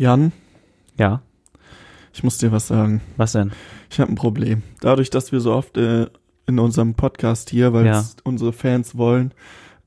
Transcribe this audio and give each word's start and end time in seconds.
Jan, 0.00 0.32
Ja, 0.96 1.20
ich 2.14 2.24
muss 2.24 2.38
dir 2.38 2.52
was 2.52 2.68
sagen. 2.68 3.02
was 3.18 3.32
denn? 3.32 3.52
Ich 3.90 4.00
habe 4.00 4.10
ein 4.10 4.14
Problem. 4.14 4.62
Dadurch, 4.80 5.10
dass 5.10 5.30
wir 5.30 5.40
so 5.40 5.52
oft 5.52 5.76
äh, 5.76 6.06
in 6.46 6.58
unserem 6.58 6.94
Podcast 6.94 7.50
hier, 7.50 7.74
weil 7.74 7.84
Ja. 7.84 8.02
unsere 8.24 8.54
Fans 8.54 8.96
wollen, 8.96 9.34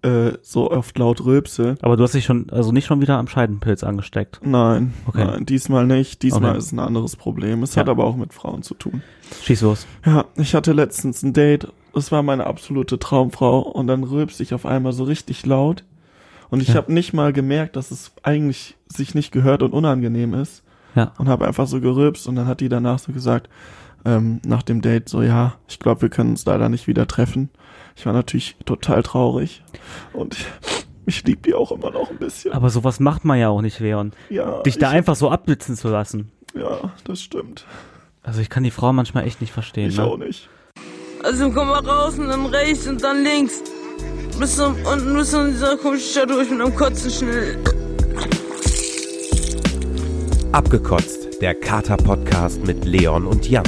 äh, 0.04 0.34
so 0.44 0.70
oft 0.70 0.96
laut 1.00 1.26
rülpse. 1.26 1.78
Aber 1.82 1.98
du 1.98 2.04
hast 2.04 2.14
dich 2.14 2.26
schon, 2.26 2.48
also 2.52 2.72
nicht 2.72 2.86
schon 2.86 3.02
wieder 3.02 3.18
am 3.18 3.28
Scheidenpilz 3.28 3.84
angesteckt. 3.84 4.40
Nein, 4.44 4.94
Okay. 5.08 5.26
nein, 5.26 5.48
diesmal 5.48 5.88
nicht. 5.88 6.22
Diesmal 6.22 6.52
Okay. 6.52 6.60
ist 6.60 6.74
ein 6.74 6.80
anderes 6.80 7.16
Problem. 7.16 7.64
Es 7.64 7.74
Ja. 7.74 7.80
hat 7.82 7.90
aber 7.90 8.04
auch 8.04 8.16
mit 8.16 8.36
Frauen 8.36 8.62
zu 8.62 8.76
tun. 8.76 9.02
Schieß 9.42 9.62
los. 9.62 9.88
Ja, 10.06 10.26
ich 10.36 10.54
hatte 10.54 10.74
letztens 10.74 11.24
ein 11.24 11.34
Date. 11.34 11.70
Es 11.96 12.12
war 12.12 12.22
meine 12.22 12.46
absolute 12.46 13.00
Traumfrau 13.00 13.62
und 13.62 13.88
dann 13.88 14.04
rülpste 14.04 14.44
ich 14.44 14.54
auf 14.54 14.68
einmal 14.68 14.94
so 14.94 15.06
richtig 15.06 15.44
laut. 15.48 15.84
Und 16.52 16.62
ich 16.62 16.68
Ja. 16.68 16.76
habe 16.76 16.94
nicht 16.94 17.14
mal 17.14 17.34
gemerkt, 17.34 17.76
dass 17.78 17.90
es 17.90 18.12
eigentlich 18.22 18.76
sich 18.96 19.16
nicht 19.16 19.32
gehört 19.32 19.64
und 19.64 19.74
unangenehm 19.74 20.34
ist. 20.34 20.64
Ja. 20.96 21.12
und 21.18 21.28
habe 21.28 21.48
einfach 21.48 21.66
so 21.66 21.82
gerülpst 21.82 22.28
und 22.28 22.36
dann 22.36 22.46
hat 22.46 22.60
die 22.62 22.70
danach 22.70 23.00
so 23.00 23.12
gesagt, 23.12 23.50
ähm, 24.06 24.40
nach 24.46 24.62
dem 24.62 24.82
Date 24.84 25.10
so, 25.10 25.24
ja, 25.24 25.56
ich 25.68 25.80
glaube, 25.80 26.04
wir 26.04 26.10
können 26.10 26.30
uns 26.32 26.46
leider 26.46 26.70
nicht 26.70 26.86
wieder 26.88 27.08
treffen. 27.08 27.50
Ich 27.96 28.06
war 28.06 28.14
natürlich 28.14 28.58
total 28.66 29.02
traurig 29.02 29.64
und 30.14 30.36
ich, 30.38 30.48
ich 31.08 31.24
liebe 31.24 31.42
die 31.42 31.56
auch 31.56 31.72
immer 31.72 31.90
noch 31.90 32.12
ein 32.12 32.18
bisschen. 32.18 32.54
Aber 32.54 32.70
sowas 32.70 33.00
macht 33.00 33.26
man 33.26 33.40
ja 33.40 33.50
auch 33.50 33.62
nicht, 33.62 33.80
Leon. 33.80 34.12
ja, 34.30 34.62
Dich 34.62 34.78
da 34.78 34.90
einfach 34.92 35.16
so 35.16 35.32
abblitzen 35.32 35.76
zu 35.76 35.88
lassen. 35.90 36.32
ja, 36.54 36.92
das 37.06 37.22
stimmt. 37.22 37.66
Also 38.22 38.40
ich 38.42 38.50
kann 38.52 38.64
die 38.64 38.72
Frau 38.72 38.94
manchmal 38.94 39.26
echt 39.26 39.42
nicht 39.42 39.52
verstehen. 39.52 39.90
Ich 39.90 39.98
ne? 39.98 40.04
auch 40.04 40.18
nicht. 40.18 40.48
Also 41.24 41.50
komm 41.52 41.70
mal 41.70 41.84
raus 41.84 42.20
und 42.20 42.28
dann 42.28 42.46
rechts 42.46 42.86
und 42.88 43.04
dann 43.04 43.24
links. 43.24 43.64
Bis 44.40 44.58
zum, 44.58 44.76
unten 44.86 45.16
bis 45.16 45.32
zu 45.32 45.48
dieser 45.50 45.76
komischen 45.78 46.08
Stadt 46.10 46.30
durch 46.30 46.50
mit 46.52 46.62
einem 46.62 46.76
Kotzen 46.76 47.10
schnell. 47.10 47.58
Abgekotzt, 50.54 51.42
der 51.42 51.56
Kater-Podcast 51.56 52.64
mit 52.64 52.86
Leon 52.86 53.26
und 53.26 53.50
Jan. 53.50 53.64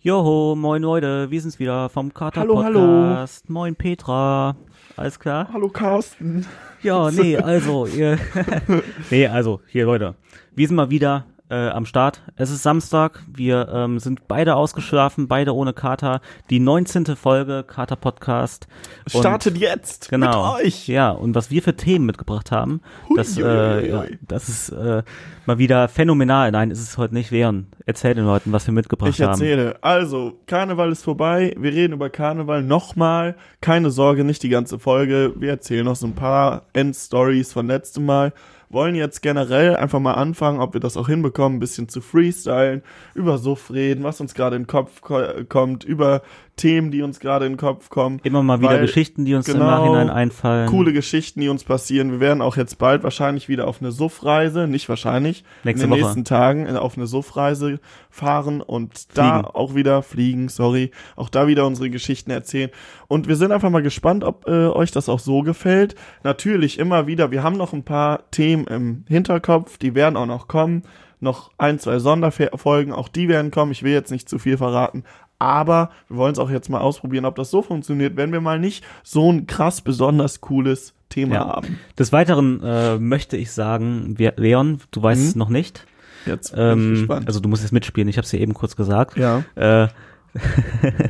Joho, 0.00 0.56
moin 0.56 0.82
Leute, 0.82 1.30
wir 1.30 1.40
sind's 1.40 1.60
wieder 1.60 1.90
vom 1.90 2.12
Kater 2.12 2.40
Hallo, 2.40 2.56
Podcast. 2.56 3.48
Moin 3.48 3.76
Petra. 3.76 4.56
Alles 4.96 5.20
klar? 5.20 5.48
Hallo 5.52 5.68
Carsten. 5.68 6.44
Ja, 6.82 7.12
nee, 7.12 7.36
also, 7.36 7.86
ihr, 7.86 8.18
nee, 9.10 9.28
also, 9.28 9.60
hier 9.68 9.84
Leute, 9.84 10.16
wir 10.56 10.66
sind 10.66 10.74
mal 10.74 10.90
wieder 10.90 11.24
äh, 11.50 11.68
am 11.68 11.86
Start. 11.86 12.22
Es 12.36 12.50
ist 12.50 12.62
Samstag, 12.62 13.22
wir 13.26 13.68
ähm, 13.72 13.98
sind 13.98 14.28
beide 14.28 14.54
ausgeschlafen, 14.56 15.28
beide 15.28 15.54
ohne 15.54 15.72
Kater. 15.72 16.20
Die 16.50 16.60
19. 16.60 17.06
Folge 17.16 17.64
Kater 17.66 17.96
Podcast. 17.96 18.66
Und- 19.12 19.20
Startet 19.20 19.56
jetzt 19.56 20.08
Genau. 20.10 20.56
mit 20.56 20.66
euch. 20.66 20.88
Ja, 20.88 21.10
und 21.10 21.34
was 21.34 21.50
wir 21.50 21.62
für 21.62 21.74
Themen 21.76 22.06
mitgebracht 22.06 22.50
haben, 22.52 22.80
Hui, 23.08 23.16
das, 23.16 23.38
äh, 23.38 23.88
ja, 23.88 24.04
das 24.22 24.48
ist 24.48 24.68
äh, 24.70 25.02
mal 25.46 25.58
wieder 25.58 25.88
phänomenal. 25.88 26.50
Nein, 26.50 26.70
ist 26.70 26.80
es 26.82 26.98
heute 26.98 27.14
nicht. 27.14 27.30
Leon, 27.30 27.66
erzähl 27.86 28.14
den 28.14 28.24
Leuten, 28.26 28.52
was 28.52 28.66
wir 28.66 28.74
mitgebracht 28.74 29.10
Ich 29.10 29.20
haben. 29.22 29.30
erzähle. 29.32 29.76
Also, 29.82 30.38
Karneval 30.46 30.92
ist 30.92 31.04
vorbei. 31.04 31.54
Wir 31.58 31.72
reden 31.72 31.94
über 31.94 32.10
Karneval 32.10 32.62
nochmal. 32.62 33.36
Keine 33.60 33.90
Sorge, 33.90 34.24
nicht 34.24 34.42
die 34.42 34.48
ganze 34.50 34.78
Folge. 34.78 35.32
Wir 35.36 35.50
erzählen 35.50 35.84
noch 35.84 35.96
so 35.96 36.06
ein 36.06 36.14
paar 36.14 36.66
Endstories 36.74 37.52
von 37.52 37.66
letztem 37.66 38.04
Mal. 38.06 38.32
Wollen 38.70 38.94
jetzt 38.94 39.22
generell 39.22 39.76
einfach 39.76 40.00
mal 40.00 40.14
anfangen, 40.14 40.60
ob 40.60 40.74
wir 40.74 40.80
das 40.80 40.96
auch 40.96 41.08
hinbekommen, 41.08 41.56
ein 41.56 41.60
bisschen 41.60 41.88
zu 41.88 42.00
freestylen, 42.00 42.82
über 43.14 43.38
Suff 43.38 43.70
reden, 43.70 44.04
was 44.04 44.20
uns 44.20 44.34
gerade 44.34 44.56
in 44.56 44.62
den 44.62 44.68
Kopf 44.68 45.00
ko 45.00 45.20
kommt, 45.48 45.84
über 45.84 46.22
Themen, 46.58 46.90
die 46.90 47.00
uns 47.00 47.18
gerade 47.20 47.46
in 47.46 47.52
den 47.52 47.58
Kopf 47.58 47.88
kommen. 47.88 48.20
Immer 48.24 48.42
mal 48.42 48.60
wieder 48.60 48.72
Weil- 48.72 48.80
Geschichten, 48.82 49.24
die 49.24 49.34
uns 49.34 49.48
im 49.48 49.54
genau, 49.54 49.66
Nachhinein 49.66 50.10
einfallen. 50.10 50.68
Coole 50.68 50.92
Geschichten, 50.92 51.40
die 51.40 51.48
uns 51.48 51.64
passieren. 51.64 52.10
Wir 52.12 52.20
werden 52.20 52.42
auch 52.42 52.56
jetzt 52.58 52.76
bald 52.76 53.02
wahrscheinlich 53.02 53.48
wieder 53.48 53.66
auf 53.66 53.80
eine 53.80 53.90
Suffreise, 53.92 54.68
nicht 54.68 54.88
wahrscheinlich, 54.90 55.44
Nächste 55.64 55.86
in 55.86 55.90
den 55.90 55.98
Woche. 55.98 56.04
nächsten 56.06 56.24
Tagen 56.26 56.66
äh, 56.66 56.72
auf 56.76 56.98
eine 56.98 57.06
Suffreise 57.06 57.80
fahren 58.10 58.60
und 58.60 59.16
da 59.16 59.38
Fliegen. 59.40 59.44
auch 59.54 59.74
wieder 59.74 60.02
fliegen, 60.02 60.48
sorry, 60.50 60.90
auch 61.16 61.30
da 61.30 61.46
wieder 61.46 61.66
unsere 61.66 61.88
Geschichten 61.88 62.30
erzählen. 62.30 62.70
Und 63.06 63.28
wir 63.28 63.36
sind 63.36 63.52
einfach 63.52 63.70
mal 63.70 63.82
gespannt, 63.82 64.24
ob 64.24 64.46
äh, 64.46 64.66
euch 64.66 64.90
das 64.90 65.08
auch 65.08 65.20
so 65.20 65.42
gefällt. 65.42 65.94
Natürlich 66.24 66.78
immer 66.78 67.06
wieder, 67.06 67.30
wir 67.30 67.42
haben 67.42 67.56
noch 67.56 67.72
ein 67.72 67.84
paar 67.84 68.30
Themen 68.30 68.66
im 68.66 69.04
Hinterkopf, 69.08 69.78
die 69.78 69.94
werden 69.94 70.16
auch 70.16 70.26
noch 70.26 70.48
kommen. 70.48 70.82
Noch 71.20 71.50
ein, 71.58 71.80
zwei 71.80 71.98
Sonderfolgen, 71.98 72.92
auch 72.92 73.08
die 73.08 73.28
werden 73.28 73.50
kommen. 73.50 73.72
Ich 73.72 73.82
will 73.82 73.92
jetzt 73.92 74.12
nicht 74.12 74.28
zu 74.28 74.38
viel 74.38 74.56
verraten. 74.56 75.02
Aber 75.38 75.90
wir 76.08 76.16
wollen 76.16 76.32
es 76.32 76.38
auch 76.38 76.50
jetzt 76.50 76.68
mal 76.68 76.80
ausprobieren, 76.80 77.24
ob 77.24 77.36
das 77.36 77.50
so 77.50 77.62
funktioniert, 77.62 78.16
wenn 78.16 78.32
wir 78.32 78.40
mal 78.40 78.58
nicht 78.58 78.84
so 79.04 79.30
ein 79.30 79.46
krass 79.46 79.80
besonders 79.80 80.40
cooles 80.40 80.94
Thema 81.08 81.34
Ja. 81.34 81.46
haben. 81.48 81.78
Des 81.98 82.12
Weiteren 82.12 82.62
äh, 82.62 82.98
möchte 82.98 83.36
ich 83.36 83.52
sagen, 83.52 84.14
Leon, 84.36 84.80
du 84.90 85.02
weißt 85.02 85.22
es 85.22 85.34
Mhm. 85.34 85.38
noch 85.38 85.48
nicht. 85.48 85.86
Jetzt 86.26 86.52
bin 86.54 86.60
ich 86.60 86.72
Ähm, 86.72 86.90
gespannt. 86.94 87.26
also 87.28 87.40
du 87.40 87.48
musst 87.48 87.62
jetzt 87.62 87.72
mitspielen, 87.72 88.08
ich 88.08 88.16
habe 88.16 88.24
es 88.24 88.30
dir 88.30 88.40
eben 88.40 88.52
kurz 88.54 88.74
gesagt. 88.76 89.16
ja. 89.16 89.44
Äh, 89.54 89.88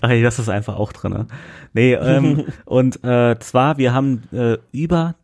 Ach, 0.00 0.10
ich 0.10 0.22
lasse 0.22 0.38
das 0.42 0.48
einfach 0.48 0.76
auch 0.76 0.92
drin. 0.92 1.12
Ne? 1.12 1.26
Nee, 1.72 1.94
ähm, 1.94 2.44
und 2.64 3.02
äh, 3.04 3.38
zwar, 3.38 3.78
wir 3.78 3.92
haben 3.94 4.22
äh, 4.32 4.58
über 4.72 5.14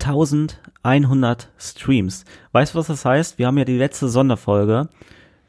1100 0.00 1.50
Streams. 1.58 2.24
Weißt 2.52 2.74
du, 2.74 2.78
was 2.78 2.86
das 2.88 3.04
heißt? 3.04 3.38
Wir 3.38 3.46
haben 3.46 3.58
ja 3.58 3.64
die 3.64 3.76
letzte 3.78 4.08
Sonderfolge, 4.08 4.88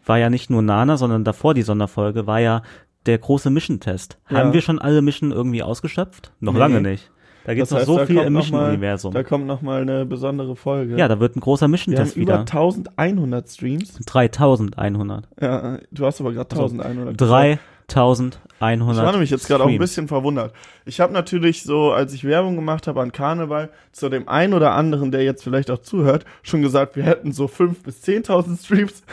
war 0.05 0.17
ja 0.17 0.29
nicht 0.29 0.49
nur 0.49 0.61
Nana, 0.61 0.97
sondern 0.97 1.23
davor 1.23 1.53
die 1.53 1.61
Sonderfolge 1.61 2.27
war 2.27 2.39
ja 2.39 2.61
der 3.05 3.17
große 3.17 3.49
Mission-Test. 3.49 4.17
Ja. 4.29 4.37
Haben 4.37 4.53
wir 4.53 4.61
schon 4.61 4.79
alle 4.79 5.01
Mission 5.01 5.31
irgendwie 5.31 5.63
ausgeschöpft? 5.63 6.31
Noch 6.39 6.53
nee. 6.53 6.59
lange 6.59 6.81
nicht. 6.81 7.11
Da 7.45 7.53
gibt 7.53 7.65
es 7.65 7.71
noch 7.71 7.79
heißt, 7.79 7.87
so 7.87 8.05
viel 8.05 8.19
im 8.19 8.33
Mission-Universum. 8.33 9.13
Da 9.13 9.23
kommt 9.23 9.45
noch 9.47 9.61
mal 9.61 9.81
eine 9.81 10.05
besondere 10.05 10.55
Folge. 10.55 10.97
Ja, 10.97 11.09
da 11.09 11.19
wird 11.19 11.35
ein 11.35 11.41
großer 11.41 11.67
Mission-Test 11.67 12.15
wieder. 12.15 12.35
Über 12.35 12.39
1100 12.41 13.49
Streams. 13.49 13.95
3100. 14.05 15.27
Ja, 15.41 15.79
du 15.91 16.05
hast 16.05 16.21
aber 16.21 16.31
gerade 16.31 16.49
1100. 16.49 17.07
Also, 17.07 17.25
3 17.25 17.59
1100. 17.87 18.39
Ich 18.69 19.03
war 19.03 19.11
nämlich 19.11 19.29
jetzt 19.29 19.47
gerade 19.47 19.63
auch 19.63 19.67
ein 19.67 19.77
bisschen 19.77 20.07
verwundert. 20.07 20.53
Ich 20.85 20.99
habe 20.99 21.11
natürlich 21.11 21.63
so, 21.63 21.91
als 21.91 22.13
ich 22.13 22.23
Werbung 22.23 22.55
gemacht 22.55 22.87
habe 22.87 23.01
an 23.01 23.11
Karneval, 23.11 23.69
zu 23.91 24.09
dem 24.09 24.27
einen 24.27 24.53
oder 24.53 24.71
anderen, 24.71 25.11
der 25.11 25.23
jetzt 25.23 25.43
vielleicht 25.43 25.69
auch 25.69 25.79
zuhört, 25.79 26.25
schon 26.43 26.61
gesagt, 26.61 26.95
wir 26.95 27.03
hätten 27.03 27.31
so 27.31 27.45
5.000 27.45 27.83
bis 27.83 28.03
10.000 28.03 28.63
Streams. 28.63 29.03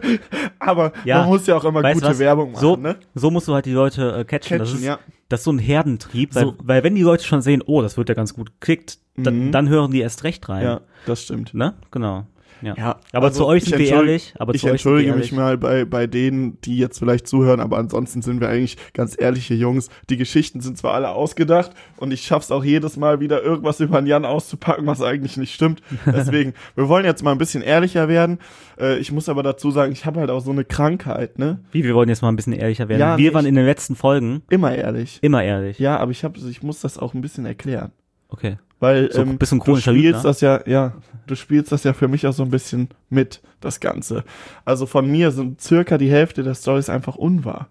Aber 0.58 0.92
ja, 1.04 1.20
man 1.20 1.28
muss 1.28 1.46
ja 1.46 1.56
auch 1.56 1.64
immer 1.64 1.82
gute 1.82 2.06
was? 2.06 2.18
Werbung 2.18 2.52
machen. 2.52 2.60
So, 2.60 2.76
ne? 2.76 2.96
so 3.14 3.30
musst 3.30 3.48
du 3.48 3.54
halt 3.54 3.66
die 3.66 3.72
Leute 3.72 4.12
äh, 4.18 4.24
catchen. 4.24 4.58
catchen 4.58 4.58
das, 4.58 4.72
ist, 4.72 4.84
ja. 4.84 4.98
das 5.28 5.40
ist 5.40 5.44
so 5.44 5.52
ein 5.52 5.58
Herdentrieb, 5.58 6.34
so. 6.34 6.40
Weil, 6.40 6.54
weil, 6.62 6.84
wenn 6.84 6.94
die 6.94 7.02
Leute 7.02 7.24
schon 7.24 7.40
sehen, 7.40 7.62
oh, 7.64 7.82
das 7.82 7.96
wird 7.96 8.08
ja 8.08 8.14
ganz 8.14 8.34
gut 8.34 8.52
geklickt, 8.60 8.98
mhm. 9.16 9.24
dann, 9.24 9.52
dann 9.52 9.68
hören 9.68 9.90
die 9.90 10.00
erst 10.00 10.24
recht 10.24 10.48
rein. 10.48 10.64
Ja, 10.64 10.80
das 11.06 11.22
stimmt. 11.22 11.54
Ne? 11.54 11.74
Genau. 11.90 12.26
Ja. 12.62 12.74
Ja, 12.76 13.00
Aber 13.12 13.26
also 13.26 13.40
zu 13.40 13.46
euch 13.46 13.62
ich 13.64 13.70
sind 13.70 13.78
wir 13.78 13.88
ehrlich. 13.88 14.34
Aber 14.38 14.54
ich 14.54 14.60
zu 14.60 14.66
euch 14.66 14.72
entschuldige 14.72 15.12
mich 15.12 15.32
ehrlich. 15.32 15.32
mal 15.32 15.58
bei, 15.58 15.84
bei 15.84 16.06
denen, 16.06 16.60
die 16.62 16.78
jetzt 16.78 16.98
vielleicht 16.98 17.26
zuhören, 17.26 17.60
aber 17.60 17.78
ansonsten 17.78 18.22
sind 18.22 18.40
wir 18.40 18.48
eigentlich 18.48 18.76
ganz 18.92 19.16
ehrliche 19.18 19.54
Jungs. 19.54 19.88
Die 20.10 20.16
Geschichten 20.16 20.60
sind 20.60 20.78
zwar 20.78 20.94
alle 20.94 21.10
ausgedacht 21.10 21.72
und 21.96 22.12
ich 22.12 22.22
schaff's 22.22 22.50
auch 22.50 22.64
jedes 22.64 22.96
Mal 22.96 23.20
wieder 23.20 23.42
irgendwas 23.42 23.80
über 23.80 24.00
den 24.00 24.06
Jan 24.06 24.24
auszupacken, 24.24 24.86
was 24.86 25.02
eigentlich 25.02 25.36
nicht 25.36 25.54
stimmt. 25.54 25.82
Deswegen, 26.06 26.54
wir 26.74 26.88
wollen 26.88 27.04
jetzt 27.04 27.22
mal 27.22 27.32
ein 27.32 27.38
bisschen 27.38 27.62
ehrlicher 27.62 28.08
werden. 28.08 28.38
Äh, 28.78 28.98
ich 28.98 29.12
muss 29.12 29.28
aber 29.28 29.42
dazu 29.42 29.70
sagen, 29.70 29.92
ich 29.92 30.06
habe 30.06 30.20
halt 30.20 30.30
auch 30.30 30.40
so 30.40 30.50
eine 30.50 30.64
Krankheit, 30.64 31.38
ne? 31.38 31.60
Wie, 31.72 31.84
wir 31.84 31.94
wollen 31.94 32.08
jetzt 32.08 32.22
mal 32.22 32.28
ein 32.28 32.36
bisschen 32.36 32.52
ehrlicher 32.52 32.88
werden. 32.88 33.00
Ja, 33.00 33.16
wir 33.18 33.30
nee, 33.30 33.34
waren 33.34 33.46
in 33.46 33.54
den 33.54 33.66
letzten 33.66 33.96
Folgen 33.96 34.42
Immer 34.50 34.74
ehrlich. 34.74 35.18
immer 35.22 35.42
ehrlich. 35.42 35.78
Ja, 35.78 35.98
aber 35.98 36.10
ich 36.10 36.24
habe, 36.24 36.38
ich 36.38 36.62
muss 36.62 36.80
das 36.80 36.98
auch 36.98 37.14
ein 37.14 37.20
bisschen 37.20 37.46
erklären. 37.46 37.92
Okay. 38.28 38.56
Weil 38.80 39.10
So 39.12 39.22
ein 39.22 39.30
ähm, 39.30 39.38
bisschen 39.38 39.58
du 39.58 39.76
spielst 39.76 39.86
Lügner. 39.88 40.22
das 40.22 40.40
ja, 40.40 40.60
ja, 40.66 40.92
du 41.26 41.34
spielst 41.34 41.72
das 41.72 41.84
ja 41.84 41.92
für 41.92 42.08
mich 42.08 42.26
auch 42.26 42.32
so 42.32 42.44
ein 42.44 42.50
bisschen 42.50 42.88
mit, 43.10 43.40
das 43.60 43.80
Ganze. 43.80 44.24
Also 44.64 44.86
von 44.86 45.10
mir 45.10 45.30
sind 45.32 45.60
circa 45.60 45.98
die 45.98 46.10
Hälfte 46.10 46.42
der 46.42 46.54
Stories 46.54 46.88
einfach 46.88 47.16
unwahr. 47.16 47.68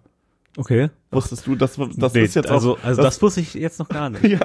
Okay. 0.58 0.90
Wusstest 1.12 1.46
du, 1.46 1.54
das, 1.54 1.78
das 1.96 2.14
Nee, 2.14 2.22
ist 2.24 2.34
jetzt 2.34 2.50
also, 2.50 2.74
auch, 2.76 2.84
also 2.84 3.00
das, 3.00 3.22
wusste 3.22 3.40
ich 3.40 3.54
jetzt 3.54 3.78
noch 3.78 3.88
gar 3.88 4.10
nicht. 4.10 4.24
ja, 4.24 4.40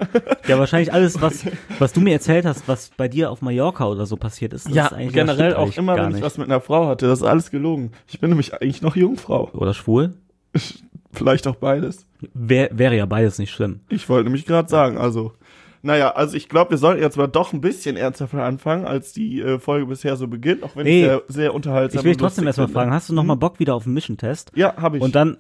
Ja, 0.47 0.59
wahrscheinlich 0.59 0.93
alles, 0.93 1.19
was, 1.21 1.43
was 1.79 1.91
du 1.91 2.01
mir 2.01 2.13
erzählt 2.13 2.45
hast, 2.45 2.67
was 2.67 2.91
bei 2.95 3.07
dir 3.07 3.31
auf 3.31 3.41
Mallorca 3.41 3.87
oder 3.87 4.05
so 4.05 4.15
passiert 4.15 4.53
ist, 4.53 4.67
das 4.67 4.75
ja 4.75 4.85
ist 4.85 4.93
eigentlich 4.93 5.13
generell 5.13 5.49
das 5.49 5.57
auch 5.57 5.75
immer, 5.75 5.97
wenn 5.97 6.15
ich 6.15 6.21
was 6.21 6.37
mit 6.37 6.47
einer 6.47 6.61
Frau 6.61 6.87
hatte, 6.87 7.07
das 7.07 7.19
ist 7.19 7.25
alles 7.25 7.49
gelogen. 7.49 7.91
Ich 8.07 8.19
bin 8.19 8.29
nämlich 8.29 8.53
eigentlich 8.53 8.83
noch 8.83 8.95
Jungfrau. 8.95 9.49
Oder 9.53 9.73
schwul? 9.73 10.13
Vielleicht 11.11 11.47
auch 11.47 11.55
beides. 11.55 12.05
Wär, 12.33 12.69
wäre 12.71 12.95
ja 12.95 13.05
beides 13.07 13.39
nicht 13.39 13.51
schlimm. 13.51 13.81
Ich 13.89 14.07
wollte 14.07 14.25
nämlich 14.25 14.45
gerade 14.45 14.69
sagen, 14.69 14.97
also, 14.97 15.33
naja, 15.83 16.11
also 16.15 16.35
ich 16.35 16.49
glaube, 16.49 16.71
wir 16.71 16.77
sollten 16.79 17.01
jetzt 17.01 17.17
mal 17.17 17.27
doch 17.27 17.53
ein 17.53 17.61
bisschen 17.61 17.97
ernsthafter 17.97 18.41
anfangen, 18.43 18.85
als 18.85 19.13
die 19.13 19.41
äh, 19.41 19.59
Folge 19.59 19.85
bisher 19.85 20.15
so 20.15 20.27
beginnt, 20.27 20.63
auch 20.63 20.75
wenn 20.75 20.85
Nee. 20.85 21.01
ich 21.01 21.05
sehr, 21.07 21.21
sehr 21.27 21.53
unterhaltsam 21.53 21.99
Ich 21.99 22.05
will 22.05 22.13
dich 22.13 22.17
trotzdem 22.21 22.47
erstmal 22.47 22.69
fragen, 22.69 22.91
hast 22.91 23.09
du 23.09 23.13
noch 23.13 23.23
mal 23.23 23.35
Mhm. 23.35 23.39
Bock 23.39 23.59
wieder 23.59 23.75
auf 23.75 23.85
einen 23.85 23.93
Mission-Test? 23.93 24.51
Ja, 24.55 24.75
habe 24.77 24.97
ich. 24.97 25.03
Und 25.03 25.13
dann, 25.13 25.37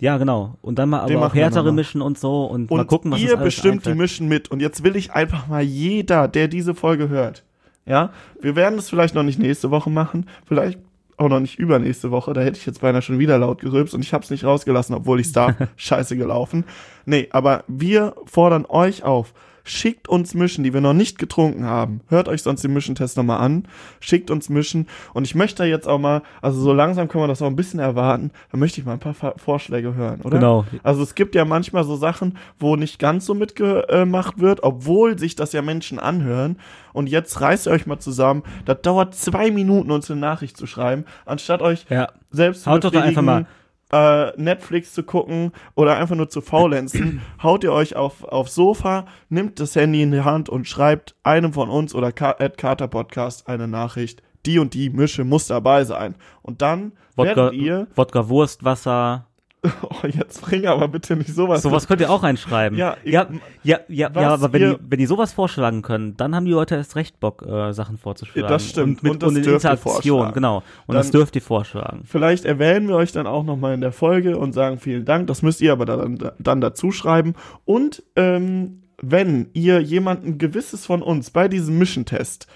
ja 0.00 0.16
genau, 0.18 0.56
und 0.62 0.78
dann 0.78 0.88
mal 0.88 1.06
Den 1.06 1.16
aber 1.16 1.26
auch 1.26 1.28
machen 1.30 1.34
wir 1.36 1.42
härtere. 1.42 1.72
Mischen 1.72 2.00
und 2.00 2.16
so 2.18 2.44
und, 2.46 2.70
Und 2.70 2.76
mal 2.78 2.84
gucken, 2.86 3.10
was 3.12 3.20
ihr 3.20 3.36
bestimmt 3.36 3.84
die 3.84 3.90
einfällt. 3.90 3.96
Mission 3.98 4.28
mit. 4.28 4.50
Und 4.50 4.60
jetzt 4.60 4.82
will 4.84 4.96
ich 4.96 5.12
einfach 5.12 5.48
mal 5.48 5.62
jeder, 5.62 6.28
der 6.28 6.48
diese 6.48 6.74
Folge 6.74 7.08
hört, 7.08 7.44
ja, 7.84 8.10
wir 8.40 8.54
werden 8.56 8.78
es 8.78 8.88
vielleicht 8.88 9.14
noch 9.16 9.24
nicht 9.24 9.38
nächste 9.40 9.70
Woche 9.72 9.90
machen, 9.90 10.26
vielleicht 10.46 10.78
auch 11.16 11.28
noch 11.28 11.40
nicht 11.40 11.58
übernächste 11.58 12.10
Woche, 12.10 12.32
da 12.32 12.40
hätte 12.40 12.56
ich 12.58 12.66
jetzt 12.66 12.80
beinahe 12.80 13.02
schon 13.02 13.18
wieder 13.18 13.36
laut 13.38 13.60
gerülpst 13.60 13.94
und 13.94 14.00
ich 14.02 14.12
habe 14.14 14.24
es 14.24 14.30
nicht 14.30 14.44
rausgelassen, 14.44 14.94
obwohl 14.94 15.18
ich 15.20 15.32
da 15.32 15.54
scheiße 15.76 16.16
gelaufen. 16.16 16.64
Nee, 17.04 17.28
aber 17.32 17.64
wir 17.68 18.14
fordern 18.24 18.64
euch 18.68 19.02
auf, 19.04 19.34
schickt 19.64 20.08
uns 20.08 20.34
Mischen, 20.34 20.64
die 20.64 20.72
wir 20.74 20.80
noch 20.80 20.92
nicht 20.92 21.18
getrunken 21.18 21.64
haben. 21.64 22.00
Hört 22.08 22.28
euch 22.28 22.42
sonst 22.42 22.62
den 22.64 22.72
Mischentest 22.72 23.16
nochmal 23.16 23.40
an, 23.40 23.64
schickt 24.00 24.30
uns 24.30 24.48
Mischen. 24.48 24.86
Und 25.14 25.24
ich 25.24 25.34
möchte 25.34 25.64
jetzt 25.64 25.86
auch 25.88 25.98
mal, 25.98 26.22
also 26.40 26.60
so 26.60 26.72
langsam 26.72 27.08
können 27.08 27.24
wir 27.24 27.28
das 27.28 27.42
auch 27.42 27.46
ein 27.46 27.56
bisschen 27.56 27.80
erwarten, 27.80 28.30
da 28.50 28.58
möchte 28.58 28.80
ich 28.80 28.86
mal 28.86 28.94
ein 28.94 28.98
paar 29.00 29.14
Vorschläge 29.36 29.94
hören, 29.94 30.20
oder? 30.22 30.38
Genau. 30.38 30.64
Also 30.82 31.02
es 31.02 31.14
gibt 31.14 31.34
ja 31.34 31.44
manchmal 31.44 31.84
so 31.84 31.96
Sachen, 31.96 32.38
wo 32.58 32.76
nicht 32.76 32.98
ganz 32.98 33.26
so 33.26 33.34
mitgemacht 33.34 34.38
wird, 34.40 34.62
obwohl 34.62 35.18
sich 35.18 35.36
das 35.36 35.52
ja 35.52 35.62
Menschen 35.62 35.98
anhören. 35.98 36.56
Und 36.92 37.08
jetzt 37.08 37.40
reißt 37.40 37.66
ihr 37.66 37.72
euch 37.72 37.86
mal 37.86 37.98
zusammen. 37.98 38.42
Das 38.64 38.82
dauert 38.82 39.14
zwei 39.14 39.50
Minuten, 39.50 39.90
uns 39.90 40.10
eine 40.10 40.20
Nachricht 40.20 40.56
zu 40.56 40.66
schreiben, 40.66 41.04
anstatt 41.24 41.62
euch 41.62 41.86
Ja. 41.88 42.08
selbst 42.30 42.64
zu 42.64 42.70
Haut 42.70 42.84
doch 42.84 42.92
einfach 42.92 43.22
befriedigen, 43.22 43.46
äh, 43.92 44.32
Netflix 44.40 44.92
zu 44.92 45.02
gucken 45.02 45.52
oder 45.74 45.96
einfach 45.96 46.16
nur 46.16 46.28
zu 46.28 46.40
faulenzen, 46.40 47.20
haut 47.42 47.62
ihr 47.62 47.72
euch 47.72 47.94
auf, 47.94 48.24
aufs 48.24 48.54
Sofa, 48.54 49.06
nimmt 49.28 49.60
das 49.60 49.76
Handy 49.76 50.02
in 50.02 50.10
die 50.10 50.22
Hand 50.22 50.48
und 50.48 50.66
schreibt 50.66 51.14
einem 51.22 51.52
von 51.52 51.68
uns 51.68 51.94
oder 51.94 52.10
Ka 52.10 52.36
at 52.38 52.58
Carter 52.58 52.88
Podcast 52.88 53.48
eine 53.48 53.68
Nachricht. 53.68 54.22
Die 54.44 54.58
und 54.58 54.74
die 54.74 54.90
Mische 54.90 55.24
muss 55.24 55.46
dabei 55.46 55.84
sein. 55.84 56.16
Und 56.42 56.62
dann 56.62 56.92
Wodka, 57.14 57.36
werdet 57.36 57.52
ihr, 57.54 57.86
Wodka 57.94 58.28
Wurstwasser. 58.28 59.26
oh, 59.82 60.06
jetzt 60.08 60.40
bring 60.42 60.66
aber 60.66 60.88
bitte 60.88 61.14
nicht 61.14 61.32
sowas. 61.32 61.62
Sowas 61.62 61.86
könnt 61.86 62.00
ihr 62.00 62.10
auch 62.10 62.24
reinschreiben. 62.24 62.76
Ja, 62.76 62.96
ich- 63.04 63.12
ja, 63.12 63.28
ja, 63.62 63.78
ja, 63.88 64.10
ja 64.12 64.30
aber 64.34 64.52
wenn 64.52 64.60
ihr- 64.62 64.74
die, 64.78 64.84
wenn 64.90 64.98
die 64.98 65.06
sowas 65.06 65.32
vorschlagen 65.32 65.82
können, 65.82 66.16
dann 66.16 66.34
haben 66.34 66.46
die 66.46 66.50
Leute 66.50 66.74
erst 66.74 66.96
recht 66.96 67.20
Bock, 67.20 67.42
äh, 67.46 67.72
Sachen 67.72 67.96
vorzuschlagen. 67.96 68.42
Ja, 68.42 68.48
das 68.48 68.68
stimmt. 68.68 68.98
Und 68.98 69.02
mit 69.04 69.12
Und 69.12 69.22
das 69.22 69.28
und 69.28 69.34
dürft 69.36 69.46
ihr 69.48 69.54
Interaktion, 69.70 69.92
vorschlagen. 70.18 70.34
genau. 70.34 70.62
Und 70.86 70.94
das 70.96 71.10
Dann- 71.12 71.20
dürft 71.20 71.36
ihr 71.36 71.42
vorschlagen. 71.42 72.02
Vielleicht 72.04 72.44
erwähnen 72.44 72.88
wir 72.88 72.96
euch 72.96 73.12
dann 73.12 73.28
auch 73.28 73.44
nochmal 73.44 73.74
in 73.74 73.80
der 73.80 73.92
Folge 73.92 74.36
und 74.36 74.52
sagen 74.52 74.78
vielen 74.80 75.04
Dank. 75.04 75.28
Das 75.28 75.42
müsst 75.42 75.60
ihr 75.60 75.72
aber 75.72 75.84
dann, 75.84 76.18
dann 76.40 76.60
dazu 76.60 76.90
schreiben. 76.90 77.34
Und 77.64 78.02
ähm, 78.16 78.82
wenn 79.00 79.48
ihr 79.52 79.80
jemanden 79.80 80.38
gewisses 80.38 80.86
von 80.86 81.02
uns 81.02 81.30
bei 81.30 81.46
diesem 81.46 81.78
Mischentest, 81.78 82.48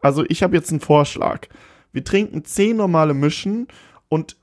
also 0.00 0.24
ich 0.28 0.42
habe 0.42 0.56
jetzt 0.56 0.70
einen 0.70 0.80
Vorschlag. 0.80 1.48
Wir 1.92 2.04
trinken 2.04 2.44
zehn 2.44 2.76
normale 2.76 3.12
Mischen 3.14 3.68
und 4.08 4.36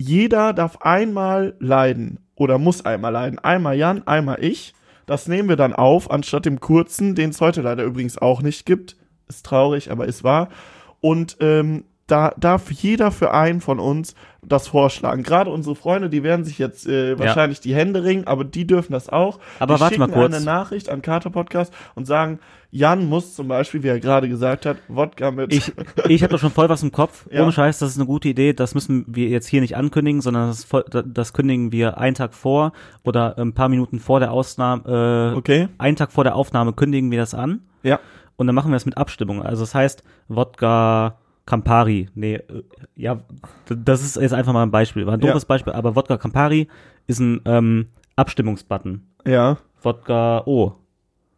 jeder 0.00 0.54
darf 0.54 0.78
einmal 0.80 1.54
leiden 1.58 2.20
oder 2.34 2.56
muss 2.56 2.86
einmal 2.86 3.12
leiden. 3.12 3.38
Einmal 3.38 3.76
Jan, 3.76 4.06
einmal 4.06 4.42
ich. 4.42 4.72
Das 5.04 5.28
nehmen 5.28 5.50
wir 5.50 5.56
dann 5.56 5.74
auf, 5.74 6.10
anstatt 6.10 6.46
dem 6.46 6.58
kurzen, 6.58 7.14
den 7.14 7.30
es 7.30 7.40
heute 7.42 7.60
leider 7.60 7.84
übrigens 7.84 8.16
auch 8.16 8.40
nicht 8.40 8.64
gibt. 8.64 8.96
Ist 9.28 9.44
traurig, 9.44 9.90
aber 9.90 10.06
ist 10.06 10.24
wahr. 10.24 10.48
Und 11.02 11.36
ähm, 11.40 11.84
da 12.10 12.32
darf 12.38 12.70
jeder 12.70 13.10
für 13.10 13.32
einen 13.32 13.60
von 13.60 13.78
uns 13.78 14.14
das 14.42 14.68
vorschlagen. 14.68 15.22
Gerade 15.22 15.50
unsere 15.50 15.76
Freunde, 15.76 16.08
die 16.08 16.22
werden 16.22 16.44
sich 16.44 16.58
jetzt 16.58 16.86
äh, 16.86 17.18
wahrscheinlich 17.18 17.60
die 17.60 17.74
Hände 17.74 18.04
ringen, 18.04 18.26
aber 18.26 18.44
die 18.44 18.66
dürfen 18.66 18.92
das 18.92 19.08
auch. 19.08 19.38
Aber 19.58 19.74
die 19.74 19.80
warte 19.80 19.98
mal 19.98 20.06
schicken 20.06 20.18
kurz. 20.18 20.34
eine 20.34 20.44
Nachricht 20.44 20.88
an 20.88 21.02
Kater 21.02 21.30
Podcast 21.30 21.72
und 21.94 22.06
sagen, 22.06 22.40
Jan 22.72 23.08
muss 23.08 23.34
zum 23.34 23.48
Beispiel, 23.48 23.82
wie 23.82 23.88
er 23.88 23.98
gerade 23.98 24.28
gesagt 24.28 24.64
hat, 24.64 24.76
Wodka 24.88 25.30
mit. 25.30 25.52
Ich, 25.52 25.72
ich 26.08 26.22
habe 26.22 26.32
doch 26.32 26.40
schon 26.40 26.52
voll 26.52 26.68
was 26.68 26.82
im 26.82 26.92
Kopf. 26.92 27.26
Ja. 27.30 27.42
Ohne 27.42 27.52
Scheiß, 27.52 27.80
das 27.80 27.90
ist 27.90 27.96
eine 27.96 28.06
gute 28.06 28.28
Idee. 28.28 28.52
Das 28.52 28.74
müssen 28.74 29.04
wir 29.08 29.28
jetzt 29.28 29.48
hier 29.48 29.60
nicht 29.60 29.76
ankündigen, 29.76 30.20
sondern 30.20 30.48
das, 30.48 30.64
voll, 30.64 30.84
das 30.88 31.32
kündigen 31.32 31.72
wir 31.72 31.98
einen 31.98 32.14
Tag 32.14 32.32
vor 32.32 32.72
oder 33.02 33.36
ein 33.38 33.52
paar 33.54 33.68
Minuten 33.68 33.98
vor 33.98 34.20
der 34.20 34.30
Ausnahme, 34.30 35.32
äh, 35.34 35.36
okay. 35.36 35.68
einen 35.78 35.96
Tag 35.96 36.12
vor 36.12 36.24
der 36.24 36.36
Aufnahme 36.36 36.72
kündigen 36.72 37.10
wir 37.10 37.18
das 37.18 37.34
an. 37.34 37.60
Ja. 37.82 37.98
Und 38.36 38.46
dann 38.46 38.54
machen 38.54 38.70
wir 38.70 38.76
das 38.76 38.86
mit 38.86 38.96
Abstimmung. 38.96 39.42
Also 39.42 39.62
das 39.62 39.74
heißt, 39.74 40.02
Wodka 40.28 41.18
Campari. 41.50 42.08
Nee, 42.14 42.34
äh, 42.36 42.62
ja, 42.94 43.18
das 43.68 44.04
ist 44.04 44.14
jetzt 44.16 44.32
einfach 44.32 44.52
mal 44.52 44.62
ein 44.62 44.70
Beispiel. 44.70 45.04
War 45.04 45.14
ein 45.14 45.20
Ja. 45.20 45.26
doofes 45.26 45.44
Beispiel, 45.46 45.72
aber 45.72 45.96
Wodka 45.96 46.16
Campari 46.16 46.68
ist 47.08 47.18
ein 47.18 47.40
ähm, 47.44 47.88
Abstimmungsbutton. 48.14 49.02
Ja. 49.26 49.58
Wodka 49.82 50.42
O. 50.46 50.76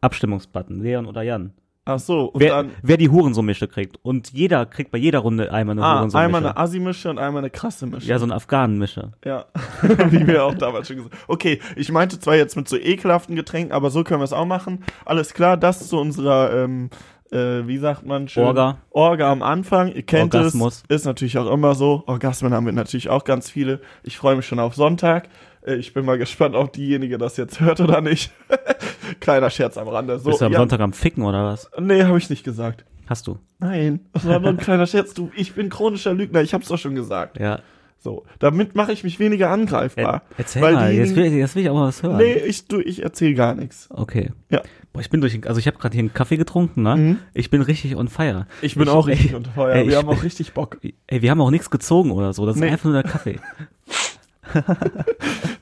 Abstimmungsbutton. 0.02 0.82
Leon 0.82 1.06
oder 1.06 1.22
Jan. 1.22 1.52
Ach 1.86 1.98
so. 1.98 2.26
Und 2.26 2.40
Wer, 2.40 2.50
dann 2.50 2.70
wer 2.82 2.96
die 2.98 3.08
Hurensohn-Mische 3.08 3.66
kriegt. 3.68 3.98
Und 4.02 4.32
jeder 4.32 4.66
kriegt 4.66 4.90
bei 4.92 4.98
jeder 4.98 5.20
Runde 5.20 5.50
einmal 5.50 5.74
eine 5.76 5.82
ah, 5.84 5.98
Hurensohn-Mische. 6.00 6.18
einmal 6.26 6.40
eine 6.46 6.56
Assi-Mische 6.58 7.08
und 7.10 7.18
einmal 7.18 7.40
eine 7.40 7.50
krasse 7.50 7.86
Mische. 7.86 8.06
ja, 8.06 8.18
so 8.18 8.24
eine 8.26 8.34
Afghanen-Mische. 8.34 9.12
Ja, 9.24 9.46
wie 10.10 10.26
wir 10.26 10.44
auch 10.44 10.54
damals 10.54 10.88
schon 10.88 10.98
gesagt 10.98 11.14
haben. 11.14 11.22
Okay, 11.26 11.58
ich 11.74 11.90
meinte 11.90 12.20
zwar 12.20 12.36
jetzt 12.36 12.54
mit 12.56 12.68
so 12.68 12.76
ekelhaften 12.76 13.34
Getränken, 13.34 13.72
aber 13.72 13.90
so 13.90 14.04
können 14.04 14.20
wir 14.20 14.24
es 14.24 14.32
auch 14.34 14.44
machen. 14.46 14.84
Alles 15.06 15.32
klar, 15.34 15.56
das 15.56 15.88
zu 15.88 15.98
unserer, 15.98 16.64
ähm, 16.64 16.90
äh, 17.32 17.66
wie 17.66 17.78
sagt 17.78 18.04
man 18.06 18.28
schön? 18.28 18.44
Orga. 18.44 18.78
Orga 18.90 19.30
am 19.32 19.42
Anfang. 19.42 19.92
Ihr 19.92 20.02
kennt 20.02 20.34
Orgasmus. 20.34 20.82
es. 20.88 20.96
Ist 20.96 21.04
natürlich 21.06 21.38
auch 21.38 21.50
immer 21.52 21.74
so. 21.74 22.02
Orgasmen 22.06 22.52
haben 22.52 22.66
wir 22.66 22.72
natürlich 22.72 23.08
auch 23.08 23.24
ganz 23.24 23.50
viele. 23.50 23.80
Ich 24.02 24.16
freue 24.16 24.36
mich 24.36 24.46
schon 24.46 24.58
auf 24.58 24.74
Sonntag. 24.74 25.28
Äh, 25.66 25.76
Ich 25.76 25.94
bin 25.94 26.04
mal 26.04 26.18
gespannt, 26.18 26.54
ob 26.54 26.72
diejenige 26.72 27.18
das 27.18 27.36
jetzt 27.36 27.60
hört 27.60 27.80
oder 27.80 28.00
nicht. 28.00 28.30
Kleiner 29.20 29.50
Scherz 29.50 29.76
am 29.76 29.88
Rande. 29.88 30.18
So, 30.18 30.30
Bist 30.30 30.40
du 30.40 30.46
am 30.46 30.52
ja, 30.52 30.58
Sonntag 30.58 30.80
am 30.80 30.92
Ficken 30.92 31.24
oder 31.24 31.44
was? 31.44 31.70
Nee, 31.80 32.04
habe 32.04 32.18
ich 32.18 32.30
nicht 32.30 32.44
gesagt. 32.44 32.84
Hast 33.06 33.26
du? 33.26 33.38
Nein, 33.58 34.00
das 34.12 34.26
war 34.26 34.38
nur 34.38 34.50
ein 34.50 34.56
kleiner 34.58 34.86
Scherz. 34.86 35.12
Du, 35.14 35.30
ich 35.36 35.54
bin 35.54 35.68
chronischer 35.68 36.14
Lügner, 36.14 36.40
ich 36.42 36.54
hab's 36.54 36.68
doch 36.68 36.78
schon 36.78 36.94
gesagt. 36.94 37.38
Ja. 37.38 37.60
So, 37.98 38.24
damit 38.40 38.74
mache 38.74 38.92
ich 38.92 39.04
mich 39.04 39.20
weniger 39.20 39.50
angreifbar. 39.50 40.22
Er, 40.30 40.38
erzähl 40.38 40.62
Weil 40.62 40.74
mal, 40.74 40.92
jetzt 40.92 41.14
will, 41.14 41.26
jetzt 41.32 41.54
will 41.54 41.62
ich 41.62 41.70
auch 41.70 41.74
mal 41.74 41.86
was 41.86 42.02
hören. 42.02 42.16
Nee, 42.16 42.34
ich, 42.34 42.66
du, 42.66 42.80
ich 42.80 43.02
erzähl 43.02 43.34
gar 43.34 43.54
nichts. 43.54 43.88
Okay. 43.90 44.32
Ja. 44.50 44.60
Boah, 44.92 45.00
ich 45.00 45.08
bin 45.10 45.20
durch, 45.20 45.32
den- 45.32 45.46
also 45.46 45.58
ich 45.58 45.66
habe 45.66 45.78
gerade 45.78 45.94
hier 45.94 46.00
einen 46.00 46.12
Kaffee 46.12 46.36
getrunken, 46.36 46.82
ne? 46.82 46.96
Mhm. 46.96 47.18
Ich 47.34 47.48
bin 47.50 47.62
richtig 47.62 47.96
on 47.96 48.08
fire. 48.08 48.46
Ich 48.60 48.74
bin 48.74 48.84
Ich- 48.84 48.88
auch 48.90 49.06
richtig 49.06 49.30
ey, 49.30 49.36
unter 49.36 49.50
Feuer. 49.52 49.74
ey, 49.76 49.88
Wir 49.88 49.96
haben 49.96 50.08
bin- 50.08 50.18
auch 50.18 50.22
richtig 50.22 50.52
Bock. 50.52 50.78
Ey, 51.06 51.22
wir 51.22 51.30
haben 51.30 51.40
auch 51.40 51.50
nichts 51.50 51.70
gezogen 51.70 52.10
oder 52.10 52.32
so. 52.32 52.44
Das 52.46 52.56
Nee. 52.56 52.66
ist 52.66 52.72
einfach 52.72 52.84
nur 52.90 53.02
der 53.02 53.10
Kaffee. 53.10 53.40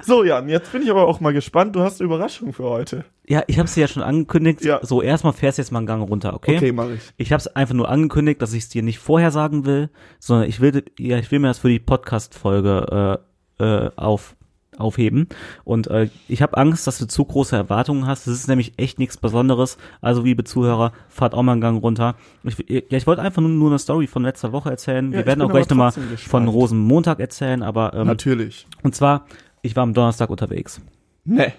So, 0.03 0.25
Jan, 0.25 0.49
jetzt 0.49 0.73
bin 0.73 0.83
ich 0.83 0.91
aber 0.91 1.07
auch 1.07 1.21
mal 1.21 1.33
gespannt. 1.33 1.77
Du 1.77 1.81
hast 1.81 2.01
eine 2.01 2.07
Überraschung 2.07 2.53
für 2.53 2.65
heute. 2.65 3.05
Ja, 3.29 3.43
ich 3.47 3.59
habe 3.59 3.67
es 3.67 3.75
dir 3.75 3.83
ja 3.83 3.89
schon 3.89 4.03
angekündigt. 4.03 4.65
Ja. 4.65 4.81
So, 4.83 5.03
erstmal 5.03 5.33
fährst 5.35 5.59
du 5.59 5.63
jetzt 5.63 5.71
mal 5.71 5.79
einen 5.79 5.87
Gang 5.87 6.09
runter, 6.09 6.35
okay? 6.35 6.57
Okay, 6.57 6.73
mach 6.73 6.89
ich. 6.91 7.01
Ich 7.17 7.31
habe 7.33 7.39
es 7.41 7.47
einfach 7.47 7.75
nur 7.75 7.89
angekündigt, 7.89 8.43
dass 8.43 8.53
ich 8.55 8.65
es 8.65 8.69
dir 8.69 8.83
nicht 8.83 8.99
vorher 8.99 9.31
sagen 9.31 9.67
will, 9.67 9.91
sondern 10.19 10.49
ich 10.49 10.61
will, 10.61 10.85
ja, 10.99 11.19
ich 11.19 11.31
will 11.31 11.39
mir 11.39 11.49
das 11.49 11.59
für 11.59 11.69
die 11.69 11.79
Podcast-Folge 11.79 13.19
äh, 13.61 13.65
äh, 13.65 13.91
auf, 13.95 14.35
aufheben. 14.81 15.29
Und 15.65 15.89
äh, 15.89 16.09
ich 16.29 16.43
habe 16.43 16.57
Angst, 16.57 16.87
dass 16.87 16.99
du 16.99 17.07
zu 17.07 17.25
große 17.25 17.55
Erwartungen 17.55 18.07
hast. 18.07 18.27
Das 18.27 18.35
ist 18.35 18.49
nämlich 18.49 18.75
echt 18.77 18.99
nichts 18.99 19.17
Besonderes. 19.17 19.79
Also, 20.01 20.23
liebe 20.23 20.45
Zuhörer, 20.45 20.93
fahrt 21.09 21.35
auch 21.35 21.43
mal 21.43 21.53
einen 21.53 21.61
Gang 21.61 21.83
runter. 21.83 22.17
Ich, 22.45 22.57
ja, 22.69 22.97
ich 22.99 23.07
wollte 23.07 23.23
einfach 23.23 23.43
nur, 23.43 23.51
nur 23.51 23.71
eine 23.71 23.79
Story 23.79 24.07
von 24.07 24.23
letzter 24.23 24.53
Woche 24.53 24.71
erzählen. 24.71 25.13
Wir 25.13 25.21
ich 25.21 25.27
werden 25.27 25.43
auch 25.43 25.51
gleich 25.51 25.69
nochmal 25.69 25.93
von 25.93 26.49
Rosenmontag 26.49 27.21
erzählen, 27.21 27.63
aber 27.63 27.95
ähm, 27.95 28.07
Natürlich. 28.07 28.67
und 28.83 28.95
zwar, 28.95 29.27
ich 29.63 29.77
war 29.77 29.83
am 29.83 29.95
Donnerstag 29.95 30.31
unterwegs. 30.31 30.81
Nee. 31.25 31.53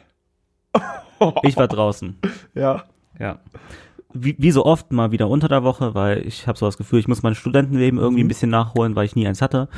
Ich 1.44 1.56
war 1.56 1.68
draußen. 1.68 2.18
Ja. 2.56 2.86
Ja. 3.20 3.40
Wie, 4.14 4.36
wie 4.40 4.52
so 4.52 4.66
oft 4.66 4.92
mal 4.92 5.12
wieder 5.12 5.30
unter 5.30 5.48
der 5.48 5.64
Woche, 5.64 5.94
weil 5.94 6.26
ich 6.26 6.48
habe 6.48 6.58
so 6.58 6.66
das 6.66 6.78
Gefühl, 6.78 7.00
ich 7.00 7.08
muss 7.08 7.24
mein 7.24 7.36
Studentenleben 7.36 8.00
irgendwie 8.00 8.24
ein 8.24 8.28
bisschen 8.28 8.50
nachholen, 8.50 8.96
weil 8.96 9.06
ich 9.06 9.16
nie 9.16 9.28
eins 9.28 9.42
hatte. 9.42 9.70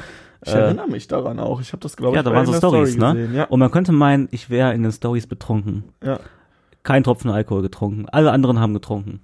Ich 0.46 0.54
Äh, 0.54 0.58
erinnere 0.58 0.88
mich 0.88 1.08
daran 1.08 1.40
auch. 1.40 1.62
Ich 1.62 1.72
habe 1.72 1.80
das, 1.82 1.96
glaube 1.96 2.14
ich, 2.14 2.18
Ja, 2.18 2.24
da 2.24 2.30
bei 2.32 2.36
waren 2.38 2.46
so 2.46 2.52
einer 2.52 2.58
Story 2.60 2.88
Stories, 2.88 2.98
ne? 2.98 3.14
gesehen. 3.22 3.36
Ja. 3.36 3.44
Und 3.46 3.60
man 3.60 3.72
könnte 3.72 3.92
meinen, 3.92 4.28
ich 4.32 4.50
wäre 4.50 4.74
in 4.74 4.84
den 4.84 4.92
Stories 4.92 5.28
betrunken. 5.28 5.84
ja. 6.04 6.20
Kein 6.84 7.06
Tropfen 7.06 7.32
Alkohol 7.32 7.62
getrunken. 7.62 8.10
Alle 8.10 8.34
anderen 8.34 8.60
haben 8.60 8.74
getrunken. 8.74 9.22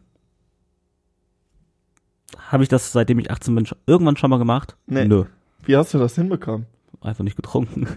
Habe 2.50 2.64
ich 2.64 2.70
das, 2.70 2.92
seitdem 2.94 3.20
ich 3.20 3.30
18 3.32 3.54
bin, 3.56 3.68
irgendwann 3.86 4.16
schon 4.18 4.30
mal 4.30 4.38
gemacht? 4.40 4.78
Nee. 4.88 5.06
Nö. 5.06 5.26
Wie 5.64 5.76
hast 5.76 5.94
du 5.94 5.98
das 5.98 6.16
hinbekommen? 6.16 6.68
Einfach 7.02 7.24
nicht 7.26 7.36
getrunken. 7.36 7.88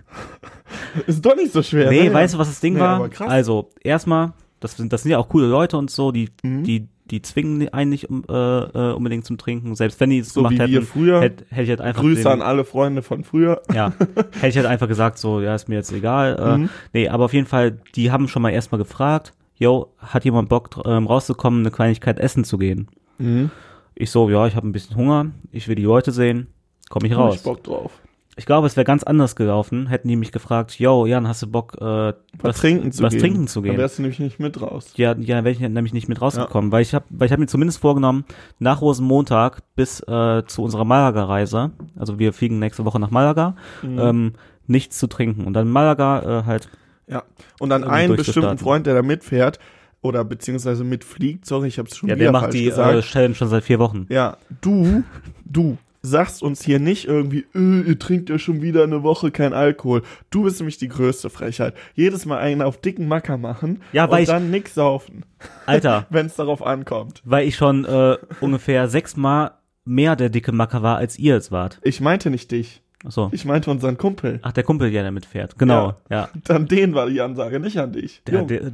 Ist 1.07 1.25
doch 1.25 1.37
nicht 1.37 1.52
so 1.52 1.62
schwer. 1.62 1.91
nee, 1.91 2.09
ne? 2.09 2.12
weißt 2.14 2.35
du, 2.35 2.38
was 2.38 2.49
das 2.49 2.59
Ding 2.61 2.75
Nee, 2.75 2.81
war? 2.81 3.09
Also, 3.21 3.71
erstmal, 3.83 4.33
das 4.61 4.76
sind, 4.76 4.93
das 4.93 5.02
sind 5.02 5.12
ja 5.12 5.19
auch 5.19 5.29
coole 5.29 5.47
Leute 5.47 5.76
und 5.76 5.91
so, 5.91 6.12
die, 6.12 6.31
Mhm. 6.43 6.64
die, 6.64 6.88
die 7.12 7.23
zwingen 7.23 7.69
einen 7.73 7.90
nicht 7.90 8.11
um, 8.11 8.25
äh, 8.28 8.33
äh, 8.33 8.92
unbedingt 8.95 9.25
zum 9.25 9.38
Trinken. 9.38 9.76
Selbst 9.76 10.00
wenn 10.00 10.11
die 10.11 10.19
es 10.19 10.33
So 10.35 10.42
gemacht 10.42 10.66
wie 10.69 10.75
hätten, 10.76 10.87
früher. 10.87 11.21
hätte, 11.21 11.45
hätte 11.50 11.62
ich 11.62 11.69
halt 11.69 11.81
einfach 11.81 12.00
Grüße 12.02 12.28
an 12.28 12.42
alle 12.42 12.64
Freunde 12.64 13.02
von 13.02 13.23
früher. 13.23 13.62
Ja, 13.73 13.92
hätte 14.33 14.49
ich 14.49 14.57
halt 14.57 14.66
einfach 14.66 14.88
gesagt, 14.88 15.19
so, 15.19 15.40
ja, 15.40 15.54
ist 15.54 15.69
mir 15.69 15.76
jetzt 15.76 15.92
egal. 15.92 16.37
Äh, 16.40 16.59
Mhm. 16.59 16.69
Nee, 16.92 17.09
aber 17.09 17.26
auf 17.26 17.33
jeden 17.35 17.47
Fall, 17.47 17.78
die 17.95 18.11
haben 18.11 18.26
schon 18.26 18.42
mal 18.42 18.50
erstmal 18.50 18.78
gefragt, 18.81 19.33
yo, 19.54 19.92
hat 19.99 20.25
jemand 20.25 20.49
Bock, 20.49 20.71
ähm, 20.85 21.07
rauszukommen, 21.07 21.61
eine 21.61 21.71
Kleinigkeit 21.71 22.19
essen 22.19 22.42
zu 22.45 22.59
gehen? 22.59 22.88
Mhm. 23.19 23.50
Ich 23.95 24.11
so, 24.11 24.28
ja, 24.31 24.47
ich 24.47 24.57
habe 24.57 24.66
ein 24.66 24.73
bisschen 24.73 24.97
Hunger, 24.97 25.26
ich 25.52 25.69
will 25.69 25.75
die 25.76 25.85
Leute 25.85 26.11
sehen, 26.12 26.49
komm 26.88 27.04
ich 27.04 27.12
Hab 27.12 27.19
raus. 27.21 27.37
ich 27.37 27.42
Bock 27.42 27.62
drauf. 27.62 27.92
Ich 28.37 28.47
glaube, 28.47 28.67
es 28.67 28.77
wäre 28.77 28.85
ganz 28.87 29.03
anders 29.03 29.37
gelaufen, 29.37 29.89
hätten 29.89 30.09
die 30.09 30.17
mich 30.17 30.33
gefragt, 30.33 30.79
yo, 30.79 31.05
Jan, 31.05 31.29
hast 31.29 31.43
du 31.43 31.47
Bock, 31.49 31.77
äh, 31.79 32.15
Was, 32.41 32.57
trinken 32.57 32.91
zu 32.91 33.03
was 33.03 33.12
gehen. 33.12 33.21
trinken 33.21 33.47
zu 33.47 33.61
Dann 33.61 33.71
gehen? 33.73 33.79
wärst 33.79 33.99
du 33.99 34.03
nämlich 34.03 34.21
nicht 34.21 34.41
mit 34.41 34.59
raus. 34.62 34.95
Ja, 34.97 35.15
ja, 35.19 35.45
wäre 35.45 35.51
ich 35.51 35.61
nämlich 35.61 35.93
nicht 35.93 36.09
mit 36.09 36.21
rausgekommen, 36.23 36.73
weil 36.73 36.81
ich 36.81 36.95
habe, 36.95 37.05
weil 37.11 37.27
ich 37.27 37.33
habe 37.33 37.41
mir 37.41 37.47
zumindest 37.47 37.79
vorgenommen, 37.81 38.25
nach 38.59 38.81
Rosenmontag 38.81 39.59
bis 39.77 40.01
äh, 40.01 40.45
zu 40.47 40.62
unserer 40.62 40.87
Malaga-Reise, 40.87 41.73
also 41.95 42.19
wir 42.19 42.33
fliegen 42.33 42.59
nächste 42.59 42.87
Woche 42.87 42.99
nach 42.99 43.11
Malaga, 43.11 43.55
Mhm. 43.83 43.99
ähm, 43.99 44.33
nichts 44.67 44.99
zu 44.99 45.09
trinken 45.09 45.45
und 45.45 45.53
dann 45.53 45.69
Malaga 45.69 46.41
äh, 46.41 46.45
halt 46.47 46.71
Ja. 47.09 47.25
Und 47.59 47.69
dann 47.69 47.85
einen 47.85 48.17
bestimmten. 48.17 48.57
Freund, 48.57 48.87
der 48.87 48.95
da 48.95 49.03
mitfährt 49.03 49.59
oder 50.01 50.25
beziehungsweise 50.25 50.85
mitfliegt, 50.85 51.45
sorry, 51.45 51.69
ich 51.69 51.79
habe 51.79 51.89
es 51.91 51.97
schon 51.99 52.09
Ja, 52.09 52.15
wieder 52.15 52.25
der 52.27 52.33
macht 52.33 52.45
falsch 52.45 52.57
die 52.57 52.65
gesagt. 52.65 52.95
äh, 52.97 53.03
Challenge 53.03 53.35
schon 53.35 53.49
seit 53.49 53.65
vier 53.65 53.79
Wochen. 53.79 54.07
ja, 54.09 54.39
du, 54.62 55.05
du 55.45 55.77
sagst 56.02 56.42
uns 56.42 56.62
hier 56.64 56.78
nicht 56.80 57.06
irgendwie, 57.06 57.47
äh, 57.54 57.80
ihr 57.88 57.99
trinkt 57.99 58.28
ja 58.28 58.38
schon 58.38 58.61
wieder 58.61 58.82
eine 58.82 59.02
Woche 59.04 59.30
kein 59.30 59.52
Alkohol. 59.52 60.02
Du 60.30 60.42
bist 60.42 60.59
nämlich 60.59 60.76
die 60.78 60.88
größte 60.88 61.30
Frechheit. 61.30 61.75
Jedes 61.94 62.26
Mal 62.26 62.38
einen 62.38 62.61
auf 62.62 62.80
dicken 62.80 63.06
Macker 63.06 63.38
machen 63.38 63.80
Ja, 63.92 64.11
weil 64.11 64.16
und 64.18 64.23
ich- 64.23 64.28
dann 64.28 64.50
nix 64.50 64.75
saufen, 64.75 65.25
Alter, 65.66 66.06
wenn 66.11 66.26
es 66.26 66.35
darauf 66.37 66.64
ankommt. 66.66 67.23
weil 67.25 67.47
ich 67.47 67.56
schon 67.56 67.85
äh, 67.85 68.16
ungefähr 68.40 68.88
sechsmal 68.88 69.52
mehr 69.85 70.14
der 70.16 70.28
dicke 70.28 70.52
Macker 70.52 70.82
war, 70.82 70.97
als 70.97 71.18
ihr 71.18 71.37
es 71.37 71.50
wart. 71.52 71.80
Ich 71.82 72.00
meinte 72.00 72.30
nicht 72.30 72.50
dich. 72.50 72.82
Achso. 73.04 73.28
Ich 73.32 73.44
meinte 73.44 73.71
unseren 73.71 73.99
Kumpel. 73.99 74.38
Ach, 74.42 74.52
der 74.52 74.62
Kumpel, 74.64 74.90
der 74.90 75.02
damit 75.02 75.26
fährt. 75.26 75.59
Genau, 75.59 75.94
ja. 76.09 76.28
Dann 76.44 76.66
den 76.68 76.94
war 76.94 77.09
die 77.09 77.21
Ansage, 77.21 77.59
nicht 77.59 77.78
an 77.78 77.92
dich. 77.92 78.23
Der, 78.26 78.35
Jung. 78.40 78.49
der, 78.49 78.71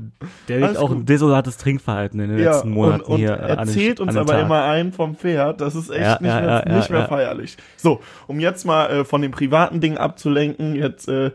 der 0.49 0.61
legt 0.61 0.77
auch 0.77 0.91
ein 0.91 1.07
desolates 1.07 1.57
Trinkverhalten 1.57 2.21
in 2.21 2.31
den 2.31 2.39
ja, 2.39 2.53
letzten 2.53 2.71
Monaten 2.71 3.03
und, 3.05 3.09
und 3.15 3.17
hier. 3.19 3.31
äh, 3.31 3.33
an 3.33 3.49
den- 3.49 3.59
erzählt 3.59 4.01
uns 4.01 4.17
an 4.17 4.27
den 4.27 4.35
aber 4.35 4.43
immer 4.43 4.65
einen 4.65 4.93
vom 4.93 5.17
Pferd. 5.17 5.61
Das 5.61 5.75
ist 5.75 5.89
echt 5.91 6.01
Ja, 6.03 6.19
nicht, 6.21 6.29
ja, 6.29 6.41
mehr, 6.41 6.65
ja, 6.67 6.77
nicht 6.77 6.89
ja, 6.89 6.93
mehr 6.93 7.03
ja. 7.03 7.09
feierlich. 7.09 7.57
So, 7.77 8.01
um 8.27 8.39
jetzt 8.41 8.67
mal 8.67 8.87
äh, 8.91 9.05
von 9.05 9.23
den 9.23 9.31
privaten 9.31 9.81
Dingen 9.81 9.99
abzulenken, 9.99 10.75
jetzt 10.75 11.09
äh, 11.09 11.31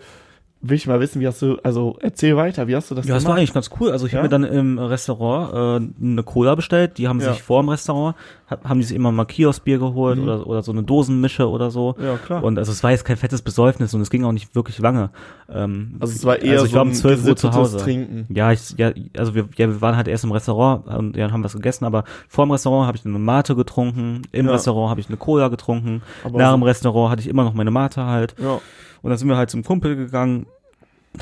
will 0.65 0.77
ich 0.77 0.87
mal 0.87 0.99
wissen, 1.01 1.19
wie 1.19 1.27
hast 1.27 1.41
du, 1.41 1.57
also 1.61 1.97
erzähl 1.99 2.37
weiter, 2.37 2.67
wie 2.69 2.75
hast 2.75 2.89
du 2.89 2.95
das 2.95 3.05
Ja, 3.05 3.15
das 3.15 3.25
war 3.25 3.31
gemacht? 3.31 3.39
eigentlich 3.39 3.53
ganz 3.53 3.69
cool. 3.79 3.91
Also 3.91 4.05
ich 4.07 4.13
Ja? 4.13 4.19
habe 4.19 4.27
mir 4.27 4.29
dann 4.29 4.43
im 4.45 4.79
Restaurant 4.79 5.91
äh, 6.01 6.03
eine 6.05 6.23
Cola 6.23 6.55
bestellt. 6.55 6.97
Die 6.97 7.07
haben 7.09 7.19
Ja. 7.19 7.33
sich 7.33 7.43
vor 7.43 7.61
dem 7.61 7.67
Restaurant, 7.69 8.15
hab, 8.47 8.63
haben 8.63 8.79
die 8.79 8.85
sich 8.85 8.95
immer 8.95 9.11
mal 9.11 9.25
Kioskbier 9.25 9.77
geholt 9.77 10.17
Mhm. 10.17 10.23
oder, 10.23 10.47
oder 10.47 10.63
so 10.63 10.71
eine 10.71 10.83
Dosenmische 10.83 11.49
oder 11.49 11.69
so. 11.69 11.95
Ja, 12.01 12.17
klar. 12.17 12.43
Und 12.43 12.57
also 12.57 12.71
es 12.71 12.81
war 12.81 12.91
jetzt 12.91 13.03
kein 13.03 13.17
fettes 13.17 13.41
Besäufnis 13.41 13.93
und 13.93 13.99
es 14.01 14.09
ging 14.09 14.23
auch 14.23 14.31
nicht 14.31 14.55
wirklich 14.55 14.79
lange. 14.79 15.09
Ähm, 15.49 15.97
also 15.99 16.13
es 16.13 16.23
war 16.25 16.41
eher 16.41 16.53
also 16.53 16.65
ich 16.65 16.71
so 16.71 16.75
war 16.77 16.83
um 16.83 16.89
ein 16.89 16.93
12 16.93 17.25
Uhr 17.27 17.35
zu 17.35 17.51
Hause. 17.53 17.77
Trinken. 17.79 18.25
Ja, 18.33 18.51
ich, 18.53 18.71
ja, 18.77 18.91
also 19.17 19.35
wir, 19.35 19.49
ja, 19.57 19.67
wir 19.67 19.81
waren 19.81 19.97
halt 19.97 20.07
erst 20.07 20.23
im 20.23 20.31
Restaurant 20.31 20.87
und 20.87 21.17
ja, 21.17 21.29
haben 21.29 21.43
was 21.43 21.53
gegessen, 21.53 21.83
aber 21.83 22.05
vor 22.29 22.45
dem 22.45 22.51
Restaurant 22.51 22.87
habe 22.87 22.97
ich 22.97 23.05
eine 23.05 23.19
Mate 23.19 23.55
getrunken, 23.55 24.21
im 24.31 24.45
Ja. 24.45 24.53
Restaurant 24.53 24.89
habe 24.91 25.01
ich 25.01 25.09
eine 25.09 25.17
Cola 25.17 25.49
getrunken, 25.49 26.01
Aber 26.23 26.37
nach 26.39 26.53
dem 26.53 26.63
Restaurant 26.63 27.11
hatte 27.11 27.21
ich 27.21 27.27
immer 27.27 27.43
noch 27.43 27.53
meine 27.53 27.69
Mate 27.71 28.05
halt. 28.05 28.33
Ja. 28.41 28.59
Und 29.03 29.09
dann 29.11 29.17
sind 29.19 29.27
wir 29.27 29.37
halt 29.37 29.51
zum 29.51 29.63
Kumpel 29.63 29.95
gegangen, 29.95 30.47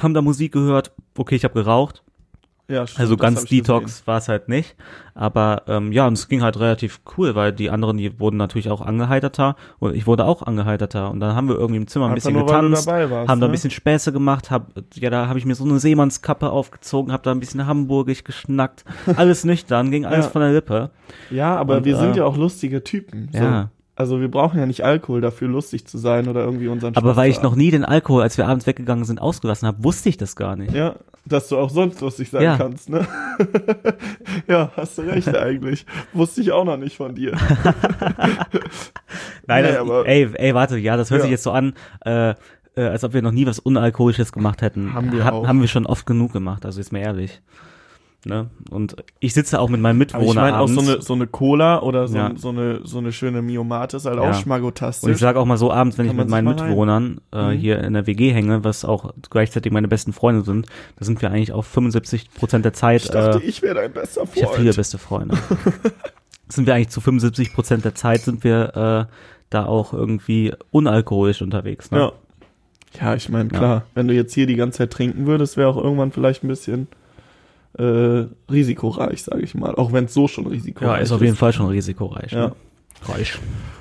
haben 0.01 0.13
da 0.13 0.21
Musik 0.21 0.53
gehört. 0.53 0.91
Okay, 1.17 1.35
ich 1.35 1.43
habe 1.43 1.55
geraucht. 1.55 2.03
Ja, 2.69 2.88
stimmt, 2.88 3.01
Also 3.01 3.17
ganz. 3.17 3.43
Detox 3.45 4.07
war 4.07 4.19
es 4.19 4.29
halt 4.29 4.47
nicht. 4.47 4.77
Aber 5.13 5.63
ähm, 5.67 5.91
ja, 5.91 6.07
und 6.07 6.13
es 6.13 6.29
ging 6.29 6.41
halt 6.41 6.57
relativ 6.57 7.01
cool, 7.17 7.35
weil 7.35 7.51
die 7.51 7.69
anderen, 7.69 7.97
die 7.97 8.17
wurden 8.17 8.38
natürlich 8.38 8.69
auch 8.69 8.79
angeheiterter 8.79 9.57
und 9.79 9.93
ich 9.93 10.07
wurde 10.07 10.23
auch 10.23 10.41
angeheiterter. 10.43 11.11
Und 11.11 11.19
dann 11.19 11.35
haben 11.35 11.50
wir 11.50 11.55
irgendwie 11.55 11.81
im 11.81 11.88
Zimmer 11.88 12.05
ein 12.05 12.11
Einfach 12.11 12.29
bisschen 12.29 12.33
nur, 12.38 12.45
getanzt, 12.45 12.88
dabei 12.88 13.09
warst, 13.09 13.29
haben 13.29 13.41
da 13.41 13.47
ein 13.47 13.50
ne? 13.50 13.53
bisschen 13.55 13.71
Späße 13.71 14.13
gemacht, 14.13 14.51
hab, 14.51 14.67
ja, 14.93 15.09
da 15.09 15.27
habe 15.27 15.38
ich 15.38 15.43
mir 15.45 15.55
so 15.55 15.65
eine 15.65 15.79
Seemannskappe 15.79 16.50
aufgezogen, 16.50 17.11
habe 17.11 17.23
da 17.23 17.31
ein 17.31 17.41
bisschen 17.41 17.65
hamburgisch 17.67 18.23
geschnackt. 18.23 18.85
Alles 19.17 19.43
nüchtern, 19.43 19.91
ging 19.91 20.05
alles 20.05 20.27
Ja. 20.27 20.31
von 20.31 20.41
der 20.41 20.51
Lippe. 20.53 20.91
Ja, 21.29 21.57
aber 21.57 21.77
Und, 21.77 21.85
wir 21.85 21.97
sind 21.97 22.13
äh, 22.15 22.19
ja 22.19 22.25
auch 22.25 22.38
lustige 22.38 22.85
Typen. 22.85 23.29
So. 23.33 23.39
Ja. 23.39 23.69
Also 24.01 24.20
wir 24.20 24.31
brauchen 24.31 24.60
ja 24.60 24.65
nicht 24.65 24.84
Alkohol 24.84 25.22
dafür, 25.22 25.48
lustig 25.48 25.86
zu 25.86 26.00
sein 26.00 26.27
oder 26.27 26.43
irgendwie 26.43 26.67
unseren 26.67 26.96
Aber 26.96 27.10
Spaß 27.10 27.17
weil 27.17 27.29
ich 27.29 27.38
haben. 27.38 27.43
noch 27.43 27.55
nie 27.55 27.70
den 27.70 27.86
Alkohol, 27.86 28.24
als 28.24 28.36
wir 28.38 28.48
abends 28.48 28.65
weggegangen 28.65 29.05
sind, 29.05 29.22
ausgelassen 29.22 29.67
habe, 29.67 29.84
wusste 29.84 30.10
ich 30.10 30.17
das 30.17 30.36
gar 30.36 30.55
nicht. 30.55 30.74
Ja, 30.74 30.96
dass 31.25 31.48
du 31.50 31.58
auch 31.60 31.70
sonst 31.70 32.01
lustig 32.01 32.31
sein 32.31 32.41
Ja. 32.41 32.58
kannst, 32.58 32.89
ne? 32.89 33.05
ja, 34.48 34.72
hast 34.75 34.98
du 34.98 35.03
recht 35.03 35.36
eigentlich. 35.38 35.86
Wusste 36.13 36.41
ich 36.41 36.51
auch 36.51 36.65
noch 36.65 36.77
nicht 36.77 36.98
von 36.98 37.13
dir. 37.13 37.34
Nein, 39.48 39.63
Nee, 39.63 39.72
das, 39.72 39.77
aber- 39.77 40.08
ey, 40.08 40.29
ey, 40.34 40.53
warte, 40.55 40.77
ja, 40.77 40.98
das 40.98 41.10
hört 41.12 41.20
Ja. 41.20 41.24
sich 41.24 41.31
jetzt 41.31 41.43
so 41.43 41.51
an, 41.51 41.74
äh, 42.05 42.31
äh, 42.75 42.84
als 42.84 43.03
ob 43.03 43.13
wir 43.13 43.22
noch 43.22 43.31
nie 43.31 43.46
was 43.46 43.60
Unalkoholisches 43.60 44.31
gemacht 44.31 44.62
hätten. 44.62 44.93
Haben 44.93 45.12
wir 45.12 45.25
Hab- 45.25 45.34
auch. 45.34 45.48
haben 45.48 45.62
wir 45.62 45.67
schon 45.67 45.86
oft 45.86 46.05
genug 46.05 46.34
gemacht, 46.34 46.65
also 46.65 46.79
ist 46.79 46.91
mir 46.91 47.01
ehrlich. 47.01 47.41
Ne? 48.23 48.51
Und 48.69 48.95
ich 49.19 49.33
sitze 49.33 49.59
auch 49.59 49.67
mit 49.67 49.81
meinem 49.81 49.95
Aber 49.95 49.99
Mitbewohner 49.99 50.29
ich 50.29 50.35
meine 50.35 50.59
auch 50.59 50.67
so 50.67 50.79
eine, 50.81 51.01
so 51.01 51.13
eine 51.13 51.25
Cola 51.25 51.81
oder 51.81 52.07
so, 52.07 52.17
Ja. 52.17 52.31
so 52.35 52.49
eine, 52.49 52.81
so 52.83 52.99
eine 52.99 53.11
schöne 53.11 53.41
Miomat 53.41 53.95
ist 53.95 54.05
halt 54.05 54.17
Ja. 54.17 54.29
auch 54.29 54.35
schmagotastisch. 54.39 55.07
und 55.07 55.11
ich 55.13 55.17
sage 55.17 55.39
auch 55.39 55.45
mal 55.45 55.57
so 55.57 55.71
abends, 55.71 55.97
wenn 55.97 56.05
Kann 56.05 56.15
ich 56.15 56.19
mit 56.19 56.29
meinen. 56.29 56.47
Mitbewohnern 56.49 57.19
äh, 57.33 57.47
Mhm. 57.55 57.57
hier 57.57 57.79
in 57.83 57.93
der 57.93 58.05
WG 58.05 58.31
hänge, 58.31 58.63
was 58.63 58.85
auch 58.85 59.11
gleichzeitig 59.31 59.71
meine 59.71 59.87
besten 59.87 60.13
Freunde 60.13 60.43
sind, 60.43 60.67
da 60.99 61.05
sind 61.05 61.19
wir 61.23 61.31
eigentlich 61.31 61.51
auch 61.51 61.63
75 61.65 62.31
Prozent 62.35 62.63
der 62.63 62.73
Zeit 62.73 63.05
ich 63.05 63.09
dachte, 63.09 63.39
äh, 63.43 63.47
ich 63.47 63.63
wäre 63.63 63.73
dein 63.73 63.91
bester 63.91 64.21
Ich 64.35 64.43
habe 64.43 64.53
viele 64.55 64.65
Freund. 64.71 64.75
beste 64.77 64.97
Freunde. 64.99 65.37
sind 66.47 66.67
wir 66.67 66.75
eigentlich 66.75 66.89
zu 66.89 67.01
75 67.01 67.53
Prozent 67.53 67.85
der 67.85 67.95
Zeit 67.95 68.21
sind 68.21 68.43
wir 68.43 69.07
äh, 69.09 69.13
da 69.49 69.65
auch 69.65 69.93
irgendwie 69.93 70.53
unalkoholisch 70.69 71.41
unterwegs. 71.41 71.89
Ne? 71.91 71.97
Ja. 71.99 72.11
Ja, 73.01 73.15
ich 73.15 73.29
meine, 73.29 73.49
Ja. 73.51 73.57
klar, 73.57 73.83
wenn 73.95 74.07
du 74.07 74.13
jetzt 74.13 74.33
hier 74.33 74.45
die 74.47 74.55
ganze 74.57 74.79
Zeit 74.79 74.91
trinken 74.91 75.25
würdest, 75.25 75.55
wäre 75.57 75.69
auch 75.69 75.77
irgendwann 75.77 76.11
vielleicht 76.11 76.43
ein 76.43 76.49
bisschen 76.49 76.87
äh, 77.77 78.25
risikoreich, 78.51 79.23
sage 79.23 79.41
ich 79.41 79.55
mal. 79.55 79.75
Auch 79.75 79.93
wenn 79.93 80.05
es 80.05 80.13
so 80.13 80.27
schon 80.27 80.47
risikoreich 80.47 80.87
Ja, 80.87 80.97
ist 80.97 81.11
auf 81.11 81.21
jeden 81.21 81.35
Fall 81.35 81.53
schon 81.53 81.67
risikoreich. 81.67 82.31
Ja. 82.31 82.47
Ne? 82.47 82.55
Reich. 83.03 83.37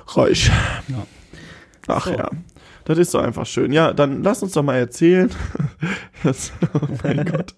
Reich. 0.07 0.51
Ja. 0.87 1.05
Ach 1.87 2.05
So. 2.05 2.13
ja. 2.13 2.29
Das 2.85 2.97
ist 2.97 3.13
doch 3.13 3.21
einfach 3.21 3.45
schön. 3.45 3.71
Ja, 3.71 3.93
dann 3.93 4.23
lass 4.23 4.41
uns 4.41 4.53
doch 4.53 4.63
mal 4.63 4.75
erzählen. 4.75 5.29
Jetzt, 6.23 6.51
oh 6.73 6.87
mein 7.03 7.25
Gott. 7.31 7.53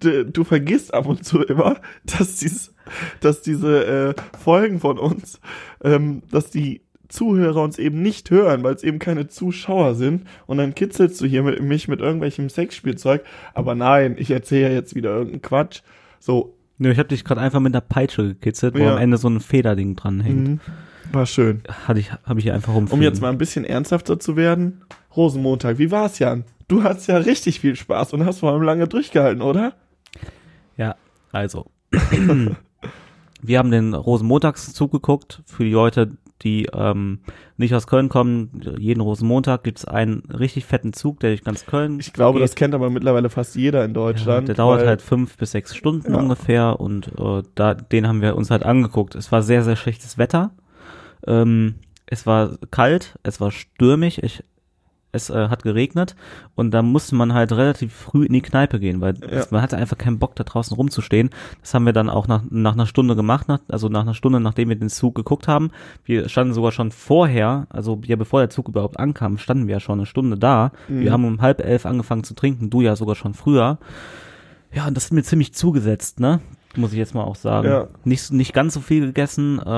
Du, 0.00 0.24
du 0.24 0.44
vergisst 0.44 0.94
ab 0.94 1.06
und 1.06 1.24
zu 1.24 1.42
immer, 1.42 1.76
dass, 2.04 2.36
dies, 2.36 2.74
dass 3.20 3.42
diese 3.42 3.84
äh, 3.86 4.14
Folgen 4.42 4.80
von 4.80 4.98
uns, 4.98 5.40
ähm, 5.84 6.22
dass 6.30 6.50
die 6.50 6.80
Zuhörer 7.10 7.62
uns 7.62 7.78
eben 7.78 8.00
nicht 8.00 8.30
hören, 8.30 8.62
weil 8.62 8.74
es 8.74 8.82
eben 8.82 8.98
keine 8.98 9.28
Zuschauer 9.28 9.94
sind. 9.94 10.26
Und 10.46 10.56
dann 10.58 10.74
kitzelst 10.74 11.20
du 11.20 11.26
hier 11.26 11.42
mit, 11.42 11.62
mich 11.62 11.86
mit 11.88 12.00
irgendwelchem 12.00 12.48
Sexspielzeug. 12.48 13.22
Aber 13.52 13.74
nein, 13.74 14.16
ich 14.18 14.30
erzähle 14.30 14.68
ja 14.68 14.74
jetzt 14.74 14.94
wieder 14.94 15.10
irgendeinen 15.10 15.42
Quatsch. 15.42 15.82
So, 16.18 16.54
Nö, 16.78 16.90
ich 16.90 16.98
habe 16.98 17.08
dich 17.10 17.24
gerade 17.24 17.42
einfach 17.42 17.60
mit 17.60 17.74
einer 17.74 17.82
Peitsche 17.82 18.28
gekitzelt, 18.28 18.74
wo 18.74 18.78
Ja. 18.78 18.92
am 18.94 18.98
Ende 18.98 19.18
so 19.18 19.28
ein 19.28 19.40
Federding 19.40 19.96
dran 19.96 20.20
hängt. 20.20 20.48
mhm. 20.48 20.60
war 21.12 21.26
schön. 21.26 21.62
Hatte 21.86 22.00
ich, 22.00 22.10
habe 22.12 22.38
ich 22.38 22.44
hier 22.44 22.54
einfach 22.54 22.72
Um 22.72 22.78
rumfliegen. 22.84 23.02
jetzt 23.02 23.20
mal 23.20 23.28
ein 23.28 23.36
bisschen 23.36 23.64
ernsthafter 23.66 24.18
zu 24.18 24.34
werden. 24.36 24.80
Rosenmontag, 25.14 25.76
wie 25.78 25.90
war's, 25.90 26.18
Jan? 26.20 26.44
Du 26.68 26.82
hattest 26.84 27.08
ja 27.08 27.18
richtig 27.18 27.60
viel 27.60 27.76
Spaß 27.76 28.12
und 28.14 28.24
hast 28.24 28.38
vor 28.38 28.52
allem 28.52 28.62
lange 28.62 28.86
durchgehalten, 28.88 29.42
oder? 29.42 29.74
Ja, 30.78 30.94
also. 31.32 31.66
Wir 33.42 33.58
haben 33.58 33.70
den 33.70 33.94
Rosenmontagszug 33.94 34.92
geguckt. 34.92 35.42
Für 35.46 35.64
die 35.64 35.72
Leute, 35.72 36.12
die 36.42 36.66
ähm, 36.72 37.20
nicht 37.56 37.74
aus 37.74 37.86
Köln 37.86 38.08
kommen, 38.08 38.50
jeden 38.78 39.00
Rosenmontag 39.00 39.62
gibt's 39.64 39.84
einen 39.84 40.20
richtig 40.30 40.64
fetten 40.64 40.92
Zug, 40.92 41.20
der 41.20 41.30
durch 41.30 41.44
ganz 41.44 41.66
Köln 41.66 41.98
Ich 42.00 42.12
glaube, 42.12 42.38
geht. 42.38 42.44
das 42.48 42.54
kennt 42.54 42.74
aber 42.74 42.90
mittlerweile 42.90 43.28
fast 43.30 43.56
jeder 43.56 43.84
in 43.84 43.90
Ja, 43.90 43.94
Deutschland. 43.94 44.48
der 44.48 44.54
dauert 44.54 44.84
halt 44.86 45.02
fünf 45.02 45.36
bis 45.36 45.52
sechs 45.52 45.74
Stunden 45.76 46.12
Ja. 46.12 46.18
ungefähr 46.20 46.80
und 46.80 47.08
äh, 47.18 47.42
da, 47.54 47.74
den 47.74 48.06
haben 48.08 48.22
wir 48.22 48.36
uns 48.36 48.50
halt 48.50 48.64
angeguckt. 48.64 49.14
Es 49.14 49.30
war 49.32 49.42
sehr, 49.42 49.62
sehr 49.62 49.76
schlechtes 49.76 50.18
Wetter. 50.18 50.50
Ähm, 51.26 51.76
es 52.06 52.26
war 52.26 52.56
kalt, 52.70 53.18
es 53.22 53.40
war 53.40 53.50
stürmig, 53.50 54.22
ich, 54.22 54.42
es 55.12 55.30
äh, 55.30 55.48
hat 55.48 55.62
geregnet 55.62 56.14
und 56.54 56.70
da 56.72 56.82
musste 56.82 57.14
man 57.14 57.32
halt 57.34 57.52
relativ 57.52 57.92
früh 57.92 58.24
in 58.26 58.32
die 58.32 58.40
Kneipe 58.40 58.78
gehen, 58.80 59.00
weil 59.00 59.14
Ja. 59.20 59.26
es, 59.28 59.50
man 59.50 59.62
hatte 59.62 59.76
einfach 59.76 59.98
keinen 59.98 60.18
Bock 60.18 60.34
da 60.36 60.44
draußen 60.44 60.74
rumzustehen. 60.76 61.30
Das 61.60 61.74
haben 61.74 61.86
wir 61.86 61.92
dann 61.92 62.08
auch 62.10 62.28
nach, 62.28 62.42
nach 62.50 62.74
einer 62.74 62.86
Stunde 62.86 63.16
gemacht, 63.16 63.48
nach, 63.48 63.60
also 63.68 63.88
nach 63.88 64.02
einer 64.02 64.14
Stunde, 64.14 64.40
nachdem 64.40 64.68
wir 64.68 64.76
den 64.76 64.88
Zug 64.88 65.14
geguckt 65.14 65.48
haben. 65.48 65.70
Wir 66.04 66.28
standen 66.28 66.54
sogar 66.54 66.72
schon 66.72 66.90
vorher, 66.92 67.66
also 67.70 68.00
ja 68.04 68.16
bevor 68.16 68.40
der 68.40 68.50
Zug 68.50 68.68
überhaupt 68.68 68.98
ankam, 68.98 69.38
standen 69.38 69.66
wir 69.66 69.74
ja 69.74 69.80
schon 69.80 69.98
eine 69.98 70.06
Stunde 70.06 70.38
da. 70.38 70.72
Mhm. 70.88 71.00
Wir 71.00 71.12
haben 71.12 71.24
um 71.24 71.40
halb 71.40 71.60
elf 71.64 71.86
angefangen 71.86 72.24
zu 72.24 72.34
trinken, 72.34 72.70
du 72.70 72.80
ja 72.80 72.96
sogar 72.96 73.14
schon 73.16 73.34
früher. 73.34 73.78
Ja, 74.72 74.86
und 74.86 74.96
das 74.96 75.06
hat 75.06 75.12
mir 75.12 75.22
ziemlich 75.24 75.52
zugesetzt, 75.54 76.20
ne? 76.20 76.40
Muss 76.76 76.92
ich 76.92 76.98
jetzt 76.98 77.14
mal 77.14 77.24
auch 77.24 77.36
sagen. 77.36 77.68
Ja. 77.68 77.88
Nicht, 78.04 78.32
nicht 78.32 78.52
ganz 78.52 78.74
so 78.74 78.80
viel 78.80 79.06
gegessen, 79.06 79.58
äh, 79.58 79.68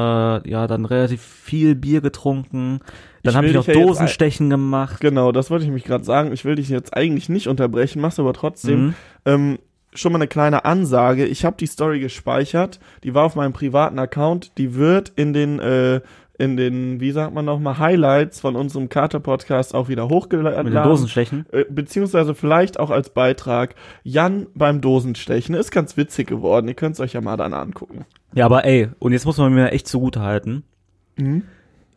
ja, 0.49 0.67
dann 0.67 0.85
relativ 0.85 1.23
viel 1.23 1.75
Bier 1.75 2.03
getrunken. 2.03 2.81
Dann 3.23 3.35
habe 3.35 3.47
ich 3.47 3.55
noch 3.55 3.67
ja 3.67 3.75
Dosenstechen 3.75 4.51
gemacht. 4.51 5.01
Genau, 5.01 5.33
das 5.33 5.51
wollte 5.51 5.65
ich 5.65 5.71
mich 5.71 5.85
gerade 5.85 6.05
sagen. 6.05 6.33
Ich 6.33 6.45
will 6.45 6.57
dich 6.57 6.69
jetzt 6.69 6.95
eigentlich 6.95 7.29
nicht 7.29 7.47
unterbrechen, 7.47 8.03
mach's 8.03 8.19
aber 8.19 8.35
trotzdem. 8.35 8.87
Mhm. 8.87 8.95
Ähm, 9.25 9.59
schon 9.95 10.13
mal 10.13 10.19
eine 10.19 10.29
kleine 10.29 10.65
Ansage. 10.65 11.27
Ich 11.27 11.45
habe 11.45 11.57
die 11.59 11.67
Story 11.67 12.01
gespeichert. 12.01 12.79
Die 13.05 13.15
war 13.15 13.25
auf 13.25 13.37
meinem 13.37 13.53
privaten 13.53 13.99
Account. 13.99 14.59
Die 14.59 14.75
wird 14.75 15.13
in 15.17 15.33
den 15.33 15.61
äh, 15.61 16.01
in 16.39 16.57
den, 16.57 17.01
wie 17.01 17.11
sagt 17.13 17.35
man 17.35 17.45
nochmal, 17.45 17.79
Highlights 17.79 18.41
von 18.41 18.57
unserem 18.57 18.89
Kater-Podcast 18.89 19.75
auch 19.75 19.89
wieder 19.89 20.09
hochgeladen. 20.09 20.65
Mit 20.65 20.75
den 20.75 20.83
Dosenstechen. 20.83 21.47
Äh, 21.53 21.65
beziehungsweise 21.69 22.35
vielleicht 22.35 22.81
auch 22.81 22.91
als 22.91 23.11
Beitrag 23.11 23.75
Jan 24.03 24.47
beim 24.55 24.81
Dosenstechen. 24.81 25.55
Ist 25.55 25.71
ganz 25.71 25.97
witzig 25.97 26.27
geworden. 26.29 26.69
Ihr 26.69 26.75
könnt 26.75 26.95
es 26.95 27.01
euch 27.01 27.13
ja 27.13 27.21
mal 27.21 27.37
dann 27.37 27.53
angucken. 27.53 28.07
Ja, 28.35 28.47
aber 28.47 28.65
ey, 28.65 28.89
und 28.99 29.13
jetzt 29.13 29.27
muss 29.27 29.39
man 29.39 29.53
mir 29.53 29.73
echt 29.73 29.87
zugute 29.87 30.21
halten. 30.21 30.65
Mhm. 31.17 31.45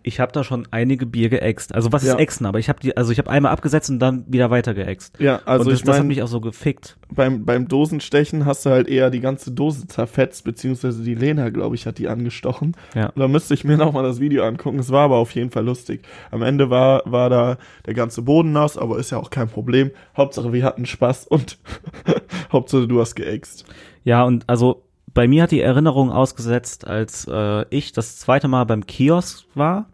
Ich 0.08 0.20
habe 0.20 0.32
da 0.32 0.44
schon 0.44 0.68
einige 0.70 1.08
Bier 1.08 1.30
geäxt. 1.30 1.74
Also 1.74 1.92
was 1.92 2.04
Ja. 2.04 2.14
ist 2.14 2.20
Exen? 2.20 2.46
Aber 2.46 2.60
ich 2.60 2.70
habe 2.70 2.80
die, 2.80 2.96
also 2.96 3.12
ich 3.12 3.18
habe 3.18 3.30
einmal 3.32 3.52
abgesetzt 3.52 3.90
und 3.90 3.98
dann 3.98 4.24
wieder 4.28 4.52
weiter 4.52 4.76
geäxt. 4.76 5.18
Ja, 5.20 5.42
also 5.46 5.64
und 5.66 5.72
das, 5.72 5.80
ich 5.80 5.86
das 5.86 5.98
hat 5.98 6.06
mich 6.06 6.22
auch 6.22 6.28
so 6.28 6.40
gefickt. 6.42 6.96
beim, 7.12 7.44
beim 7.44 7.68
Dosenstechen 7.68 8.46
hast 8.46 8.66
du 8.68 8.70
halt 8.70 8.88
eher 8.88 9.10
die 9.10 9.20
ganze 9.20 9.52
Dose 9.52 9.88
zerfetzt, 9.88 10.44
beziehungsweise 10.44 11.02
die 11.04 11.16
Lena, 11.16 11.50
glaube 11.50 11.76
ich, 11.76 11.88
hat 11.88 11.98
die 11.98 12.08
angestochen. 12.08 12.78
Ja. 12.94 13.12
Da 13.16 13.28
müsste 13.28 13.56
ich 13.56 13.64
mir 13.64 13.78
nochmal 13.78 14.04
das 14.04 14.20
Video 14.20 14.44
angucken. 14.46 14.78
Es 14.78 14.92
war 14.92 15.06
aber 15.06 15.16
auf 15.18 15.32
jeden 15.32 15.50
Fall 15.50 15.66
lustig. 15.66 16.04
Am 16.30 16.44
Ende 16.44 16.70
war, 16.70 17.02
war 17.06 17.32
da 17.32 17.58
der 17.88 17.96
ganze 17.96 18.22
Boden 18.22 18.52
nass, 18.52 18.78
aber 18.78 19.00
ist 19.00 19.10
ja 19.10 19.18
auch 19.18 19.32
kein 19.32 19.48
Problem. 19.50 19.90
Hauptsache, 20.16 20.54
wir 20.54 20.64
hatten 20.64 20.86
Spaß 20.86 21.26
und 21.26 21.58
Hauptsache, 22.52 22.88
du 22.88 23.00
hast 23.02 23.16
geäxt. 23.16 23.66
Ja, 24.04 24.24
und 24.24 24.48
also 24.48 24.84
bei 25.16 25.28
mir 25.28 25.44
hat 25.44 25.52
die 25.52 25.62
Erinnerung 25.62 26.12
ausgesetzt, 26.12 26.86
als 26.86 27.26
äh, 27.28 27.66
ich 27.70 27.92
das 27.94 28.18
zweite 28.20 28.48
Mal 28.48 28.66
beim 28.66 28.86
Kiosk 28.86 29.46
war. 29.56 29.88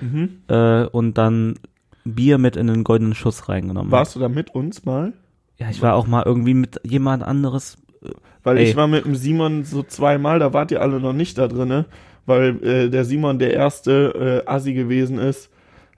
Mhm. 0.00 0.40
äh, 0.48 0.84
und 0.84 1.18
dann 1.18 1.54
Bier 2.04 2.38
mit 2.38 2.56
in 2.56 2.66
den 2.66 2.84
goldenen 2.84 3.14
Schuss 3.14 3.48
reingenommen. 3.48 3.90
Warst 3.90 4.14
du 4.14 4.20
da 4.20 4.28
mit 4.28 4.54
uns 4.54 4.84
mal? 4.84 5.12
Ja, 5.56 5.70
ich 5.70 5.80
war 5.80 5.94
auch 5.94 6.06
mal 6.06 6.24
irgendwie 6.24 6.54
mit 6.54 6.80
jemand 6.84 7.22
anderes. 7.22 7.76
Weil 8.42 8.58
Ey. 8.58 8.64
ich 8.64 8.76
war 8.76 8.86
mit 8.86 9.04
dem 9.06 9.14
Simon 9.14 9.64
so 9.64 9.82
zweimal, 9.82 10.38
da 10.38 10.52
wart 10.52 10.70
ihr 10.70 10.82
alle 10.82 11.00
noch 11.00 11.14
nicht 11.14 11.38
da 11.38 11.48
drinne, 11.48 11.86
weil 12.26 12.62
äh, 12.62 12.90
der 12.90 13.04
Simon 13.04 13.38
der 13.38 13.54
erste 13.54 14.42
äh, 14.46 14.50
Assi 14.50 14.74
gewesen 14.74 15.18
ist, 15.18 15.50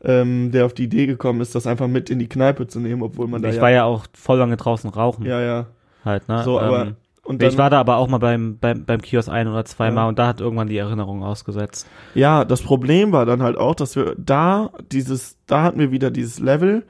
ähm, 0.05 0.53
der 0.53 0.67
auf 0.67 0.75
die 0.75 0.85
Idee 0.85 1.07
gekommen 1.07 1.41
ist, 1.41 1.55
das 1.55 1.67
einfach 1.67 1.89
mit 1.89 2.11
in 2.11 2.21
die 2.21 2.29
Kneipe 2.29 2.69
zu 2.69 2.79
nehmen, 2.79 3.03
obwohl 3.03 3.27
man 3.27 3.43
da 3.43 3.49
ich 3.49 3.57
ja, 3.57 3.63
war 3.63 3.71
ja 3.71 3.85
auch 3.85 4.07
voll 4.13 4.39
lange 4.39 4.57
draußen 4.57 4.91
rauchen. 4.91 5.27
ja 5.27 5.41
ja 5.41 5.67
Halt, 6.05 6.29
ne? 6.29 6.45
so, 6.45 6.61
aber 6.61 6.83
ähm, 6.83 6.97
und 7.27 7.43
ich 7.43 7.51
dann, 7.51 7.59
war 7.59 7.71
da 7.71 7.81
aber 7.81 7.97
auch 7.97 8.09
mal 8.09 8.19
beim, 8.19 8.59
beim, 8.59 8.85
beim 8.85 9.03
Kiosk 9.03 9.29
ein 9.29 9.49
oder 9.49 9.65
zweimal 9.65 10.05
Ja. 10.05 10.09
und 10.09 10.19
da 10.19 10.27
hat 10.29 10.41
irgendwann 10.41 10.69
die 10.69 10.79
Erinnerung 10.79 11.23
ausgesetzt. 11.23 11.87
ja 12.15 12.45
das 12.45 12.63
Problem 12.63 13.13
war 13.13 13.27
dann 13.27 13.43
halt 13.43 13.57
auch, 13.57 13.75
dass 13.75 13.97
wir 13.97 14.15
da 14.17 14.71
dieses, 14.93 15.37
da 15.47 15.63
hatten 15.63 15.79
wir 15.79 15.91
wieder 15.91 16.11
dieses 16.11 16.39
Level. 16.39 16.85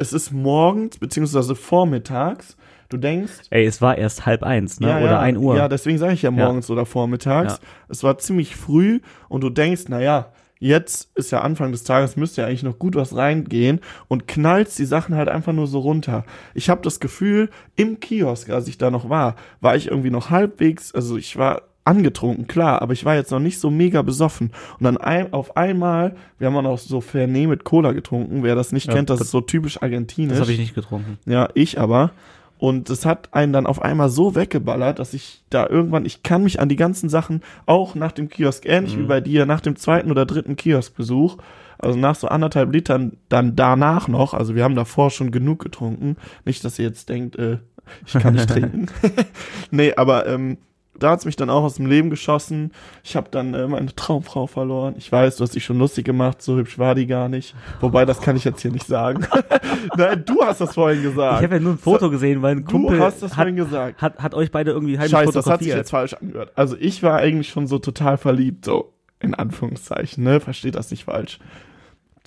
Es 0.00 0.12
ist 0.12 0.30
morgens 0.32 0.98
beziehungsweise 0.98 1.54
vormittags. 1.54 2.56
Du 2.88 2.96
denkst, 2.96 3.32
Ey, 3.50 3.66
es 3.66 3.82
war 3.82 3.98
erst 3.98 4.24
halb 4.24 4.42
eins, 4.42 4.80
ne? 4.80 4.88
Ja, 4.88 4.96
oder 4.98 5.10
ja, 5.10 5.20
ein 5.20 5.36
Uhr. 5.36 5.56
Ja, 5.56 5.68
deswegen 5.68 5.98
sage 5.98 6.14
ich 6.14 6.22
ja 6.22 6.30
morgens 6.30 6.70
oder 6.70 6.86
vormittags. 6.86 7.60
Es 7.88 8.02
war 8.02 8.16
ziemlich 8.16 8.56
früh 8.56 9.00
und 9.28 9.42
du 9.42 9.50
denkst, 9.50 9.88
naja, 9.88 10.32
jetzt 10.58 11.10
ist 11.16 11.30
ja 11.30 11.40
Anfang 11.42 11.72
des 11.72 11.84
Tages, 11.84 12.16
müsste 12.16 12.42
ja 12.42 12.48
eigentlich 12.48 12.62
noch 12.62 12.78
gut 12.78 12.94
was 12.94 13.14
reingehen 13.16 13.80
und 14.08 14.26
knallst 14.28 14.78
die 14.78 14.84
Sachen 14.84 15.14
halt 15.14 15.28
einfach 15.28 15.52
nur 15.52 15.66
so 15.66 15.78
runter. 15.80 16.24
Ich 16.54 16.68
habe 16.68 16.80
das 16.82 17.00
Gefühl, 17.00 17.50
im 17.76 18.00
Kiosk, 18.00 18.50
als 18.50 18.68
ich 18.68 18.78
da 18.78 18.90
noch 18.90 19.08
war, 19.08 19.36
war 19.60 19.76
ich 19.76 19.88
irgendwie 19.88 20.10
noch 20.10 20.30
halbwegs, 20.30 20.94
also 20.94 21.16
ich 21.16 21.36
war 21.36 21.62
angetrunken, 21.84 22.46
klar, 22.46 22.82
aber 22.82 22.92
ich 22.92 23.06
war 23.06 23.14
jetzt 23.14 23.30
noch 23.30 23.38
nicht 23.40 23.58
so 23.60 23.70
mega 23.70 24.02
besoffen. 24.02 24.48
Und 24.78 24.84
dann 24.84 24.98
ein, 24.98 25.32
auf 25.32 25.56
einmal, 25.56 26.16
wir 26.38 26.46
haben 26.46 26.56
auch 26.56 26.62
noch 26.62 26.76
so 26.78 27.00
Fernet 27.00 27.48
mit 27.48 27.64
Cola 27.64 27.92
getrunken, 27.92 28.42
wer 28.42 28.54
das 28.54 28.72
nicht 28.72 28.88
Ja, 28.88 28.92
kennt, 28.94 29.08
das, 29.08 29.20
das- 29.20 29.28
ist 29.28 29.32
so 29.32 29.40
typisch 29.40 29.80
argentinisch. 29.80 30.32
das 30.32 30.40
habe 30.42 30.52
ich 30.52 30.58
nicht 30.58 30.74
getrunken. 30.74 31.18
Ja, 31.24 31.48
ich 31.54 31.80
aber. 31.80 32.10
Und 32.58 32.90
es 32.90 33.06
hat 33.06 33.32
einen 33.32 33.52
dann 33.52 33.66
auf 33.66 33.80
einmal 33.82 34.08
so 34.08 34.34
weggeballert, 34.34 34.98
dass 34.98 35.14
ich 35.14 35.42
da 35.48 35.66
irgendwann, 35.68 36.04
ich 36.04 36.22
kann 36.24 36.42
mich 36.42 36.60
an 36.60 36.68
die 36.68 36.76
ganzen 36.76 37.08
Sachen 37.08 37.42
auch 37.66 37.94
nach 37.94 38.12
dem 38.12 38.28
Kiosk, 38.28 38.66
ähnlich 38.66 38.96
Mhm. 38.96 39.02
wie 39.02 39.06
bei 39.06 39.20
dir, 39.20 39.46
nach 39.46 39.60
dem 39.60 39.76
zweiten 39.76 40.10
oder 40.10 40.26
dritten 40.26 40.56
Kioskbesuch, 40.56 41.36
also 41.78 41.96
nach 41.96 42.16
so 42.16 42.26
anderthalb 42.28 42.72
Litern, 42.72 43.12
dann 43.28 43.54
danach 43.54 44.08
noch, 44.08 44.34
also 44.34 44.56
wir 44.56 44.64
haben 44.64 44.74
davor 44.74 45.10
schon 45.10 45.30
genug 45.30 45.60
getrunken, 45.62 46.16
nicht, 46.44 46.64
dass 46.64 46.78
ihr 46.80 46.86
jetzt 46.86 47.08
denkt, 47.08 47.36
äh, 47.36 47.58
ich 48.04 48.14
kann 48.14 48.34
nicht 48.34 48.48
trinken. 48.50 48.86
nee, 49.70 49.94
aber 49.94 50.26
ähm, 50.26 50.58
da 50.98 51.10
hat's 51.10 51.24
mich 51.24 51.36
dann 51.36 51.50
auch 51.50 51.62
aus 51.62 51.74
dem 51.74 51.86
Leben 51.86 52.10
geschossen. 52.10 52.72
Ich 53.02 53.16
habe 53.16 53.28
dann 53.30 53.54
äh, 53.54 53.66
meine 53.66 53.94
Traumfrau 53.94 54.46
verloren. 54.46 54.94
Ich 54.98 55.10
weiß, 55.10 55.36
du 55.36 55.44
hast 55.44 55.54
dich 55.54 55.64
schon 55.64 55.78
lustig 55.78 56.04
gemacht, 56.04 56.42
so 56.42 56.56
hübsch 56.56 56.78
war 56.78 56.94
die 56.94 57.06
gar 57.06 57.28
nicht. 57.28 57.54
Wobei, 57.80 58.04
das 58.04 58.20
kann 58.20 58.36
ich 58.36 58.44
jetzt 58.44 58.62
hier 58.62 58.72
nicht 58.72 58.86
sagen. 58.86 59.26
Nein, 59.96 60.24
du 60.26 60.42
hast 60.42 60.60
das 60.60 60.74
vorhin 60.74 61.02
gesagt. 61.02 61.40
Ich 61.40 61.44
habe 61.44 61.56
ja 61.56 61.60
nur 61.60 61.72
ein 61.72 61.78
Foto 61.78 62.10
gesehen, 62.10 62.42
weil 62.42 62.56
ein 62.56 62.64
Kumpel 62.64 62.98
du 62.98 63.02
hast 63.02 63.22
das 63.22 63.32
hat, 63.32 63.36
vorhin 63.36 63.56
gesagt. 63.56 64.02
hat, 64.02 64.18
hat 64.18 64.34
euch 64.34 64.50
beide 64.50 64.72
irgendwie 64.72 64.98
heimlich 64.98 65.10
Scheiße, 65.10 65.32
das 65.32 65.46
hat 65.46 65.60
sich 65.60 65.68
jetzt 65.68 65.90
falsch 65.90 66.14
angehört. 66.14 66.52
Also 66.54 66.76
ich 66.78 67.02
war 67.02 67.18
eigentlich 67.18 67.48
schon 67.48 67.66
so 67.66 67.78
total 67.78 68.16
verliebt, 68.16 68.64
so 68.64 68.92
in 69.20 69.34
Anführungszeichen, 69.34 70.22
ne? 70.22 70.40
Versteht 70.40 70.74
das 70.74 70.90
nicht 70.90 71.04
falsch. 71.04 71.38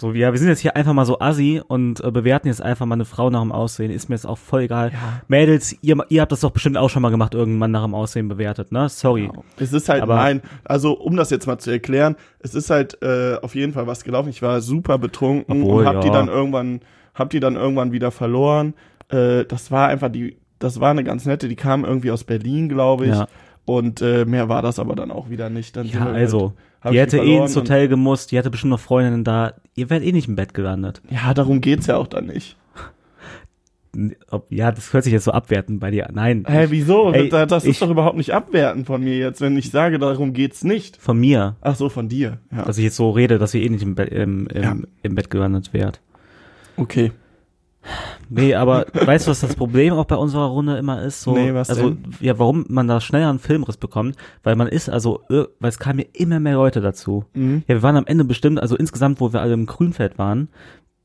So, 0.02 0.14
ja, 0.14 0.32
wir 0.32 0.40
sind 0.40 0.48
jetzt 0.48 0.62
hier 0.62 0.76
einfach 0.76 0.94
mal 0.94 1.06
so 1.06 1.20
assi 1.20 1.62
und 1.68 2.04
äh, 2.04 2.10
bewerten 2.10 2.48
jetzt 2.48 2.60
einfach 2.60 2.88
mal 2.88 2.96
eine 2.96 3.06
Frau 3.06 3.30
nach 3.30 3.42
dem 3.42 3.52
Aussehen. 3.52 3.92
Ist 3.92 4.10
mir 4.10 4.16
jetzt 4.16 4.26
auch 4.26 4.40
voll 4.40 4.62
egal. 4.62 4.92
Mädels, 5.28 5.76
ihr, 5.84 5.96
ihr 6.10 6.22
habt 6.22 6.32
das 6.32 6.40
doch 6.40 6.50
bestimmt 6.50 6.76
auch 6.76 6.90
schon 6.90 7.04
mal 7.04 7.12
gemacht, 7.12 7.36
irgendwann 7.36 7.70
nach 7.70 7.84
dem 7.84 7.94
Aussehen 7.94 8.28
bewertet, 8.28 8.72
ne? 8.72 8.90
Sorry. 8.90 9.30
Es 9.58 9.74
ist 9.74 9.90
halt 9.90 10.02
Aber- 10.02 10.16
nein, 10.16 10.42
also 10.64 10.94
um 10.94 11.16
das 11.16 11.30
jetzt 11.30 11.46
mal 11.46 11.60
zu 11.60 11.70
erklären, 11.70 12.16
es 12.40 12.56
ist 12.56 12.72
halt 12.72 12.98
äh, 13.04 13.36
auf 13.44 13.54
jeden 13.54 13.74
Fall 13.74 13.86
was 13.86 14.04
gelaufen. 14.04 14.30
Ich 14.30 14.42
war 14.42 14.60
super 14.62 14.98
betrunken 14.98 15.62
Obwohl, 15.62 15.86
und 15.86 15.94
hab 15.94 16.02
die 16.02 16.08
ja. 16.08 16.14
dann 16.14 16.30
irgendwann, 16.30 16.80
hab 17.14 17.30
die 17.30 17.40
dann 17.40 17.56
irgendwann 17.56 17.92
wieder 17.92 18.10
verloren. 18.10 18.74
Äh, 19.10 19.46
das 19.46 19.70
war 19.70 19.90
einfach 19.90 20.10
die, 20.10 20.36
das 20.58 20.80
war 20.80 20.90
eine 20.90 21.04
ganz 21.04 21.28
nette. 21.28 21.48
Die 21.48 21.56
kam 21.56 21.86
irgendwie 21.86 22.10
aus 22.10 22.24
Berlin, 22.24 22.70
glaube 22.70 23.06
ich. 23.06 23.14
Ja. 23.14 23.28
Und 23.66 24.02
äh, 24.02 24.26
mehr 24.26 24.50
war 24.50 24.64
das 24.64 24.80
aber 24.80 24.96
dann 24.96 25.12
auch 25.12 25.30
wieder 25.30 25.52
nicht. 25.52 25.78
Dann 25.78 25.86
Ja, 25.86 26.08
also, 26.08 26.42
halt- 26.42 26.54
die 26.90 27.00
hätte 27.00 27.20
eh 27.20 27.38
ins 27.38 27.56
Hotel 27.56 27.88
gemusst, 27.88 28.32
die 28.32 28.38
hätte 28.38 28.50
bestimmt 28.50 28.72
noch 28.72 28.80
Freundinnen 28.80 29.24
da. 29.24 29.54
Ihr 29.76 29.90
werdet 29.90 30.08
eh 30.08 30.12
nicht 30.12 30.28
im 30.28 30.36
Bett 30.36 30.54
gelandet. 30.54 31.02
Ja, 31.10 31.34
darum 31.34 31.62
geht's 31.62 31.88
ja 31.88 31.98
auch 31.98 32.08
dann 32.08 32.26
nicht. 32.28 32.58
Ja, 34.50 34.72
das 34.72 34.94
hört 34.94 35.04
sich 35.04 35.12
jetzt 35.12 35.26
so 35.26 35.32
abwertend 35.32 35.82
bei 35.82 35.92
dir. 35.92 36.08
Nein. 36.14 36.46
Hä, 36.48 36.68
wieso? 36.70 37.12
Ey, 37.12 37.28
das 37.28 37.48
das 37.50 37.64
ich- 37.66 37.72
ist 37.72 37.82
doch 37.82 37.90
überhaupt 37.90 38.16
nicht 38.16 38.34
abwertend 38.34 38.88
von 38.88 39.04
mir 39.04 39.18
jetzt, 39.18 39.42
wenn 39.42 39.58
ich 39.58 39.70
sage, 39.70 40.00
darum 40.00 40.32
geht's 40.32 40.64
nicht. 40.64 40.96
Von 40.96 41.20
mir, 41.20 41.58
Ach 41.60 41.76
so, 41.76 41.90
von 41.90 42.08
dir. 42.08 42.38
Ja. 42.56 42.64
dass 42.64 42.78
ich 42.78 42.86
jetzt 42.86 42.96
so 42.96 43.10
rede, 43.10 43.38
dass 43.38 43.54
ihr 43.54 43.62
eh 43.64 43.70
nicht 43.70 43.84
im, 43.84 43.96
Bett 43.96 44.10
im, 44.14 44.48
im, 44.48 44.64
Ja. 44.64 44.76
im 45.04 45.16
Bett 45.16 45.30
gelandet 45.30 45.74
wärt. 45.74 46.00
okay. 46.78 47.12
Nee, 48.30 48.56
aber 48.56 48.86
weißt 48.94 49.28
du, 49.28 49.32
was 49.32 49.42
das 49.42 49.56
Problem 49.56 49.94
auch 49.94 50.06
bei 50.06 50.16
unserer 50.16 50.48
Runde 50.48 50.78
immer 50.78 51.02
ist? 51.02 51.22
So, 51.22 51.34
Nee, 51.34 51.54
was 51.54 51.70
also, 51.70 51.90
denn? 51.90 52.16
ja, 52.20 52.38
warum 52.40 52.66
man 52.70 52.88
da 52.88 53.02
schneller 53.02 53.30
einen 53.30 53.40
Filmriss 53.40 53.78
bekommt, 53.78 54.16
weil 54.44 54.56
man 54.56 54.68
ist, 54.68 54.90
also, 54.90 55.22
weil 55.28 55.70
es 55.70 55.80
kamen 55.80 56.00
ja 56.00 56.06
immer 56.14 56.40
mehr 56.40 56.54
Leute 56.54 56.82
dazu. 56.82 57.26
Mhm. 57.34 57.64
Ja, 57.68 57.76
wir 57.76 57.84
waren 57.84 57.98
am 57.98 58.06
Ende 58.06 58.24
bestimmt, 58.24 58.62
also 58.62 58.76
insgesamt, 58.78 59.20
wo 59.20 59.34
wir 59.34 59.42
alle 59.42 59.54
im 59.54 59.66
Grünfeld 59.66 60.18
waren, 60.18 60.50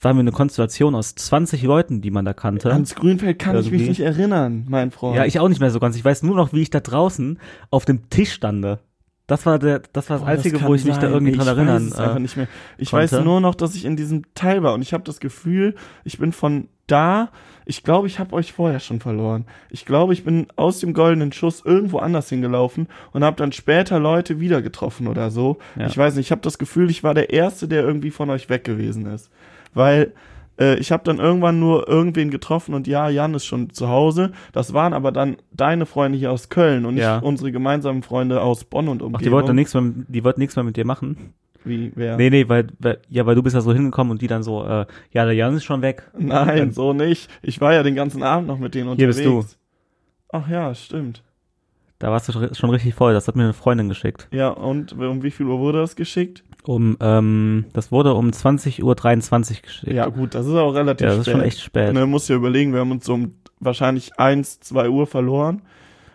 waren 0.01 0.17
wir 0.17 0.21
eine 0.21 0.33
Konstellation 0.33 0.95
aus 0.95 1.15
20 1.15 1.63
Leuten, 1.63 2.01
die 2.03 2.11
man 2.11 2.25
da 2.25 2.35
kannte. 2.35 2.71
Ans 2.71 2.95
Grünfeld 2.95 3.39
kann 3.39 3.57
ich 3.59 3.71
mich 3.71 3.83
Irgendwie. 3.83 3.89
nicht 3.89 4.01
erinnern, 4.01 4.67
mein 4.69 4.91
Freund. 4.91 5.17
Ja, 5.17 5.25
ich 5.25 5.41
auch 5.41 5.49
nicht 5.49 5.61
mehr 5.61 5.71
so 5.71 5.81
ganz. 5.81 5.97
Ich 5.97 6.05
weiß 6.05 6.23
nur 6.23 6.37
noch, 6.37 6.53
wie 6.53 6.61
ich 6.63 6.71
da 6.71 6.81
draußen 6.81 7.39
auf 7.71 7.87
dem 7.87 8.11
Tisch 8.11 8.33
stande. 8.33 8.81
Das 9.27 9.45
war 9.45 9.59
der, 9.59 9.81
das 9.93 10.09
war 10.09 10.19
das 10.19 10.25
Boah, 10.25 10.31
Einzige, 10.31 10.59
kann 10.59 10.69
wo 10.69 10.75
ich 10.75 10.85
mich 10.85 10.95
da 10.95 11.03
sein. 11.03 11.13
irgendwie 11.13 11.33
ich 11.33 11.39
dran 11.39 11.49
erinnern. 11.49 11.87
Weiß 11.87 11.93
es 11.93 11.99
einfach 11.99 12.17
äh, 12.17 12.21
nicht 12.21 12.37
mehr. 12.37 12.47
Ich 12.79 12.91
konnte. 12.91 13.13
weiß 13.13 13.25
nur 13.25 13.41
noch, 13.41 13.57
dass 13.57 13.75
ich 13.75 13.85
in 13.85 13.97
diesem 13.97 14.23
Teil 14.35 14.63
war 14.63 14.75
und 14.75 14.83
ich 14.83 14.93
habe 14.93 15.03
das 15.03 15.19
Gefühl, 15.19 15.75
ich 16.05 16.19
bin 16.19 16.33
von 16.33 16.69
da. 16.87 17.31
Ich 17.65 17.83
glaube, 17.83 18.07
ich 18.07 18.21
habe 18.21 18.33
euch 18.35 18.53
vorher 18.53 18.79
schon 18.79 19.01
verloren. 19.01 19.45
Ich 19.71 19.85
glaube, 19.85 20.13
ich 20.13 20.23
bin 20.23 20.47
aus 20.55 20.79
dem 20.79 20.95
goldenen 20.95 21.33
Schuss 21.33 21.63
irgendwo 21.65 21.99
anders 21.99 22.29
hingelaufen 22.29 22.87
und 23.13 23.25
habe 23.25 23.37
dann 23.37 23.51
später 23.51 23.99
Leute 23.99 24.39
wieder 24.39 24.63
getroffen 24.63 25.09
oder 25.09 25.33
so. 25.33 25.59
Ja. 25.77 25.87
Ich 25.87 25.99
weiß 25.99 26.15
nicht. 26.15 26.27
Ich 26.27 26.31
habe 26.31 26.43
das 26.43 26.59
Gefühl, 26.59 26.89
ich 26.89 27.03
war 27.03 27.15
der 27.15 27.31
erste, 27.31 27.67
der 27.67 27.83
irgendwie 27.83 28.13
von 28.13 28.31
euch 28.31 28.49
weg 28.49 28.63
gewesen 28.63 29.07
ist, 29.07 29.31
weil 29.75 30.13
äh, 30.61 30.79
ich 30.79 30.93
habe 30.93 31.05
dann 31.05 31.19
irgendwann 31.19 31.59
nur 31.61 31.89
irgendwen 31.89 32.31
getroffen 32.31 32.75
und 32.75 32.87
ja, 32.87 33.09
Jan 33.09 33.35
ist 33.35 33.45
schon 33.47 33.71
zu 33.71 33.89
Hause. 33.89 34.33
Das 34.53 34.73
waren 34.73 34.93
aber 34.93 35.13
dann 35.13 35.37
deine 35.53 35.87
Freunde 35.87 36.19
hier 36.19 36.33
aus 36.33 36.49
Köln 36.49 36.85
und 36.87 36.95
nicht 36.95 37.03
Ja. 37.03 37.19
unsere 37.19 37.53
gemeinsamen 37.53 38.03
Freunde 38.03 38.41
aus 38.41 38.65
Bonn 38.65 38.89
und 38.89 39.03
Umgebung. 39.03 39.15
Ach, 39.17 39.23
die 39.23 39.31
wollten 39.33 39.55
nichts 39.55 39.75
mehr, 39.75 39.85
die 40.09 40.25
wollten 40.25 40.41
nichts 40.41 40.57
mehr 40.57 40.65
mit 40.65 40.77
dir 40.77 40.85
machen. 40.87 41.33
Wie, 41.65 41.91
wer? 41.97 42.17
Nee, 42.17 42.31
nee, 42.31 42.49
weil, 42.49 42.69
weil, 42.79 42.99
ja, 43.09 43.27
weil 43.27 43.35
du 43.35 43.43
bist 43.43 43.55
ja 43.55 43.61
so 43.61 43.73
hingekommen 43.73 44.13
und 44.13 44.23
die 44.23 44.29
dann 44.29 44.45
so, 44.45 44.65
äh, 44.65 44.87
ja, 45.11 45.25
der 45.25 45.33
Jan 45.35 45.57
ist 45.57 45.65
schon 45.65 45.83
weg. 45.83 46.09
Nein, 46.17 46.71
so 46.71 46.93
nicht. 46.93 47.29
Ich 47.43 47.61
war 47.61 47.75
ja 47.75 47.83
den 47.83 47.97
ganzen 47.97 48.23
Abend 48.23 48.47
noch 48.47 48.59
mit 48.59 48.75
denen 48.77 48.85
Hier 48.95 49.09
unterwegs. 49.09 49.17
bist 49.17 49.27
du. 49.27 50.37
Ach 50.37 50.49
ja, 50.49 50.73
stimmt. 50.75 51.23
Da 51.99 52.11
warst 52.13 52.29
du 52.29 52.33
schon- 52.33 52.55
schon 52.55 52.71
richtig 52.71 52.95
voll. 52.95 53.15
Das 53.15 53.27
hat 53.27 53.37
mir 53.37 53.45
eine 53.45 53.53
Freundin 53.53 53.89
geschickt. 53.89 54.29
Ja, 54.31 54.49
und 54.51 54.93
um 54.93 55.23
wie 55.23 55.31
viel 55.31 55.47
Uhr 55.47 55.59
wurde 55.59 55.79
das 55.81 55.97
geschickt? 55.97 56.45
Um, 56.67 56.97
ähm, 57.01 57.67
das 57.73 57.93
wurde 57.93 58.15
um 58.15 58.29
20.23 58.31 58.83
Uhr 58.83 58.95
geschickt. 59.63 59.93
Ja, 59.93 60.07
gut, 60.09 60.35
das 60.35 60.47
ist 60.47 60.55
auch 60.55 60.73
relativ 60.75 61.05
Ja, 61.05 61.11
das 61.11 61.19
ist 61.21 61.25
spät. 61.27 61.33
schon 61.35 61.43
echt 61.43 61.61
spät. 61.61 61.93
Ne, 61.95 62.07
muss 62.07 62.29
ja 62.29 62.37
überlegen, 62.37 62.73
wir 62.73 62.81
haben 62.81 62.91
uns 62.91 63.05
so 63.07 63.15
um 63.15 63.35
wahrscheinlich 63.61 64.19
1, 64.19 64.61
2 64.61 64.89
Uhr 64.91 65.07
verloren. 65.07 65.63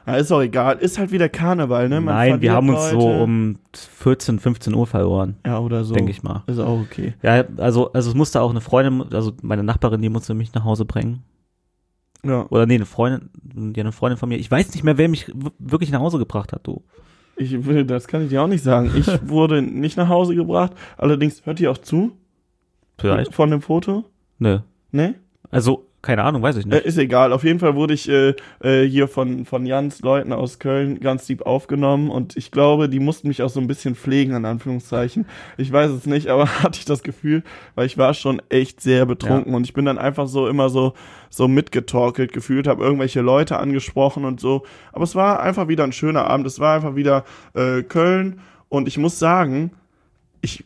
Ja, 0.06 0.16
ist 0.16 0.32
auch 0.32 0.42
egal. 0.42 0.78
Ist 0.80 0.98
halt 0.98 1.12
wieder 1.12 1.30
Karneval, 1.30 1.88
ne? 1.88 2.02
Man 2.02 2.16
Nein, 2.16 2.42
wir 2.42 2.54
haben 2.54 2.70
uns 2.70 2.90
so 2.90 2.98
Leute. 2.98 3.24
um 3.24 3.60
14, 3.74 4.40
15 4.40 4.74
Uhr 4.74 4.88
verloren, 4.88 5.38
Ja, 5.46 5.60
oder 5.60 5.84
so. 5.84 5.94
denke 5.94 6.12
ich 6.12 6.24
mal. 6.24 6.44
Ist 6.48 6.60
auch 6.60 6.82
okay. 6.82 7.14
Ja, 7.22 7.44
also, 7.58 7.92
also 7.94 8.10
es 8.10 8.16
musste 8.16 8.42
auch 8.42 8.50
eine 8.50 8.62
Freundin, 8.62 9.14
also 9.14 9.32
meine 9.44 9.64
Nachbarin, 9.64 10.02
die 10.02 10.10
musste 10.10 10.34
mich 10.34 10.54
nach 10.54 10.64
Hause 10.64 10.86
bringen. 10.86 11.24
Ja. 12.24 12.46
Oder 12.50 12.66
nee, 12.66 12.76
eine 12.76 12.86
Freundin, 12.86 13.30
ja, 13.76 13.82
eine 13.84 13.92
Freundin 13.92 14.18
von 14.18 14.28
mir. 14.30 14.38
Ich 14.38 14.50
weiß 14.52 14.74
nicht 14.74 14.84
mehr, 14.84 14.98
wer 14.98 15.08
mich 15.08 15.32
wirklich 15.60 15.92
nach 15.92 16.00
Hause 16.02 16.18
gebracht 16.18 16.52
hat, 16.52 16.66
du. 16.68 16.84
Ich 17.42 17.66
will, 17.66 17.86
das 17.86 18.08
kann 18.08 18.22
ich 18.22 18.30
dir 18.30 18.44
auch 18.44 18.48
nicht 18.48 18.64
sagen. 18.64 18.92
Ich 18.96 19.08
wurde 19.28 19.64
nicht 19.64 19.98
nach 19.98 20.10
Hause 20.10 20.36
gebracht. 20.36 20.74
Allerdings, 20.98 21.44
hört 21.46 21.60
ihr 21.60 21.72
auch 21.72 21.78
zu? 21.80 22.12
Vielleicht? 23.00 23.34
Von 23.34 23.50
dem 23.50 23.62
Foto? 23.62 24.06
Nö. 24.38 24.60
Ne? 24.92 25.16
Also, 25.50 25.88
keine 26.02 26.24
Ahnung, 26.24 26.42
weiß 26.42 26.58
ich 26.58 26.66
Äh, 26.66 26.70
nicht. 26.70 26.86
ist 26.86 26.98
egal. 26.98 27.32
Auf 27.32 27.44
jeden 27.44 27.60
Fall 27.60 27.76
wurde 27.76 27.94
ich 27.94 28.10
äh, 28.10 28.34
äh, 28.64 28.88
hier 28.88 29.08
von, 29.08 29.46
von 29.46 29.66
Jans 29.66 30.02
Leuten 30.02 30.34
aus 30.34 30.58
Köln 30.60 31.00
ganz 31.00 31.28
lieb 31.30 31.44
aufgenommen 31.44 32.10
und 32.10 32.36
ich 32.38 32.50
glaube, 32.52 32.90
die 32.90 33.00
mussten 33.00 33.28
mich 33.28 33.44
auch 33.44 33.50
so 33.50 33.60
ein 33.60 33.68
bisschen 33.68 33.96
pflegen, 33.96 34.34
in 34.36 34.46
Anführungszeichen. 34.46 35.26
Ich 35.58 35.72
weiß 35.72 35.92
es 35.92 36.06
nicht, 36.08 36.28
aber 36.28 36.48
hatte 36.64 36.80
ich 36.80 36.86
das 36.86 37.04
Gefühl, 37.04 37.44
weil 37.76 37.86
ich 37.86 37.98
war 37.98 38.14
schon 38.14 38.42
echt 38.50 38.82
sehr 38.82 39.06
betrunken 39.06 39.54
und 39.54 39.66
ich 39.66 39.74
bin 39.74 39.86
dann 39.86 39.98
einfach 40.00 40.28
so 40.28 40.48
immer 40.48 40.70
so, 40.70 40.94
so 41.30 41.48
mitgetorkelt 41.48 42.34
gefühlt, 42.34 42.68
habe 42.68 42.84
irgendwelche 42.84 43.22
Leute 43.22 43.60
angesprochen 43.60 44.26
und 44.26 44.40
so. 44.40 44.64
Aber 44.94 45.04
es 45.04 45.16
war 45.16 45.40
einfach 45.42 45.68
wieder 45.68 45.84
ein 45.84 45.94
schöner 45.94 46.26
Abend. 46.26 46.48
Es 46.48 46.60
war 46.60 46.76
einfach 46.76 46.96
wieder 46.96 47.26
äh, 47.54 47.84
Köln 47.84 48.40
und 48.70 48.88
ich 48.88 48.98
muss 48.98 49.20
sagen, 49.20 49.72
ich, 50.42 50.64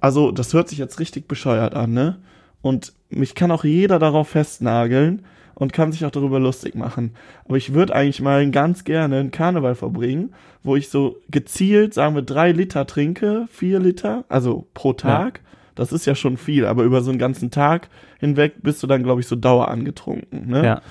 also 0.00 0.30
das 0.30 0.54
hört 0.54 0.68
sich 0.68 0.78
jetzt 0.78 1.00
richtig 1.00 1.26
bescheuert 1.26 1.74
an, 1.74 1.92
ne? 1.92 2.18
Und 2.66 2.92
mich 3.10 3.34
kann 3.34 3.50
auch 3.50 3.64
jeder 3.64 3.98
darauf 3.98 4.28
festnageln. 4.28 5.22
und 5.58 5.72
kann 5.72 5.90
sich 5.90 6.04
auch 6.04 6.10
darüber 6.10 6.38
lustig 6.38 6.74
machen. 6.74 7.12
Aber 7.46 7.56
ich 7.56 7.72
würde 7.72 7.94
eigentlich 7.94 8.20
mal 8.20 8.50
ganz 8.50 8.84
gerne 8.84 9.18
einen 9.18 9.30
Karneval 9.30 9.74
verbringen, 9.74 10.34
wo 10.62 10.76
ich 10.76 10.90
so 10.90 11.16
gezielt, 11.30 11.94
sagen 11.94 12.14
wir, 12.14 12.20
drei 12.20 12.52
Liter 12.52 12.86
trinke, 12.86 13.46
vier 13.50 13.78
Liter, 13.78 14.26
also 14.28 14.66
pro 14.74 14.92
Tag. 14.92 15.40
Das 15.74 15.92
ist 15.92 16.04
ja 16.04 16.14
schon 16.14 16.36
viel, 16.36 16.66
aber 16.66 16.82
über 16.82 17.00
so 17.00 17.10
einen 17.10 17.18
ganzen 17.18 17.50
Tag 17.50 17.88
hinweg 18.18 18.56
bist 18.62 18.82
du 18.82 18.86
dann, 18.86 19.02
glaube 19.02 19.22
ich, 19.22 19.26
so 19.26 19.36
dauer 19.36 19.68
angetrunken. 19.68 20.46
Ne? 20.46 20.62
Ja. 20.62 20.82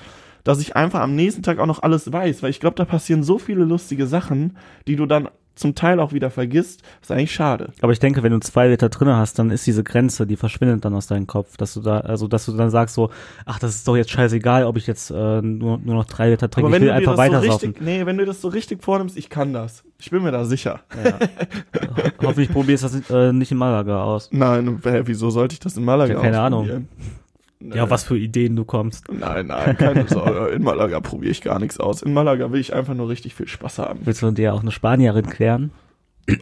dass 0.44 0.60
ich 0.60 0.76
einfach 0.76 1.02
am 1.02 1.16
nächsten 1.16 1.44
Tag 1.44 1.60
auch 1.60 1.66
noch 1.68 1.84
alles 1.84 2.12
weiß, 2.12 2.42
weil 2.42 2.50
ich 2.50 2.60
glaube, 2.60 2.76
da 2.76 2.86
passieren 2.86 3.22
so 3.22 3.38
viele 3.38 3.66
lustige 3.66 4.08
Sachen, 4.08 4.58
die 4.88 4.96
du 4.96 5.06
dann 5.06 5.28
zum 5.56 5.76
Teil 5.76 6.00
auch 6.00 6.14
wieder 6.14 6.30
vergisst. 6.30 6.82
ist 7.02 7.12
eigentlich 7.12 7.34
schade. 7.34 7.72
Aber 7.82 7.92
ich 7.92 8.00
denke, 8.00 8.24
wenn 8.24 8.32
du 8.32 8.40
zwei 8.40 8.68
Liter 8.68 8.90
drinne 8.90 9.16
hast, 9.16 9.40
dann 9.40 9.50
ist 9.50 9.66
diese 9.66 9.84
Grenze, 9.84 10.28
die 10.28 10.36
verschwindet 10.36 10.86
dann 10.86 10.94
aus 10.94 11.08
deinem 11.08 11.28
Kopf, 11.28 11.58
dass 11.58 11.74
du 11.74 11.82
da, 11.82 12.00
also 12.00 12.28
dass 12.28 12.46
du 12.46 12.54
dann 12.54 12.70
sagst 12.70 12.96
so, 12.96 13.10
ach, 13.46 13.60
das 13.60 13.76
ist 13.76 13.88
doch 13.88 13.96
jetzt 13.96 14.12
scheißegal, 14.12 14.66
ob 14.66 14.78
ich 14.78 14.88
jetzt 14.88 15.12
äh, 15.12 15.42
nur, 15.42 15.78
nur 15.78 15.96
noch 15.96 16.06
drei 16.06 16.30
Liter 16.30 16.50
trinke, 16.50 16.68
Aber 16.68 16.76
ich 16.76 16.82
wenn 16.82 16.88
will 16.88 16.90
du 16.90 16.94
einfach 16.94 17.16
das 17.16 17.28
so 17.28 17.34
weiter 17.34 17.54
richtig, 17.54 17.82
nee, 17.82 18.06
wenn 18.06 18.18
du 18.18 18.26
das 18.26 18.42
so 18.42 18.50
richtig 18.50 18.84
vornimmst, 18.84 19.18
ich 19.18 19.30
kann 19.30 19.54
das. 19.54 19.84
Ich 20.00 20.12
bin 20.12 20.24
mir 20.24 20.32
da 20.32 20.46
sicher. 20.46 20.82
Hoffentlich 22.22 22.52
probierst 22.52 22.84
du 22.84 22.88
das 22.90 23.10
äh, 23.10 23.34
nicht 23.34 23.52
in 23.52 23.58
Malaga 23.58 24.04
aus. 24.04 24.30
Nein, 24.32 24.80
wieso 24.84 25.30
sollte 25.30 25.54
ich 25.54 25.60
das 25.60 25.78
in 25.78 25.86
Malaga 25.86 26.14
Ja, 26.14 26.20
keine 26.20 26.40
Ahnung. 26.40 26.88
Nee. 27.60 27.78
Ja, 27.78 27.90
was 27.90 28.04
für 28.04 28.18
Ideen 28.18 28.56
du 28.56 28.66
kommst. 28.66 29.06
Nein, 29.12 29.48
nein, 29.48 29.78
keine 29.78 30.08
Sorge. 30.08 30.50
In 30.54 30.62
Malaga 30.64 31.00
probiere 31.00 31.32
ich 31.32 31.42
gar 31.42 31.58
nichts 31.60 31.80
aus. 31.80 32.02
In 32.02 32.14
Malaga 32.14 32.52
will 32.52 32.60
ich 32.60 32.74
einfach 32.74 32.94
nur 32.94 33.08
richtig 33.10 33.34
viel 33.34 33.48
Spaß 33.48 33.80
haben. 33.80 34.00
Willst 34.04 34.22
du 34.22 34.32
dir 34.32 34.54
auch 34.54 34.62
eine 34.62 34.72
Spanierin 34.72 35.26
klären? 35.28 35.72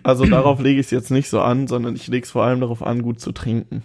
Also 0.02 0.26
darauf 0.26 0.60
lege 0.60 0.80
ich 0.80 0.88
es 0.88 0.92
jetzt 0.92 1.12
nicht 1.12 1.30
so 1.30 1.42
an, 1.42 1.68
sondern 1.68 1.96
ich 1.96 2.08
lege 2.08 2.24
es 2.26 2.32
vor 2.32 2.44
allem 2.44 2.62
darauf 2.62 2.82
an, 2.82 3.04
gut 3.04 3.20
zu 3.20 3.32
trinken. 3.32 3.84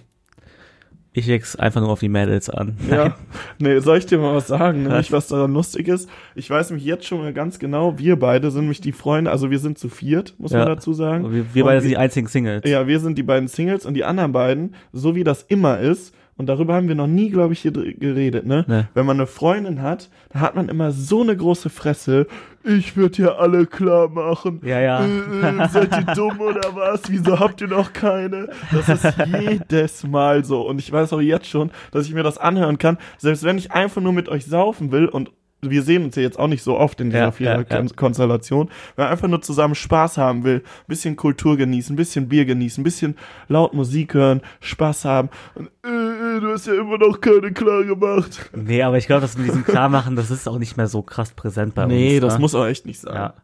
Ich 1.13 1.27
leg's 1.27 1.57
einfach 1.57 1.81
nur 1.81 1.91
auf 1.91 2.01
die 2.01 2.09
Mädels 2.09 2.49
an. 2.49 2.77
Ja. 2.89 3.17
Nee, 3.59 3.81
soll 3.81 3.99
ich 3.99 4.07
dir 4.07 4.19
mal 4.19 4.35
was 4.37 4.47
sagen, 4.47 4.85
nämlich 4.85 5.11
was 5.11 5.27
daran 5.27 5.53
lustig 5.53 5.89
ist? 5.89 6.09
Ich 6.37 6.49
weiß 6.49 6.71
mich 6.71 6.85
jetzt 6.85 7.07
schon 7.07 7.19
mal 7.19 7.33
ganz 7.33 7.59
genau, 7.59 7.99
wir 7.99 8.17
beide 8.17 8.51
sind 8.53 8.63
nämlich 8.63 8.81
die 8.81 8.93
Freunde, 8.93 9.31
also 9.33 9.51
wir 9.51 9.59
sind 9.59 9.79
zu 9.79 9.89
viert, 9.89 10.35
muss 10.39 10.53
Ja. 10.53 10.59
man 10.61 10.69
dazu 10.69 10.93
sagen. 10.93 11.33
Wir, 11.33 11.45
wir 11.55 11.65
beide 11.65 11.81
sind 11.81 11.91
die 11.91 11.97
einzigen 11.97 12.29
Singles. 12.29 12.63
Ja, 12.71 12.87
wir 12.87 13.01
sind 13.01 13.19
die 13.19 13.23
beiden 13.25 13.49
Singles 13.49 13.85
und 13.85 13.95
die 13.95 14.05
anderen 14.05 14.31
beiden, 14.33 14.75
so 14.93 15.17
wie 15.17 15.25
das 15.25 15.43
immer 15.43 15.79
ist, 15.81 16.15
und 16.39 16.47
darüber 16.47 16.75
haben 16.75 16.87
wir 16.87 16.95
noch 16.95 17.09
nie, 17.09 17.31
glaube 17.31 17.53
ich, 17.53 17.61
hier 17.61 17.73
geredet, 17.73 18.47
ne? 18.47 18.65
Nee. 18.69 18.85
Wenn 18.95 19.07
man 19.07 19.17
eine 19.17 19.27
Freundin 19.27 19.83
hat, 19.83 20.09
da 20.33 20.39
hat 20.39 20.55
man 20.55 20.69
immer 20.69 20.93
so 20.93 21.23
eine 21.23 21.37
große 21.37 21.69
Fresse. 21.69 22.29
Ich 22.63 22.97
würde 22.97 23.23
ja 23.23 23.29
alle 23.35 23.67
klar 23.67 24.09
machen. 24.09 24.61
Ja, 24.65 24.81
ja. 24.81 25.05
Äh, 25.05 25.65
äh, 25.65 25.69
seid 25.69 25.91
ihr 25.97 26.15
dumm 26.15 26.39
oder 26.41 26.75
was? 26.75 27.03
Wieso 27.11 27.41
habt 27.41 27.61
ihr 27.61 27.67
noch 27.67 27.93
keine? 27.93 28.51
Das 28.71 28.89
ist 28.89 29.17
jedes 29.41 30.07
Mal 30.07 30.45
so. 30.45 30.63
Und 30.63 30.79
ich 30.79 30.93
weiß 30.93 31.13
auch 31.13 31.21
jetzt 31.21 31.49
schon, 31.49 31.73
dass 31.91 32.07
ich 32.07 32.15
mir 32.15 32.23
das 32.23 32.39
anhören 32.39 32.79
kann, 32.79 32.99
selbst 33.17 33.43
wenn 33.43 33.59
ich 33.59 33.73
einfach 33.73 34.01
nur 34.01 34.13
mit 34.13 34.29
euch 34.29 34.47
saufen 34.47 34.93
will 34.93 35.07
und 35.07 35.33
wir 35.61 35.83
sehen 35.83 36.05
uns 36.05 36.15
ja 36.17 36.23
jetzt 36.23 36.39
auch 36.39 36.47
nicht 36.47 36.63
so 36.63 36.79
oft 36.79 37.01
in 37.01 37.11
dieser 37.11 37.25
Ja, 37.25 37.31
vierer 37.33 37.51
ja, 37.51 37.61
ja. 37.61 37.67
Wenn 37.69 38.69
man 38.97 39.07
einfach 39.09 39.29
nur 39.29 39.43
zusammen 39.43 39.75
Spaß 39.75 40.19
haben 40.19 40.45
will, 40.45 40.63
bisschen 40.87 41.17
Kultur 41.17 41.57
genießen, 41.57 41.97
bisschen 41.97 42.29
Bier 42.29 42.45
genießen, 42.45 42.85
bisschen 42.85 43.17
laut 43.49 43.75
Musik 43.75 44.15
hören, 44.15 44.41
Spaß 44.61 45.05
haben 45.05 45.31
und 45.55 45.69
äh, 45.85 45.89
äh, 46.37 46.41
du 46.41 46.53
hast 46.53 46.67
ja 46.67 46.75
immer 46.75 46.99
noch 46.99 47.21
keine 47.21 47.53
klar 47.53 47.85
gemacht. 47.85 48.51
Nee, 48.55 48.83
aber 48.83 48.99
ich 48.99 49.07
glaube, 49.07 49.23
das 49.23 49.37
mit 49.37 49.47
diesem 49.47 49.65
Klarmachen, 49.65 50.17
das 50.17 50.31
ist 50.31 50.49
auch 50.49 50.59
nicht 50.59 50.77
mehr 50.77 50.87
so 50.87 51.03
krass 51.03 51.33
präsent 51.33 51.75
bei 51.75 51.85
uns. 51.85 51.93
Nee, 51.93 52.21
das 52.21 52.35
ne? 52.35 52.41
muss 52.41 52.55
auch 52.55 52.67
echt 52.67 52.87
nicht 52.87 53.01
sein. 53.01 53.15
Ja. 53.15 53.35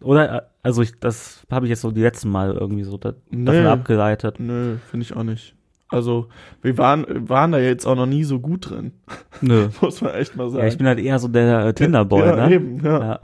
Oder, 0.00 0.36
äh, 0.36 0.42
also 0.62 0.82
ich, 0.82 0.98
das 0.98 1.46
habe 1.50 1.66
ich 1.66 1.70
jetzt 1.70 1.80
so 1.82 1.90
die 1.90 2.02
letzten 2.02 2.30
Mal 2.30 2.52
irgendwie 2.54 2.84
so 2.84 2.96
da, 2.96 3.12
davon 3.30 3.44
Nee. 3.62 3.66
abgeleitet. 3.66 4.40
Nö, 4.40 4.76
finde 4.90 5.04
ich 5.04 5.14
auch 5.16 5.22
nicht. 5.22 5.54
Also, 5.88 6.26
wir 6.62 6.76
waren, 6.78 7.06
waren 7.28 7.52
da 7.52 7.58
jetzt 7.58 7.86
auch 7.86 7.94
noch 7.94 8.06
nie 8.06 8.24
so 8.24 8.40
gut 8.40 8.70
drin. 8.70 8.92
Nö. 9.40 9.68
Muss 9.80 10.00
man 10.00 10.14
echt 10.14 10.34
mal 10.36 10.48
sagen. 10.50 10.62
Ja, 10.62 10.68
ich 10.68 10.78
bin 10.78 10.86
halt 10.86 10.98
eher 10.98 11.18
so 11.18 11.28
der 11.28 11.66
äh, 11.66 11.74
Tinder-Boy, 11.74 12.26
ja, 12.26 12.48
ne? 12.48 12.54
Eben, 12.54 12.80
ja. 12.84 13.00
Ja. 13.00 13.20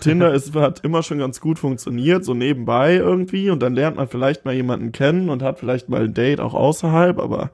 Tinder 0.00 0.32
ist, 0.32 0.54
hat 0.54 0.80
immer 0.84 1.02
schon 1.02 1.18
ganz 1.18 1.40
gut 1.40 1.58
funktioniert, 1.58 2.24
so 2.24 2.32
nebenbei 2.34 2.94
irgendwie. 2.96 3.50
Und 3.50 3.62
dann 3.62 3.74
lernt 3.74 3.96
man 3.96 4.08
vielleicht 4.08 4.44
mal 4.44 4.54
jemanden 4.54 4.92
kennen 4.92 5.28
und 5.28 5.42
hat 5.42 5.58
vielleicht 5.58 5.88
mal 5.90 6.02
ein 6.04 6.14
Date 6.14 6.40
auch 6.40 6.54
außerhalb, 6.54 7.18
aber 7.18 7.50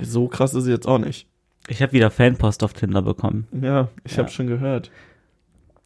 so 0.00 0.28
krass 0.28 0.54
ist 0.54 0.64
es 0.64 0.68
jetzt 0.68 0.88
auch 0.88 0.98
nicht. 0.98 1.26
Ich 1.68 1.82
habe 1.82 1.92
wieder 1.92 2.10
Fanpost 2.10 2.64
auf 2.64 2.72
Tinder 2.72 3.02
bekommen. 3.02 3.46
Ja, 3.60 3.88
ich 4.04 4.12
Ja. 4.12 4.18
habe 4.22 4.30
schon 4.30 4.46
gehört. 4.48 4.90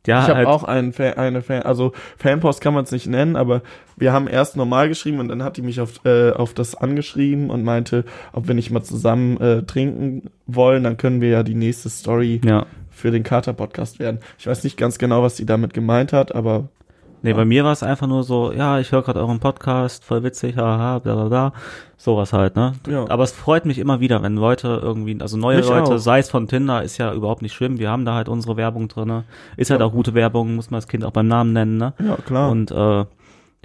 Ja, 0.07 0.23
ich 0.23 0.29
habe 0.29 0.39
halt, 0.39 0.49
auch 0.49 0.65
einen 0.65 0.93
Fan, 0.93 1.15
eine 1.15 1.43
Fan, 1.43 1.63
also 1.63 1.93
Fanpost 2.17 2.61
kann 2.61 2.75
man 2.75 2.85
es 2.85 2.93
nicht 2.93 3.07
nennen, 3.07 3.37
aber 3.37 3.63
wir 3.97 4.13
haben 4.13 4.29
erst 4.29 4.57
normal 4.57 4.89
geschrieben 4.89 5.21
und 5.21 5.29
dann 5.29 5.43
hat 5.43 5.57
die 5.57 5.63
mich 5.63 5.81
auf, 5.81 6.05
äh, 6.05 6.31
auf 6.31 6.55
das 6.55 6.75
angeschrieben 6.75 7.51
und 7.51 7.65
meinte, 7.65 8.05
ob 8.33 8.47
wir 8.47 8.55
nicht 8.55 8.71
mal 8.71 8.83
zusammen 8.83 9.41
äh, 9.41 9.63
trinken 9.63 10.31
wollen, 10.47 10.85
dann 10.85 10.97
können 10.97 11.21
wir 11.21 11.31
ja 11.31 11.43
die 11.43 11.55
nächste 11.55 11.89
Story 11.89 12.41
ja. 12.45 12.67
für 12.91 13.11
den 13.11 13.23
Kater-Podcast 13.23 13.99
werden. 13.99 14.21
Ich 14.39 14.47
weiß 14.47 14.65
nicht 14.65 14.77
ganz 14.77 14.99
genau, 14.99 15.23
was 15.23 15.37
sie 15.37 15.47
damit 15.47 15.75
gemeint 15.75 16.13
hat, 16.13 16.35
aber 16.35 16.69
Nee, 17.23 17.31
Ja. 17.31 17.37
bei 17.37 17.45
mir 17.45 17.65
war 17.65 17.73
es 17.73 17.83
einfach 17.83 18.07
nur 18.07 18.23
so, 18.23 18.53
ja, 18.53 18.79
ich 18.79 18.93
höre 18.93 19.03
gerade 19.03 19.21
euren 19.21 19.41
Podcast, 19.41 20.05
voll 20.05 20.23
witzig, 20.23 20.57
haha, 20.57 20.99
bla 21.01 21.15
bla 21.15 21.25
bla. 21.29 21.53
Sowas 21.97 22.33
halt, 22.33 22.57
ne? 22.57 22.75
Ja. 22.89 23.09
Aber 23.09 23.25
es 23.25 23.33
freut 23.33 23.65
mich 23.65 23.79
immer 23.79 24.01
wieder, 24.01 24.23
wenn 24.23 24.37
Leute 24.37 24.81
irgendwie, 24.83 25.19
also 25.21 25.37
neue 25.37 25.57
Mich 25.59 25.69
Leute, 25.69 25.95
auch. 25.95 25.99
sei 25.99 26.19
es 26.19 26.31
von 26.31 26.47
Tinder, 26.47 26.83
ist 26.83 26.99
ja 26.99 27.13
überhaupt 27.13 27.43
nicht 27.43 27.55
schlimm. 27.55 27.79
Wir 27.79 27.91
haben 27.91 28.05
da 28.05 28.15
halt 28.15 28.29
unsere 28.29 28.57
Werbung 28.57 28.89
drinne. 28.89 29.25
Ist 29.57 29.71
halt 29.71 29.81
auch 29.83 29.93
gute 29.93 30.15
Werbung, 30.15 30.55
muss 30.57 30.71
man 30.71 30.79
das 30.79 30.89
Kind 30.89 31.05
auch 31.05 31.11
beim 31.11 31.27
Namen 31.27 31.53
nennen, 31.53 31.79
ne? 31.79 31.95
ja, 31.99 32.17
klar. 32.17 32.51
Und 32.51 32.71
äh, 32.71 33.05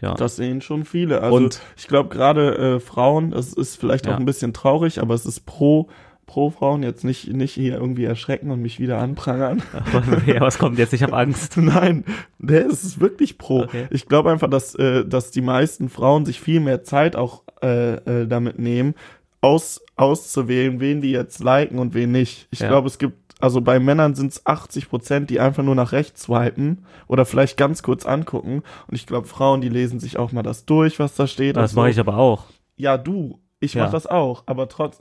ja. 0.02 0.14
Das 0.18 0.38
sehen 0.38 0.62
schon 0.62 0.84
viele. 0.86 1.22
Also 1.22 1.36
Und- 1.36 1.60
ich 1.78 1.88
glaube 1.88 2.10
gerade 2.10 2.58
äh, 2.58 2.80
Frauen, 2.80 3.32
das 3.32 3.54
ist 3.54 3.76
vielleicht 3.80 4.08
auch 4.08 4.16
ein 4.18 4.26
bisschen 4.26 4.54
traurig, 4.54 5.00
aber 5.02 5.14
es 5.14 5.26
ist 5.28 5.46
pro 5.46 5.90
pro 6.32 6.50
Frauen 6.50 6.82
jetzt 6.82 7.04
nicht 7.04 7.34
nicht 7.34 7.54
hier 7.54 7.74
irgendwie 7.76 8.06
erschrecken 8.06 8.52
und 8.52 8.62
mich 8.62 8.80
wieder 8.80 9.00
anprangern. 9.00 9.62
ja, 10.26 10.40
was 10.40 10.58
kommt 10.58 10.80
jetzt? 10.80 10.94
Ich 10.94 11.04
habe 11.04 11.12
Angst. 11.12 11.58
Nein, 11.58 12.06
der 12.40 12.68
ist 12.68 13.02
wirklich 13.02 13.38
pro. 13.38 13.64
Okay. 13.64 13.88
Ich 13.90 14.08
glaube 14.08 14.32
einfach, 14.32 14.50
dass 14.50 14.74
äh, 14.76 15.04
dass 15.06 15.32
die 15.32 15.42
meisten 15.42 15.90
Frauen 15.90 16.26
sich 16.26 16.40
viel 16.40 16.62
mehr 16.62 16.84
Zeit 16.86 17.18
auch 17.18 17.44
äh, 17.62 17.96
äh, 17.96 18.28
damit 18.28 18.60
nehmen, 18.60 18.96
aus 19.42 19.82
auszuwählen, 19.98 20.80
wen 20.80 21.02
die 21.02 21.12
jetzt 21.12 21.44
liken 21.44 21.80
und 21.80 21.94
wen 21.94 22.14
nicht. 22.14 22.48
Ich 22.50 22.62
Ja. 22.62 22.70
glaube, 22.70 22.88
es 22.88 22.98
gibt 22.98 23.18
also 23.42 23.60
bei 23.60 23.82
Männern 23.82 24.16
sind 24.16 24.32
es 24.32 24.46
80 24.46 24.88
Prozent, 24.88 25.30
die 25.32 25.42
einfach 25.42 25.64
nur 25.64 25.76
nach 25.76 25.92
rechts 25.92 26.22
swipen 26.24 26.86
oder 27.08 27.26
vielleicht 27.26 27.58
ganz 27.58 27.84
kurz 27.84 28.06
angucken. 28.06 28.64
Und 28.88 28.96
ich 28.96 29.06
glaube, 29.06 29.28
Frauen, 29.28 29.60
die 29.60 29.68
lesen 29.70 30.00
sich 30.00 30.18
auch 30.18 30.32
mal 30.32 30.44
das 30.44 30.64
durch, 30.66 30.98
was 30.98 31.14
da 31.16 31.28
steht. 31.28 31.58
Das 31.58 31.72
und 31.72 31.76
so. 31.76 31.82
mache 31.82 31.90
ich 31.90 32.00
aber 32.00 32.16
auch. 32.16 32.46
Ja, 32.78 32.98
du. 32.98 33.42
Ich 33.64 33.76
Ja. 33.76 33.84
mach 33.84 33.92
das 33.92 34.08
auch, 34.08 34.42
aber 34.48 34.68
trotz 34.68 34.98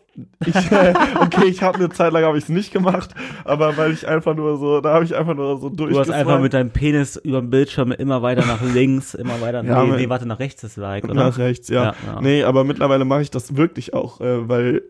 ich 0.47 0.55
okay, 1.21 1.47
ich 1.47 1.63
habe 1.63 1.79
eine 1.79 1.89
Zeit 1.89 2.13
lang 2.13 2.25
habe 2.25 2.37
ich 2.37 2.45
es 2.45 2.51
nicht 2.51 2.73
gemacht, 2.73 3.15
aber 3.45 3.77
weil 3.79 3.91
ich 3.93 4.07
einfach 4.07 4.37
nur 4.37 4.59
so, 4.59 4.83
da 4.83 4.93
habe 4.93 5.05
ich 5.05 5.17
einfach 5.17 5.35
nur 5.35 5.59
so 5.59 5.71
Du 5.71 5.99
hast 5.99 6.11
einfach 6.11 6.39
mit 6.41 6.53
deinem 6.53 6.71
Penis 6.71 7.17
über 7.17 7.41
dem 7.41 7.49
Bildschirm 7.49 7.91
immer 7.91 8.21
weiter 8.21 8.45
nach 8.47 8.61
links, 8.63 9.15
immer 9.15 9.41
weiter. 9.41 9.65
Ja, 9.65 9.83
nee, 9.85 9.97
nee, 9.97 10.09
warte, 10.11 10.27
nach 10.27 10.39
rechts 10.39 10.63
ist 10.63 10.77
Like, 10.77 11.05
oder? 11.05 11.15
nach 11.15 11.39
rechts, 11.39 11.69
ja. 11.69 11.85
Ja, 11.85 11.95
ja. 12.07 12.21
Nee, 12.21 12.45
aber 12.45 12.65
mittlerweile 12.65 13.07
mache 13.07 13.23
ich 13.23 13.31
das 13.31 13.57
wirklich 13.57 13.95
auch, 13.95 14.21
äh, 14.21 14.47
weil 14.49 14.83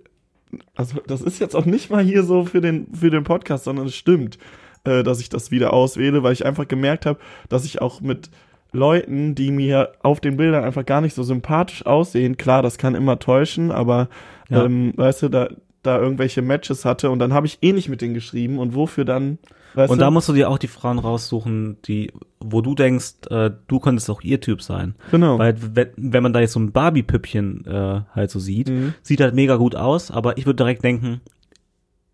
also 0.75 0.99
das 1.07 1.23
ist 1.23 1.39
jetzt 1.39 1.55
auch 1.55 1.65
nicht 1.65 1.91
mal 1.91 2.03
hier 2.03 2.25
so 2.25 2.45
für 2.45 2.61
den 2.61 2.93
für 2.93 3.11
den 3.11 3.23
Podcast, 3.23 3.65
sondern 3.65 3.87
es 3.87 3.95
stimmt, 3.95 4.37
äh, 4.83 5.05
dass 5.05 5.21
ich 5.21 5.29
das 5.29 5.53
wieder 5.53 5.73
auswähle, 5.73 6.25
weil 6.25 6.33
ich 6.33 6.45
einfach 6.45 6.67
gemerkt 6.67 7.07
habe, 7.07 7.21
dass 7.49 7.65
ich 7.65 7.81
auch 7.81 8.01
mit 8.01 8.31
Leuten, 8.73 9.35
die 9.35 9.51
mir 9.51 9.93
auf 10.03 10.21
den 10.21 10.37
Bildern 10.37 10.65
einfach 10.65 10.85
gar 10.87 11.01
nicht 11.01 11.15
so 11.15 11.23
sympathisch 11.23 11.85
aussehen, 11.87 12.37
klar, 12.37 12.63
das 12.63 12.79
kann 12.79 12.95
immer 12.95 13.19
täuschen, 13.19 13.71
aber 13.71 14.09
Ja. 14.49 14.65
ähm, 14.65 14.93
weißt 14.97 15.23
du, 15.25 15.29
da 15.29 15.49
da 15.83 15.99
irgendwelche 15.99 16.43
Matches 16.43 16.85
hatte 16.85 17.09
und 17.09 17.21
dann 17.21 17.33
habe 17.33 17.47
ich 17.47 17.57
eh 17.63 17.73
nicht 17.73 17.89
mit 17.89 18.03
denen 18.03 18.13
geschrieben 18.13 18.59
und 18.59 18.75
wofür 18.75 19.07
dann, 19.07 19.39
weißt 19.73 19.91
Und 19.91 19.97
du? 19.97 20.05
da 20.05 20.11
musst 20.11 20.29
du 20.29 20.35
dir 20.35 20.51
auch 20.51 20.59
die 20.59 20.67
Frauen 20.69 20.99
raussuchen, 20.99 21.79
die, 21.87 22.13
wo 22.39 22.61
du 22.61 22.75
denkst, 22.75 23.15
äh, 23.31 23.51
du 23.67 23.81
könntest 23.81 24.11
auch 24.11 24.21
ihr 24.21 24.43
Typ 24.43 24.61
sein. 24.61 24.95
genau. 25.11 25.39
Weil 25.39 25.57
wenn, 25.75 25.89
wenn 25.97 26.23
man 26.23 26.35
da 26.35 26.41
jetzt 26.41 26.53
so 26.53 26.61
ein 26.61 26.73
Barbie-Püppchen 26.73 27.65
äh, 27.65 28.01
halt 28.15 28.31
so 28.31 28.39
sieht, 28.39 28.69
Mhm. 28.69 28.93
sieht 29.01 29.23
halt 29.23 29.35
mega 29.35 29.57
gut 29.57 29.75
aus, 29.75 30.11
aber 30.11 30.37
ich 30.37 30.45
würde 30.45 30.57
direkt 30.59 30.85
denken, 30.85 31.23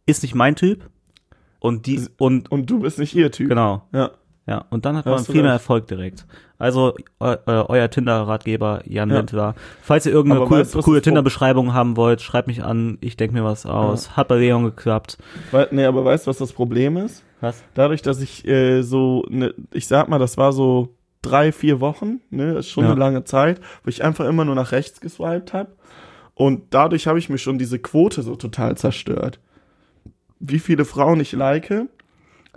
ist 0.07 0.23
nicht 0.23 0.37
mein 0.37 0.55
Typ. 0.55 0.89
Und 1.59 1.87
die, 1.87 2.03
und, 2.19 2.53
und 2.53 2.71
du 2.71 2.79
bist 2.79 3.01
nicht 3.01 3.17
ihr 3.17 3.33
Typ. 3.33 3.49
genau, 3.49 3.83
Ja. 3.93 4.13
Ja. 4.47 4.65
Und 4.71 4.85
dann 4.85 4.97
hat 4.97 5.07
Hast 5.07 5.29
man 5.29 5.33
viel 5.35 5.43
mehr. 5.43 5.53
Erfolg 5.53 5.87
direkt. 5.89 6.27
Also, 6.59 6.95
eu, 7.21 7.33
äh, 7.33 7.39
euer 7.47 7.91
Tinder-Ratgeber, 7.91 8.83
Jan 8.87 9.11
Ja. 9.11 9.55
Falls 9.83 10.07
ihr 10.07 10.13
irgendeine 10.13 10.47
coole, 10.47 10.65
coole 10.83 11.03
Tinder-Beschreibung 11.03 11.75
haben 11.75 11.97
wollt, 11.97 12.23
schreibt 12.23 12.49
mich 12.49 12.65
an, 12.65 12.97
ich 13.01 13.17
denke 13.17 13.35
mir 13.35 13.45
was 13.45 13.67
aus. 13.67 14.17
Hat 14.17 14.29
bei 14.29 14.37
Leon 14.37 14.65
geklappt. 14.65 15.19
Weil, 15.51 15.69
nee, 15.73 15.85
aber 15.85 16.05
weißt 16.05 16.27
du, 16.27 16.31
was 16.31 16.39
das 16.39 16.53
Problem 16.53 16.97
ist? 16.97 17.23
Was? 17.41 17.63
dadurch, 17.75 18.01
dass 18.01 18.23
ich 18.23 18.47
äh, 18.49 18.81
so, 18.83 19.25
ne, 19.29 19.53
ich 19.71 19.87
sag 19.87 20.09
mal, 20.09 20.19
das 20.19 20.39
war 20.39 20.53
so 20.53 20.95
drei, 21.21 21.53
vier 21.53 21.81
Wochen, 21.81 22.21
ne, 22.31 22.55
ist 22.55 22.71
schon 22.71 22.85
Ja. 22.85 22.91
eine 22.93 22.99
lange 22.99 23.25
Zeit, 23.25 23.61
wo 23.85 23.91
ich 23.91 24.03
einfach 24.03 24.27
immer 24.27 24.45
nur 24.47 24.55
nach 24.55 24.73
rechts 24.73 25.01
geswiped 25.01 25.53
habe. 25.53 25.73
Und 26.35 26.73
dadurch 26.73 27.07
habe 27.07 27.19
ich 27.19 27.29
mir 27.29 27.39
schon 27.39 27.59
diese 27.59 27.79
Quote 27.79 28.23
so 28.23 28.37
total 28.37 28.77
zerstört. 28.79 29.41
Wie 30.39 30.59
viele 30.59 30.85
Frauen 30.85 31.21
ich 31.21 31.33
like 31.33 31.71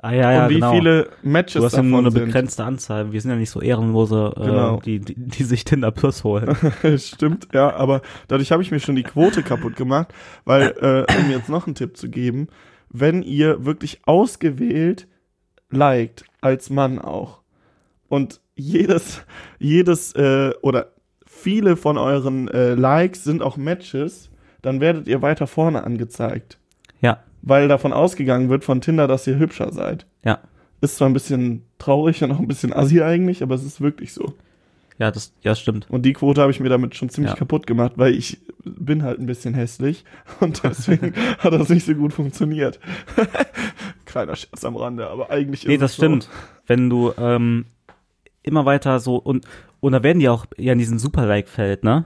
Ah, 0.01 0.13
ja, 0.13 0.31
ja, 0.31 0.43
und 0.43 0.49
wie 0.51 0.53
genau. 0.55 0.71
viele 0.71 1.09
Matches 1.23 1.59
Du 1.59 1.65
hast 1.65 1.75
ja 1.75 1.83
nur 1.83 1.99
eine 1.99 2.11
sind. 2.11 2.25
begrenzte 2.25 2.63
Anzahl. 2.63 3.11
Wir 3.11 3.19
sind 3.19 3.31
ja 3.31 3.37
nicht 3.37 3.49
so 3.49 3.59
ehrenlose, 3.61 4.33
äh, 4.37 4.45
Genau. 4.45 4.79
die, 4.79 4.99
die, 4.99 5.15
die 5.15 5.43
sich 5.43 5.65
Tinder 5.65 5.91
Plus 5.91 6.23
holen. 6.23 6.55
Stimmt, 6.97 7.49
ja, 7.53 7.73
aber 7.75 8.01
dadurch 8.29 8.51
habe 8.53 8.61
ich 8.63 8.71
mir 8.71 8.79
schon 8.79 8.95
die 8.95 9.03
Quote 9.03 9.43
kaputt 9.43 9.75
gemacht, 9.75 10.13
weil, 10.45 10.73
äh, 10.81 11.19
um 11.21 11.29
jetzt 11.31 11.49
noch 11.49 11.67
einen 11.67 11.75
Tipp 11.75 11.97
zu 11.97 12.09
geben, 12.09 12.47
wenn 12.89 13.23
ihr 13.23 13.65
wirklich 13.65 13.99
ausgewählt 14.05 15.07
liked, 15.69 16.23
als 16.39 16.69
Mann 16.69 16.97
auch. 16.99 17.41
Und 18.07 18.39
jedes, 18.55 19.21
jedes, 19.59 20.13
äh, 20.15 20.51
oder 20.61 20.93
viele 21.27 21.75
von 21.75 21.97
euren 21.97 22.47
äh, 22.47 22.73
Likes 22.73 23.23
sind 23.25 23.41
auch 23.41 23.57
Matches, 23.57 24.29
dann 24.61 24.79
werdet 24.81 25.07
ihr 25.07 25.21
weiter 25.21 25.45
vorne 25.47 25.83
angezeigt. 25.83 26.58
Weil 27.41 27.67
davon 27.67 27.93
ausgegangen 27.93 28.49
wird 28.49 28.63
von 28.63 28.81
Tinder, 28.81 29.07
dass 29.07 29.25
ihr 29.27 29.37
hübscher 29.39 29.71
seid. 29.71 30.05
ja. 30.23 30.39
Ist 30.81 30.95
zwar 30.95 31.09
ein 31.09 31.13
bisschen 31.13 31.63
traurig 31.77 32.23
und 32.23 32.31
auch 32.31 32.39
ein 32.39 32.47
bisschen 32.47 32.71
assi 32.71 33.01
eigentlich, 33.01 33.43
aber 33.43 33.53
es 33.53 33.65
ist 33.65 33.81
wirklich 33.81 34.13
so. 34.13 34.35
Ja, 34.97 35.11
das, 35.11 35.33
ja, 35.41 35.53
stimmt. 35.53 35.87
Und 35.89 36.03
die 36.05 36.13
Quote 36.13 36.39
habe 36.39 36.51
ich 36.51 36.61
mir 36.61 36.69
damit 36.69 36.95
schon 36.95 37.09
ziemlich 37.09 37.33
Ja. 37.33 37.37
kaputt 37.37 37.67
gemacht, 37.67 37.93
weil 37.97 38.13
ich 38.15 38.39
bin 38.63 39.03
halt 39.03 39.19
ein 39.19 39.25
bisschen 39.25 39.53
hässlich 39.53 40.05
und 40.39 40.63
deswegen 40.63 41.13
hat 41.39 41.51
das 41.51 41.67
nicht 41.67 41.85
so 41.85 41.93
gut 41.95 42.13
funktioniert. 42.13 42.79
Kleiner 44.05 44.35
Scherz 44.37 44.63
am 44.63 44.75
Rande, 44.77 45.07
aber 45.09 45.29
eigentlich 45.29 45.65
Nee, 45.67 45.75
ist 45.75 45.81
das 45.81 45.91
es 45.91 45.97
so. 45.97 46.03
stimmt. 46.03 46.29
Wenn 46.65 46.89
du 46.89 47.11
ähm, 47.17 47.65
immer 48.43 48.65
weiter 48.65 48.99
so 49.01 49.17
und 49.17 49.45
und 49.81 49.91
da 49.91 50.01
werden 50.03 50.19
die 50.19 50.29
auch 50.29 50.45
ja 50.57 50.71
in 50.73 50.79
diesem 50.79 50.97
Super-Like-Feld, 50.99 51.83
ne? 51.83 52.05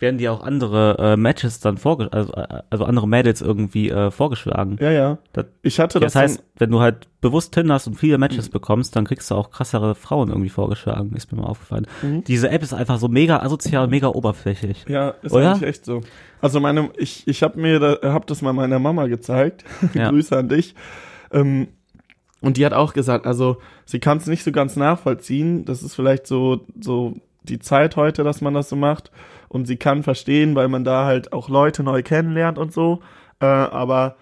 Werden 0.00 0.16
die 0.18 0.28
auch 0.28 0.42
andere 0.42 0.96
äh, 0.98 1.16
Matches 1.16 1.58
dann 1.58 1.76
vorge 1.76 2.12
also, 2.12 2.32
äh, 2.34 2.62
also 2.70 2.84
andere 2.84 3.08
Mädels 3.08 3.40
irgendwie 3.42 3.90
äh, 3.90 4.10
vorgeschlagen. 4.12 4.76
Ja, 4.80 4.92
ja. 4.92 5.18
Das- 5.32 5.46
Ich 5.62 5.80
hatte 5.80 5.98
Das 5.98 6.12
das, 6.12 6.22
heißt, 6.22 6.44
wenn 6.56 6.70
du 6.70 6.80
halt 6.80 7.08
bewusst 7.20 7.52
tinderst 7.54 7.88
und 7.88 7.94
viele 7.94 8.16
Matches 8.16 8.48
bekommst, 8.48 8.94
dann 8.94 9.04
kriegst 9.06 9.28
du 9.30 9.34
auch 9.34 9.50
krassere 9.50 9.96
Frauen 9.96 10.28
irgendwie 10.28 10.50
vorgeschlagen, 10.50 11.12
ist 11.16 11.32
mir 11.32 11.40
mal 11.42 11.48
aufgefallen. 11.48 11.86
Mhm. 12.02 12.22
Diese 12.24 12.48
App 12.50 12.62
ist 12.62 12.72
einfach 12.74 12.98
so 12.98 13.08
mega 13.08 13.40
asozial, 13.40 13.88
mega 13.88 14.06
oberflächlich. 14.08 14.84
ja, 14.88 15.14
ist 15.22 15.32
Oder? 15.32 15.50
eigentlich 15.54 15.68
echt 15.68 15.84
so. 15.84 16.02
Also 16.40 16.60
meine, 16.60 16.90
ich, 16.96 17.26
ich 17.26 17.42
habe 17.42 17.60
mir, 17.60 17.80
da, 17.80 18.12
hab 18.12 18.28
das 18.28 18.40
mal 18.40 18.52
meiner 18.52 18.78
Mama 18.78 19.06
gezeigt. 19.08 19.64
Ja. 19.94 20.10
Grüße 20.10 20.36
an 20.36 20.48
dich. 20.48 20.76
Ähm, 21.32 21.68
und 22.40 22.56
die 22.56 22.64
hat 22.64 22.72
auch 22.72 22.92
gesagt, 22.92 23.26
also 23.26 23.56
sie 23.84 23.98
kann 23.98 24.18
es 24.18 24.28
nicht 24.28 24.44
so 24.44 24.52
ganz 24.52 24.76
nachvollziehen. 24.76 25.64
Das 25.64 25.82
ist 25.82 25.96
vielleicht 25.96 26.28
so, 26.28 26.64
so 26.80 27.16
die 27.48 27.58
Zeit 27.58 27.96
heute, 27.96 28.24
dass 28.24 28.40
man 28.40 28.54
das 28.54 28.68
so 28.68 28.76
macht. 28.76 29.10
Und 29.48 29.66
sie 29.66 29.76
kann 29.76 30.02
verstehen, 30.02 30.54
weil 30.54 30.68
man 30.68 30.84
da 30.84 31.04
halt 31.04 31.32
auch 31.32 31.48
Leute 31.48 31.82
neu 31.82 32.02
kennenlernt 32.02 32.58
und 32.58 32.72
so. 32.72 33.00
Äh, 33.40 33.46
aber 33.46 34.16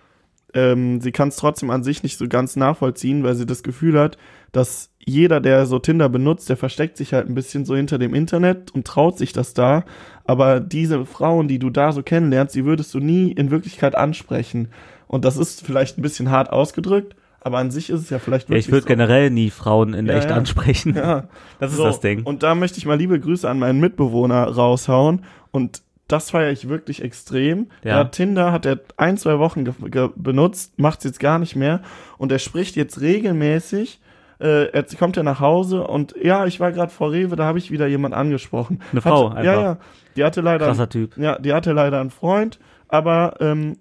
ähm, 0.54 1.00
sie 1.00 1.12
kann 1.12 1.28
es 1.28 1.36
trotzdem 1.36 1.70
an 1.70 1.84
sich 1.84 2.02
nicht 2.02 2.16
so 2.16 2.28
ganz 2.28 2.56
nachvollziehen, 2.56 3.24
weil 3.24 3.34
sie 3.34 3.46
das 3.46 3.62
Gefühl 3.62 3.98
hat, 3.98 4.16
dass 4.52 4.90
jeder, 4.98 5.40
der 5.40 5.66
so 5.66 5.78
Tinder 5.78 6.08
benutzt, 6.08 6.48
der 6.48 6.56
versteckt 6.56 6.96
sich 6.96 7.12
halt 7.12 7.28
ein 7.28 7.34
bisschen 7.34 7.64
so 7.64 7.76
hinter 7.76 7.98
dem 7.98 8.14
Internet 8.14 8.72
und 8.72 8.86
traut 8.86 9.18
sich 9.18 9.32
das 9.32 9.54
da. 9.54 9.84
Aber 10.24 10.60
diese 10.60 11.04
Frauen, 11.04 11.46
die 11.46 11.58
du 11.58 11.70
da 11.70 11.92
so 11.92 12.02
kennenlernst, 12.02 12.54
die 12.54 12.64
würdest 12.64 12.94
du 12.94 13.00
nie 13.00 13.30
in 13.32 13.50
Wirklichkeit 13.50 13.94
ansprechen. 13.94 14.68
Und 15.06 15.24
das 15.24 15.36
ist 15.36 15.64
vielleicht 15.64 15.98
ein 15.98 16.02
bisschen 16.02 16.30
hart 16.30 16.50
ausgedrückt, 16.50 17.14
aber 17.46 17.58
an 17.58 17.70
sich 17.70 17.90
ist 17.90 18.00
es 18.00 18.10
ja 18.10 18.18
vielleicht 18.18 18.48
Ja, 18.48 18.54
wirklich 18.54 18.66
ich 18.66 18.72
würde 18.72 18.82
so. 18.82 18.88
generell 18.88 19.30
nie 19.30 19.50
Frauen 19.50 19.94
in 19.94 20.06
Ja, 20.06 20.14
echt 20.14 20.30
ja. 20.30 20.36
ansprechen. 20.36 20.94
Ja, 20.96 21.28
Das 21.60 21.70
ist 21.70 21.76
so, 21.76 21.84
das 21.84 22.00
Ding. 22.00 22.24
Und 22.24 22.42
da 22.42 22.54
möchte 22.56 22.78
ich 22.78 22.86
mal 22.86 22.98
liebe 22.98 23.20
Grüße 23.20 23.48
an 23.48 23.58
meinen 23.60 23.78
Mitbewohner 23.78 24.44
raushauen. 24.48 25.24
Und 25.52 25.82
das 26.08 26.30
feiere 26.30 26.50
ich 26.50 26.68
wirklich 26.68 27.02
extrem. 27.02 27.68
Ja. 27.84 27.98
Ja. 27.98 28.04
Tinder 28.04 28.50
hat 28.52 28.66
er 28.66 28.80
ein, 28.96 29.16
zwei 29.16 29.38
Wochen 29.38 29.64
benutzt, 30.16 30.78
macht 30.78 30.98
es 30.98 31.04
jetzt 31.04 31.20
gar 31.20 31.38
nicht 31.38 31.54
mehr. 31.56 31.82
Und 32.18 32.32
er 32.32 32.38
spricht 32.40 32.74
jetzt 32.76 33.00
regelmäßig. 33.00 34.00
Äh, 34.38 34.66
er 34.72 34.82
kommt 34.98 35.16
ja 35.16 35.22
nach 35.22 35.40
Hause 35.40 35.84
und 35.86 36.14
ja, 36.22 36.44
ich 36.46 36.60
war 36.60 36.70
gerade 36.70 36.92
vor 36.92 37.10
Rewe, 37.10 37.36
da 37.36 37.44
habe 37.44 37.58
ich 37.58 37.70
wieder 37.70 37.86
jemand 37.86 38.12
angesprochen. 38.14 38.80
Eine 38.92 39.00
Frau 39.00 39.30
hatte, 39.30 39.38
einfach. 39.38 39.52
Ja, 39.54 39.62
ja. 39.62 39.78
Die 40.16 40.24
hatte 40.24 40.40
leider 40.42 40.66
Krasser 40.66 40.88
Typ. 40.90 41.16
ja, 41.16 41.38
die 41.38 41.54
hatte 41.54 41.72
leider 41.72 42.00
einen 42.00 42.10
Freund, 42.10 42.58
aber 42.88 43.36
ähm, 43.40 43.78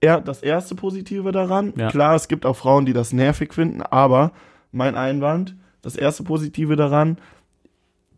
er, 0.00 0.20
das 0.20 0.42
erste 0.42 0.74
Positive 0.74 1.32
daran, 1.32 1.72
Ja. 1.76 1.88
klar, 1.90 2.14
es 2.14 2.28
gibt 2.28 2.46
auch 2.46 2.56
Frauen, 2.56 2.86
die 2.86 2.92
das 2.92 3.12
nervig 3.12 3.54
finden, 3.54 3.82
aber 3.82 4.32
mein 4.72 4.94
Einwand, 4.96 5.54
das 5.82 5.96
erste 5.96 6.22
Positive 6.24 6.76
daran, 6.76 7.18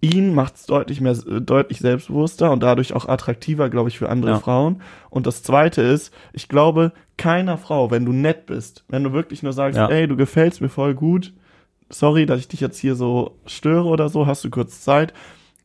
ihn 0.01 0.35
macht 0.35 0.57
es 0.57 0.67
deutlich 0.67 1.01
mehr, 1.01 1.13
äh, 1.13 1.41
deutlich 1.41 1.79
selbstbewusster 1.81 2.51
und 2.53 2.63
dadurch 2.63 2.93
auch 2.93 3.09
attraktiver, 3.09 3.71
glaube 3.71 3.89
ich, 3.89 3.99
für 3.99 4.09
andere 4.09 4.33
Ja. 4.33 4.39
Frauen. 4.41 4.83
Und 5.11 5.27
das 5.27 5.43
zweite 5.43 5.83
ist, 5.83 6.13
ich 6.33 6.49
glaube, 6.49 6.93
keiner 7.17 7.57
Frau, 7.59 7.91
wenn 7.91 8.05
du 8.05 8.13
nett 8.13 8.47
bist, 8.47 8.85
wenn 8.89 9.03
du 9.05 9.13
wirklich 9.13 9.43
nur 9.43 9.53
sagst, 9.53 9.79
Ja. 9.79 9.89
ey, 9.89 10.07
du 10.07 10.17
gefällst 10.17 10.61
mir 10.61 10.69
voll 10.69 10.95
gut, 10.95 11.33
sorry, 11.89 12.27
dass 12.27 12.41
ich 12.41 12.49
dich 12.49 12.61
jetzt 12.61 12.79
hier 12.79 12.95
so 12.95 13.39
störe 13.47 13.87
oder 13.89 14.09
so, 14.09 14.27
hast 14.27 14.45
du 14.45 14.51
kurz 14.51 14.83
Zeit. 14.83 15.13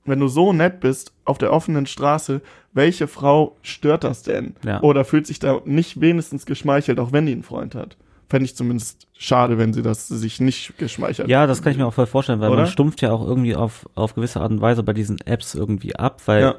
Wenn 0.06 0.20
du 0.20 0.28
so 0.28 0.52
nett 0.54 0.80
bist 0.80 1.14
auf 1.26 1.38
der 1.38 1.54
offenen 1.54 1.86
Straße, 1.86 2.42
welche 2.74 3.08
Frau 3.08 3.56
stört 3.62 4.04
das 4.04 4.24
denn? 4.24 4.56
Ja. 4.66 4.82
Oder 4.82 5.06
fühlt 5.06 5.28
sich 5.28 5.40
da 5.40 5.62
nicht 5.66 6.02
wenigstens 6.02 6.46
geschmeichelt, 6.46 7.00
auch 7.00 7.12
wenn 7.12 7.26
die 7.28 7.34
einen 7.34 7.44
Freund 7.44 7.76
hat? 7.76 7.98
Fände 8.28 8.46
ich 8.46 8.56
zumindest 8.56 9.08
schade, 9.14 9.58
wenn 9.58 9.74
sie 9.74 9.82
das 9.84 10.08
sich 10.08 10.40
nicht 10.40 10.78
geschmeichelt 10.78 11.28
Ja, 11.28 11.46
das 11.48 11.62
kann 11.62 11.74
ich 11.74 11.78
mir 11.78 11.86
auch 11.86 11.94
voll 11.94 12.06
vorstellen, 12.08 12.40
weil 12.40 12.50
Oder? 12.50 12.62
man 12.64 12.72
stumpft 12.72 13.02
ja 13.02 13.12
auch 13.12 13.26
irgendwie 13.28 13.56
auf, 13.56 13.88
auf 13.94 14.16
gewisse 14.16 14.40
Art 14.42 14.52
und 14.52 14.62
Weise 14.62 14.84
bei 14.84 14.94
diesen 14.94 15.20
Apps 15.26 15.54
irgendwie 15.54 15.96
ab, 15.98 16.22
weil 16.28 16.42
Ja. 16.42 16.56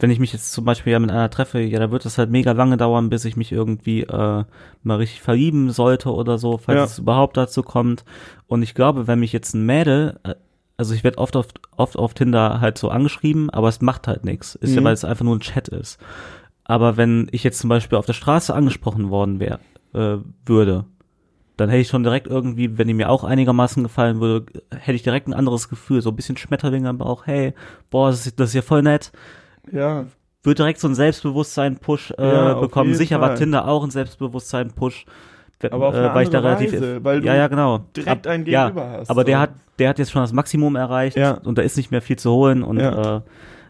wenn 0.00 0.10
ich 0.10 0.18
mich 0.18 0.32
jetzt 0.32 0.52
zum 0.52 0.64
Beispiel 0.64 0.92
ja 0.92 0.98
mit 0.98 1.10
einer 1.12 1.30
treffe, 1.30 1.60
ja, 1.60 1.78
da 1.78 1.92
wird 1.92 2.04
es 2.04 2.18
halt 2.18 2.30
mega 2.30 2.50
lange 2.52 2.76
dauern, 2.76 3.08
bis 3.08 3.24
ich 3.24 3.36
mich 3.36 3.52
irgendwie 3.52 4.00
äh, 4.02 4.44
mal 4.82 4.96
richtig 4.96 5.22
verlieben 5.22 5.70
sollte 5.70 6.12
oder 6.12 6.38
so, 6.38 6.58
falls 6.58 6.76
Ja. 6.76 6.84
es 6.84 6.98
überhaupt 6.98 7.36
dazu 7.36 7.62
kommt. 7.62 8.04
Und 8.48 8.62
ich 8.62 8.74
glaube, 8.74 9.06
wenn 9.06 9.20
mich 9.20 9.32
jetzt 9.32 9.54
ein 9.54 9.64
Mädel, 9.64 10.18
äh, 10.24 10.34
also 10.82 10.94
ich 10.94 11.04
werde 11.04 11.18
oft 11.18 11.36
auf, 11.36 11.46
oft 11.76 11.96
auf 11.96 12.14
Tinder 12.14 12.60
halt 12.60 12.76
so 12.78 12.88
angeschrieben, 12.90 13.48
aber 13.50 13.68
es 13.68 13.80
macht 13.80 14.08
halt 14.08 14.24
nichts. 14.24 14.54
Ist 14.56 14.74
ja, 14.74 14.80
Mhm. 14.80 14.84
weil 14.86 14.94
es 14.94 15.04
einfach 15.04 15.24
nur 15.24 15.36
ein 15.36 15.40
Chat 15.40 15.68
ist. 15.68 15.98
Aber 16.64 16.96
wenn 16.96 17.28
ich 17.32 17.44
jetzt 17.44 17.58
zum 17.58 17.68
Beispiel 17.68 17.98
auf 17.98 18.06
der 18.06 18.12
Straße 18.12 18.54
angesprochen 18.54 19.10
worden 19.10 19.40
wäre, 19.40 19.58
äh, 19.94 20.18
würde, 20.46 20.84
dann 21.56 21.68
hätte 21.68 21.82
ich 21.82 21.88
schon 21.88 22.02
direkt 22.02 22.26
irgendwie, 22.26 22.78
wenn 22.78 22.88
die 22.88 22.94
mir 22.94 23.10
auch 23.10 23.24
einigermaßen 23.24 23.82
gefallen 23.82 24.20
würde, 24.20 24.46
hätte 24.70 24.92
ich 24.94 25.02
direkt 25.02 25.28
ein 25.28 25.34
anderes 25.34 25.68
Gefühl, 25.68 26.00
so 26.02 26.10
ein 26.10 26.16
bisschen 26.16 26.36
Schmetterling 26.36 26.86
am 26.86 26.98
Bauch, 26.98 27.26
hey, 27.26 27.52
boah, 27.90 28.10
das 28.10 28.26
ist, 28.26 28.40
das 28.40 28.50
ist 28.50 28.54
ja 28.54 28.62
voll 28.62 28.82
nett. 28.82 29.12
Ja, 29.70 30.06
Würde 30.44 30.56
direkt 30.56 30.80
so 30.80 30.88
ein 30.88 30.94
Selbstbewusstsein-Push 30.96 32.14
äh, 32.18 32.26
Ja, 32.32 32.54
bekommen. 32.54 32.94
Sicher 32.94 33.20
war 33.20 33.28
Fall. 33.28 33.38
Tinder 33.38 33.68
auch 33.68 33.84
ein 33.84 33.90
Selbstbewusstsein-Push. 33.90 35.04
Aber 35.70 35.88
auf 35.88 35.94
äh, 35.94 36.14
weil 36.14 36.24
ich 36.24 36.30
da 36.30 36.40
relativ, 36.40 36.72
Weise, 36.72 37.04
weil 37.04 37.20
du 37.20 37.26
ja, 37.26 37.34
ja, 37.34 37.48
genau. 37.48 37.80
direkt 37.96 38.26
einen 38.26 38.46
ja, 38.46 38.68
Gegenüber 38.68 38.90
hast, 38.90 39.10
Aber 39.10 39.24
der 39.24 39.36
so. 39.36 39.42
hat, 39.42 39.50
der 39.78 39.88
hat 39.90 39.98
jetzt 39.98 40.10
schon 40.10 40.22
das 40.22 40.32
Maximum 40.32 40.76
erreicht 40.76 41.16
Ja. 41.16 41.32
und 41.44 41.58
da 41.58 41.62
ist 41.62 41.76
nicht 41.76 41.90
mehr 41.90 42.02
viel 42.02 42.16
zu 42.18 42.30
holen 42.32 42.62
und 42.62 42.78
Ja. 42.80 43.16
äh, 43.16 43.20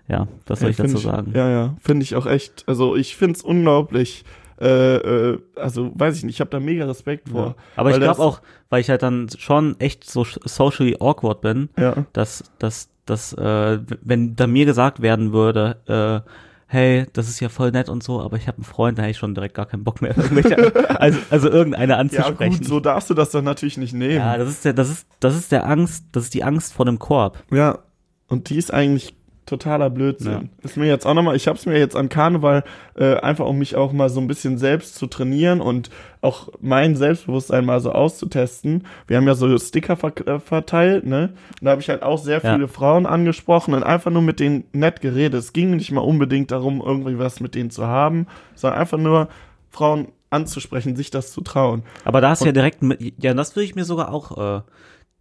ja, 0.08 0.28
was 0.46 0.60
soll 0.60 0.70
ich 0.70 0.76
dazu 0.76 0.96
sagen? 0.98 1.32
Ja, 1.34 1.48
ja, 1.48 1.74
finde 1.80 2.02
ich 2.04 2.14
auch 2.16 2.26
echt, 2.26 2.64
also 2.66 2.96
ich 2.96 3.16
finde 3.16 3.36
es 3.36 3.42
unglaublich, 3.42 4.24
äh, 4.60 4.96
äh, 4.96 5.38
also 5.56 5.90
weiß 5.94 6.16
ich 6.18 6.24
nicht, 6.24 6.36
ich 6.36 6.40
habe 6.40 6.50
da 6.50 6.60
mega 6.60 6.84
Respekt 6.86 7.28
vor. 7.30 7.46
Ja. 7.46 7.54
Aber 7.76 7.90
ich 7.90 7.98
glaube 7.98 8.20
auch, 8.20 8.40
weil 8.70 8.80
ich 8.80 8.90
halt 8.90 9.02
dann 9.02 9.28
schon 9.38 9.76
echt 9.80 10.08
so 10.08 10.24
socially 10.24 10.96
awkward 11.00 11.40
bin, 11.40 11.68
Ja, 11.78 11.94
dass, 12.12 12.44
dass, 12.58 12.88
dass 13.06 13.32
äh, 13.32 13.78
wenn 14.02 14.36
da 14.36 14.46
mir 14.46 14.64
gesagt 14.66 15.02
werden 15.02 15.32
würde, 15.32 15.76
äh, 16.24 16.28
hey, 16.72 17.06
das 17.12 17.28
ist 17.28 17.38
ja 17.40 17.50
voll 17.50 17.70
nett 17.70 17.90
und 17.90 18.02
so, 18.02 18.22
aber 18.22 18.38
ich 18.38 18.48
habe 18.48 18.56
einen 18.56 18.64
Freund, 18.64 18.98
da 18.98 19.02
hätte 19.02 19.10
ich 19.10 19.18
schon 19.18 19.34
direkt 19.34 19.54
gar 19.54 19.66
keinen 19.66 19.84
Bock 19.84 20.00
mehr, 20.00 20.14
also, 21.00 21.18
also 21.28 21.50
irgendeine 21.50 21.92
ja 21.92 21.98
anzusprechen. 21.98 22.58
gut, 22.58 22.66
so 22.66 22.80
darfst 22.80 23.10
du 23.10 23.14
das 23.14 23.30
dann 23.30 23.44
natürlich 23.44 23.76
nicht 23.76 23.92
nehmen. 23.92 24.16
Ja, 24.16 24.38
das 24.38 24.48
ist 24.48 24.64
der, 24.64 24.72
das 24.72 24.88
ist, 24.88 25.06
das 25.20 25.36
ist 25.36 25.52
der 25.52 25.66
Angst, 25.66 26.06
das 26.12 26.24
ist 26.24 26.34
die 26.34 26.42
Angst 26.42 26.72
vor 26.72 26.86
dem 26.86 26.98
Korb. 26.98 27.42
Ja, 27.50 27.80
und 28.26 28.48
die 28.48 28.56
ist 28.56 28.72
eigentlich 28.72 29.14
totaler 29.46 29.90
Blödsinn. 29.90 30.50
Ist 30.62 30.76
mir 30.76 30.86
jetzt 30.86 31.06
auch 31.06 31.14
nochmal, 31.14 31.34
ich 31.36 31.48
habe 31.48 31.58
es 31.58 31.66
mir 31.66 31.78
jetzt 31.78 31.96
an 31.96 32.08
Karneval 32.08 32.62
äh, 32.96 33.16
einfach, 33.16 33.46
um 33.46 33.58
mich 33.58 33.74
auch 33.76 33.92
mal 33.92 34.08
so 34.08 34.20
ein 34.20 34.28
bisschen 34.28 34.56
selbst 34.56 34.94
zu 34.94 35.06
trainieren 35.08 35.60
und 35.60 35.90
auch 36.20 36.48
mein 36.60 36.94
Selbstbewusstsein 36.94 37.64
mal 37.64 37.80
so 37.80 37.90
auszutesten. 37.92 38.86
Wir 39.08 39.16
haben 39.16 39.26
ja 39.26 39.34
so 39.34 39.58
Sticker 39.58 39.96
ver 39.96 40.12
äh, 40.26 40.38
verteilt, 40.38 41.04
ne? 41.06 41.30
Und 41.60 41.64
da 41.64 41.72
habe 41.72 41.80
ich 41.80 41.88
halt 41.88 42.02
auch 42.02 42.18
sehr 42.18 42.40
Ja. 42.42 42.54
viele 42.54 42.68
Frauen 42.68 43.04
angesprochen 43.06 43.74
und 43.74 43.82
einfach 43.82 44.10
nur 44.10 44.22
mit 44.22 44.38
denen 44.38 44.64
nett 44.72 45.00
geredet. 45.00 45.34
Es 45.40 45.52
ging 45.52 45.72
nicht 45.76 45.90
mal 45.90 46.00
unbedingt 46.02 46.50
darum, 46.52 46.80
irgendwie 46.84 47.18
was 47.18 47.40
mit 47.40 47.54
denen 47.54 47.70
zu 47.70 47.86
haben, 47.86 48.26
sondern 48.54 48.78
einfach 48.80 48.98
nur 48.98 49.28
Frauen 49.70 50.08
anzusprechen, 50.30 50.96
sich 50.96 51.10
das 51.10 51.32
zu 51.32 51.40
trauen. 51.42 51.82
Aber 52.04 52.20
da 52.20 52.30
hast 52.30 52.42
du 52.42 52.46
ja 52.46 52.52
direkt, 52.52 52.82
mit, 52.82 53.14
ja, 53.22 53.34
das 53.34 53.54
würde 53.56 53.64
ich 53.64 53.74
mir 53.74 53.84
sogar 53.84 54.12
auch, 54.12 54.58
äh, 54.58 54.60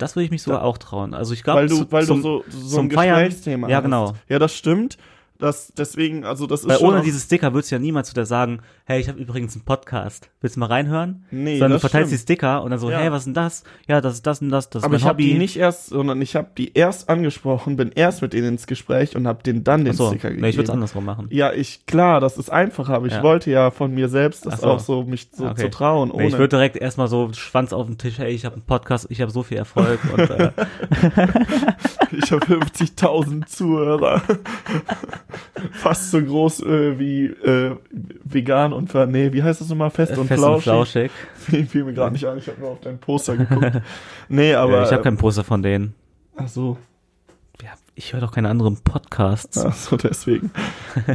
das 0.01 0.15
würde 0.15 0.25
ich 0.25 0.31
mich 0.31 0.41
sogar 0.43 0.63
auch 0.63 0.77
trauen. 0.77 1.13
Also 1.13 1.33
ich 1.33 1.43
glaube, 1.43 1.61
weil 1.61 1.67
du, 1.69 1.85
weil 1.91 2.05
zum, 2.05 2.21
du 2.21 2.23
so, 2.23 2.43
so 2.49 2.79
ein 2.79 2.89
Feiern- 2.91 3.19
Gesprächsthema 3.25 3.69
Ja, 3.69 3.77
hast. 3.77 3.83
genau. 3.83 4.13
Ja, 4.29 4.39
das 4.39 4.55
stimmt. 4.55 4.97
Das, 5.41 5.73
deswegen, 5.75 6.23
also 6.23 6.45
das 6.45 6.61
ist 6.61 6.67
Weil 6.69 6.77
ohne 6.77 6.99
auch- 6.99 7.03
diese 7.03 7.19
Sticker 7.19 7.51
würdest 7.53 7.71
du 7.71 7.75
ja 7.75 7.79
niemals 7.79 8.09
zu 8.09 8.13
dir 8.13 8.27
sagen, 8.27 8.59
hey, 8.85 8.99
ich 9.01 9.09
habe 9.09 9.19
übrigens 9.19 9.55
einen 9.55 9.65
Podcast. 9.65 10.29
Willst 10.39 10.55
du 10.55 10.59
mal 10.59 10.67
reinhören? 10.67 11.25
Nee, 11.31 11.53
Sondern 11.57 11.71
du 11.73 11.79
verteilst 11.79 12.09
stimmt. 12.09 12.19
die 12.19 12.33
Sticker 12.33 12.61
und 12.63 12.69
dann 12.69 12.79
so, 12.79 12.91
Ja. 12.91 12.99
hey, 12.99 13.11
was 13.11 13.21
ist 13.21 13.25
denn 13.25 13.33
das? 13.33 13.63
Ja, 13.87 14.01
das 14.01 14.13
ist 14.13 14.27
das 14.27 14.39
und 14.41 14.49
das, 14.49 14.69
das 14.69 14.81
ist 14.81 14.83
Aber 14.85 14.91
mein 14.91 14.99
ich 14.99 15.05
habe 15.05 15.21
die 15.23 15.33
nicht 15.33 15.57
erst, 15.57 15.87
sondern 15.87 16.21
ich 16.21 16.35
habe 16.35 16.49
die 16.55 16.73
erst 16.75 17.09
angesprochen, 17.09 17.75
bin 17.75 17.91
erst 17.91 18.21
mit 18.21 18.33
denen 18.33 18.49
ins 18.49 18.67
Gespräch 18.67 19.15
und 19.15 19.27
habe 19.27 19.41
denen 19.41 19.63
dann 19.63 19.83
den 19.83 19.93
Achso, 19.93 20.09
Sticker 20.09 20.29
gegeben. 20.29 20.43
nee, 20.43 20.49
ich 20.49 20.57
würde 20.57 20.65
es 20.65 20.69
andersrum 20.69 21.05
machen. 21.05 21.25
Ja, 21.31 21.51
ich 21.51 21.87
klar, 21.87 22.19
das 22.19 22.37
ist 22.37 22.51
einfacher, 22.51 22.93
aber 22.93 23.07
ich 23.07 23.13
Ja. 23.13 23.23
wollte 23.23 23.49
ja 23.49 23.71
von 23.71 23.91
mir 23.93 24.09
selbst 24.09 24.45
das 24.45 24.61
so. 24.61 24.67
auch 24.67 24.79
so 24.79 25.03
mich 25.03 25.29
so 25.33 25.47
Okay. 25.47 25.61
zu 25.63 25.69
trauen, 25.71 26.11
ohne. 26.11 26.21
Nee, 26.23 26.29
ich 26.29 26.33
würde 26.37 26.49
direkt 26.49 26.77
erstmal 26.77 27.07
so 27.07 27.33
Schwanz 27.33 27.73
auf 27.73 27.87
den 27.87 27.97
Tisch, 27.97 28.19
hey, 28.19 28.31
ich 28.31 28.45
habe 28.45 28.55
einen 28.57 28.65
Podcast, 28.65 29.07
ich 29.09 29.21
habe 29.21 29.31
so 29.31 29.41
viel 29.41 29.57
Erfolg 29.57 29.99
und 30.13 30.29
äh, 30.29 30.51
ich 32.11 32.31
habe 32.31 32.45
50.000 32.45 33.47
Zuhörer. 33.47 34.21
Fast 35.73 36.11
so 36.11 36.21
groß 36.21 36.61
äh, 36.63 36.99
wie 36.99 37.25
äh, 37.25 37.75
vegan 38.23 38.73
und 38.73 38.89
ver 38.89 39.07
nee, 39.07 39.31
wie 39.33 39.43
heißt 39.43 39.61
das 39.61 39.69
nochmal? 39.69 39.89
Fest, 39.89 40.17
und, 40.17 40.27
Fest 40.27 40.39
flauschig. 40.39 40.55
und 40.55 40.61
flauschig. 40.63 41.11
Fiel, 41.35 41.65
fiel 41.65 41.83
mir 41.83 41.93
gerade 41.93 42.13
nicht 42.13 42.25
ein, 42.25 42.37
ich 42.37 42.47
habe 42.47 42.59
nur 42.59 42.71
auf 42.71 42.81
dein 42.81 42.99
Poster 42.99 43.37
geguckt. 43.37 43.81
nee, 44.29 44.53
aber. 44.53 44.83
ich 44.83 44.91
habe 44.91 45.03
kein 45.03 45.17
Poster 45.17 45.43
von 45.43 45.61
denen. 45.61 45.93
Ach 46.35 46.47
so. 46.47 46.77
Ja, 47.61 47.71
ich 47.95 48.13
höre 48.13 48.21
doch 48.21 48.31
keine 48.31 48.49
anderen 48.49 48.77
Podcasts. 48.77 49.57
Ach 49.57 49.73
so, 49.73 49.97
deswegen. 49.97 50.51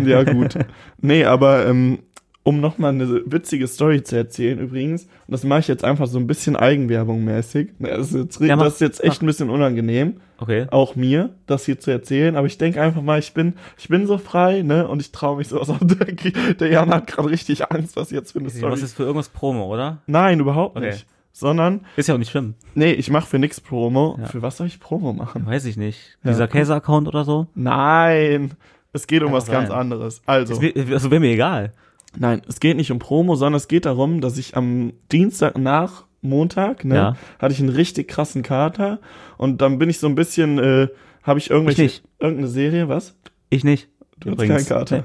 Ja, 0.05 0.23
gut. 0.25 0.57
Nee, 1.01 1.25
aber 1.25 1.67
ähm, 1.67 2.01
um 2.47 2.61
nochmal 2.61 2.93
eine 2.93 3.23
witzige 3.27 3.67
Story 3.67 4.05
zu 4.05 4.15
erzählen, 4.17 4.61
übrigens, 4.61 5.03
und 5.03 5.11
das 5.33 5.43
mache 5.43 5.59
ich 5.61 5.69
jetzt 5.69 5.83
einfach 5.83 6.07
so 6.07 6.17
ein 6.19 6.29
bisschen 6.29 6.55
Eigenwerbung 6.55 7.25
mäßig. 7.25 7.71
Das 7.81 8.13
ist 8.13 8.15
jetzt, 8.15 8.41
Ja, 8.41 8.55
mach, 8.55 8.65
das 8.67 8.75
ist 8.75 8.81
jetzt 8.81 9.03
echt 9.03 9.15
mach. 9.17 9.23
ein 9.23 9.27
bisschen 9.27 9.51
unangenehm, 9.51 10.21
Okay. 10.39 10.67
auch 10.71 10.95
mir, 10.95 11.31
das 11.47 11.65
hier 11.67 11.81
zu 11.81 11.91
erzählen. 11.91 12.37
Aber 12.37 12.47
ich 12.47 12.57
denke 12.57 12.81
einfach 12.81 13.03
mal, 13.03 13.19
ich 13.19 13.35
bin, 13.35 13.55
ich 13.77 13.89
bin 13.89 14.07
so 14.07 14.17
frei, 14.17 14.63
ne? 14.63 14.87
Und 14.87 15.01
ich 15.01 15.11
traue 15.11 15.39
mich 15.39 15.49
so. 15.49 15.59
Also, 15.59 15.77
der, 15.81 16.55
der 16.55 16.69
Jan 16.69 16.91
hat 16.91 17.09
gerade 17.09 17.29
richtig 17.31 17.69
Angst, 17.73 17.97
was 17.97 18.11
jetzt 18.13 18.31
für 18.31 18.39
eine 18.39 18.49
Du 18.49 18.55
Story. 18.57 18.71
machst 18.71 18.83
jetzt 18.83 18.95
für 18.95 19.03
irgendwas 19.03 19.29
Promo, 19.29 19.65
oder? 19.73 19.99
Nein, 20.07 20.39
überhaupt 20.39 20.77
Okay. 20.77 20.91
nicht. 20.91 21.07
Sondern, 21.33 21.81
Ist 21.97 22.07
ja 22.09 22.15
auch 22.15 22.19
nicht 22.19 22.31
schlimm. 22.31 22.55
nee, 22.75 22.93
ich 22.93 23.11
mache 23.11 23.27
für 23.27 23.39
nix 23.39 23.61
Promo. 23.61 24.17
Ja. 24.21 24.27
Für 24.29 24.41
was 24.41 24.57
soll 24.57 24.69
ich 24.69 24.79
Promo 24.81 25.13
machen? 25.13 25.45
Weiß 25.47 25.65
ich 25.67 25.77
nicht. 25.77 26.17
Ja. 26.25 26.31
Dieser 26.31 26.49
Käse-Account 26.49 27.09
oder 27.09 27.25
so? 27.25 27.49
Nein. 27.55 28.53
Es 28.93 29.07
geht 29.07 29.21
um 29.23 29.27
Kann 29.29 29.37
was 29.37 29.47
ganz 29.51 29.71
anderes. 29.71 30.23
Also. 30.25 30.55
Ist 30.55 30.63
mir- 30.63 30.95
Also 30.95 31.11
wäre 31.11 31.21
mir 31.21 31.33
egal. 31.33 31.73
Nein, 32.19 32.43
es 32.49 32.61
geht 32.61 32.77
nicht 32.77 32.91
um 32.91 32.99
Promo, 32.99 33.35
sondern 33.37 33.57
es 33.57 33.69
geht 33.69 33.85
darum, 33.87 34.21
dass 34.21 34.39
ich 34.39 34.57
am 34.57 34.93
Dienstag 35.13 35.59
nach 35.59 36.05
Montag, 36.23 36.85
ne, 36.85 36.95
Ja. 36.95 37.17
hatte 37.39 37.53
ich 37.55 37.61
einen 37.61 37.69
richtig 37.69 38.09
krassen 38.09 38.43
Kater 38.43 38.99
und 39.37 39.61
dann 39.61 39.79
bin 39.79 39.89
ich 39.91 39.99
so 39.99 40.07
ein 40.09 40.15
bisschen, 40.15 40.59
äh, 40.59 40.89
habe 41.23 41.39
ich 41.39 41.51
irgendwelche, 41.51 41.85
Ich 41.85 42.03
irgendeine 42.19 42.49
Serie, 42.49 42.89
was? 42.89 43.17
Ich 43.51 43.63
nicht. 43.65 43.89
Du 44.19 44.31
Übrigens. 44.31 44.55
hast 44.63 44.69
keinen 44.69 44.79
Kater. 44.79 44.97
Nee. 44.99 45.05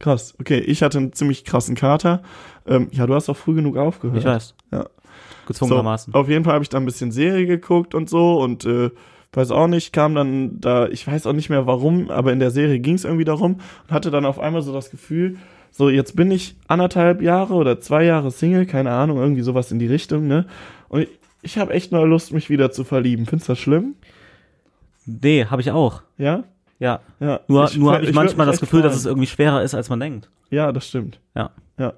Krass, 0.00 0.34
okay, 0.40 0.58
ich 0.58 0.82
hatte 0.82 0.98
einen 0.98 1.12
ziemlich 1.12 1.44
krassen 1.44 1.76
Kater. 1.76 2.22
Ähm, 2.66 2.88
ja, 2.90 3.06
du 3.06 3.14
hast 3.14 3.28
auch 3.30 3.36
früh 3.36 3.54
genug 3.54 3.76
aufgehört. 3.76 4.18
Ich 4.18 4.24
weiß. 4.24 4.54
Ja. 4.72 4.86
Gezwungenermaßen. 5.46 6.12
So, 6.12 6.18
auf 6.18 6.28
jeden 6.28 6.44
Fall 6.44 6.54
habe 6.54 6.62
ich 6.64 6.68
da 6.68 6.78
ein 6.78 6.84
bisschen 6.84 7.12
Serie 7.12 7.46
geguckt 7.46 7.94
und 7.94 8.08
so 8.10 8.40
und 8.40 8.64
äh, 8.64 8.90
weiß 9.32 9.50
auch 9.50 9.66
nicht, 9.68 9.92
kam 9.92 10.14
dann 10.14 10.60
da, 10.60 10.88
ich 10.88 11.06
weiß 11.06 11.26
auch 11.26 11.32
nicht 11.32 11.50
mehr 11.50 11.66
warum, 11.66 12.10
aber 12.10 12.32
in 12.32 12.38
der 12.40 12.50
Serie 12.50 12.80
ging 12.80 12.94
es 12.94 13.04
irgendwie 13.04 13.24
darum 13.24 13.54
und 13.86 13.90
hatte 13.94 14.10
dann 14.10 14.24
auf 14.26 14.38
einmal 14.38 14.62
so 14.62 14.72
das 14.72 14.90
Gefühl, 14.90 15.36
so 15.76 15.88
jetzt 15.90 16.14
bin 16.14 16.30
ich 16.30 16.54
anderthalb 16.68 17.20
Jahre 17.20 17.54
oder 17.54 17.80
zwei 17.80 18.04
Jahre 18.04 18.30
Single, 18.30 18.64
keine 18.64 18.92
Ahnung, 18.92 19.18
irgendwie 19.18 19.42
sowas 19.42 19.72
in 19.72 19.80
die 19.80 19.88
Richtung, 19.88 20.28
ne? 20.28 20.46
Und 20.88 21.02
ich, 21.02 21.08
ich 21.42 21.58
habe 21.58 21.72
echt 21.72 21.90
nur 21.90 22.06
Lust, 22.06 22.32
mich 22.32 22.48
wieder 22.48 22.70
zu 22.70 22.84
verlieben. 22.84 23.26
Findest 23.26 23.48
du 23.48 23.52
das 23.52 23.58
schlimm? 23.58 23.94
Nee, 25.04 25.46
habe 25.46 25.60
ich 25.62 25.70
auch. 25.70 26.02
Ja? 26.16 26.44
Ja. 26.78 27.00
Ja. 27.20 27.40
Nur, 27.48 27.64
Ich- 27.64 27.76
nur 27.76 27.92
habe 27.92 28.02
ich 28.04 28.08
würd 28.10 28.14
manchmal 28.14 28.46
das 28.46 28.60
Gefühl, 28.60 28.82
dass 28.82 28.94
es 28.96 29.04
irgendwie 29.06 29.26
schwerer 29.26 29.62
ist, 29.62 29.74
als 29.74 29.88
man 29.90 30.00
denkt. 30.00 30.30
Ja, 30.50 30.72
das 30.72 30.86
stimmt. 30.88 31.20
Ja. 31.34 31.50
Ja. 31.78 31.94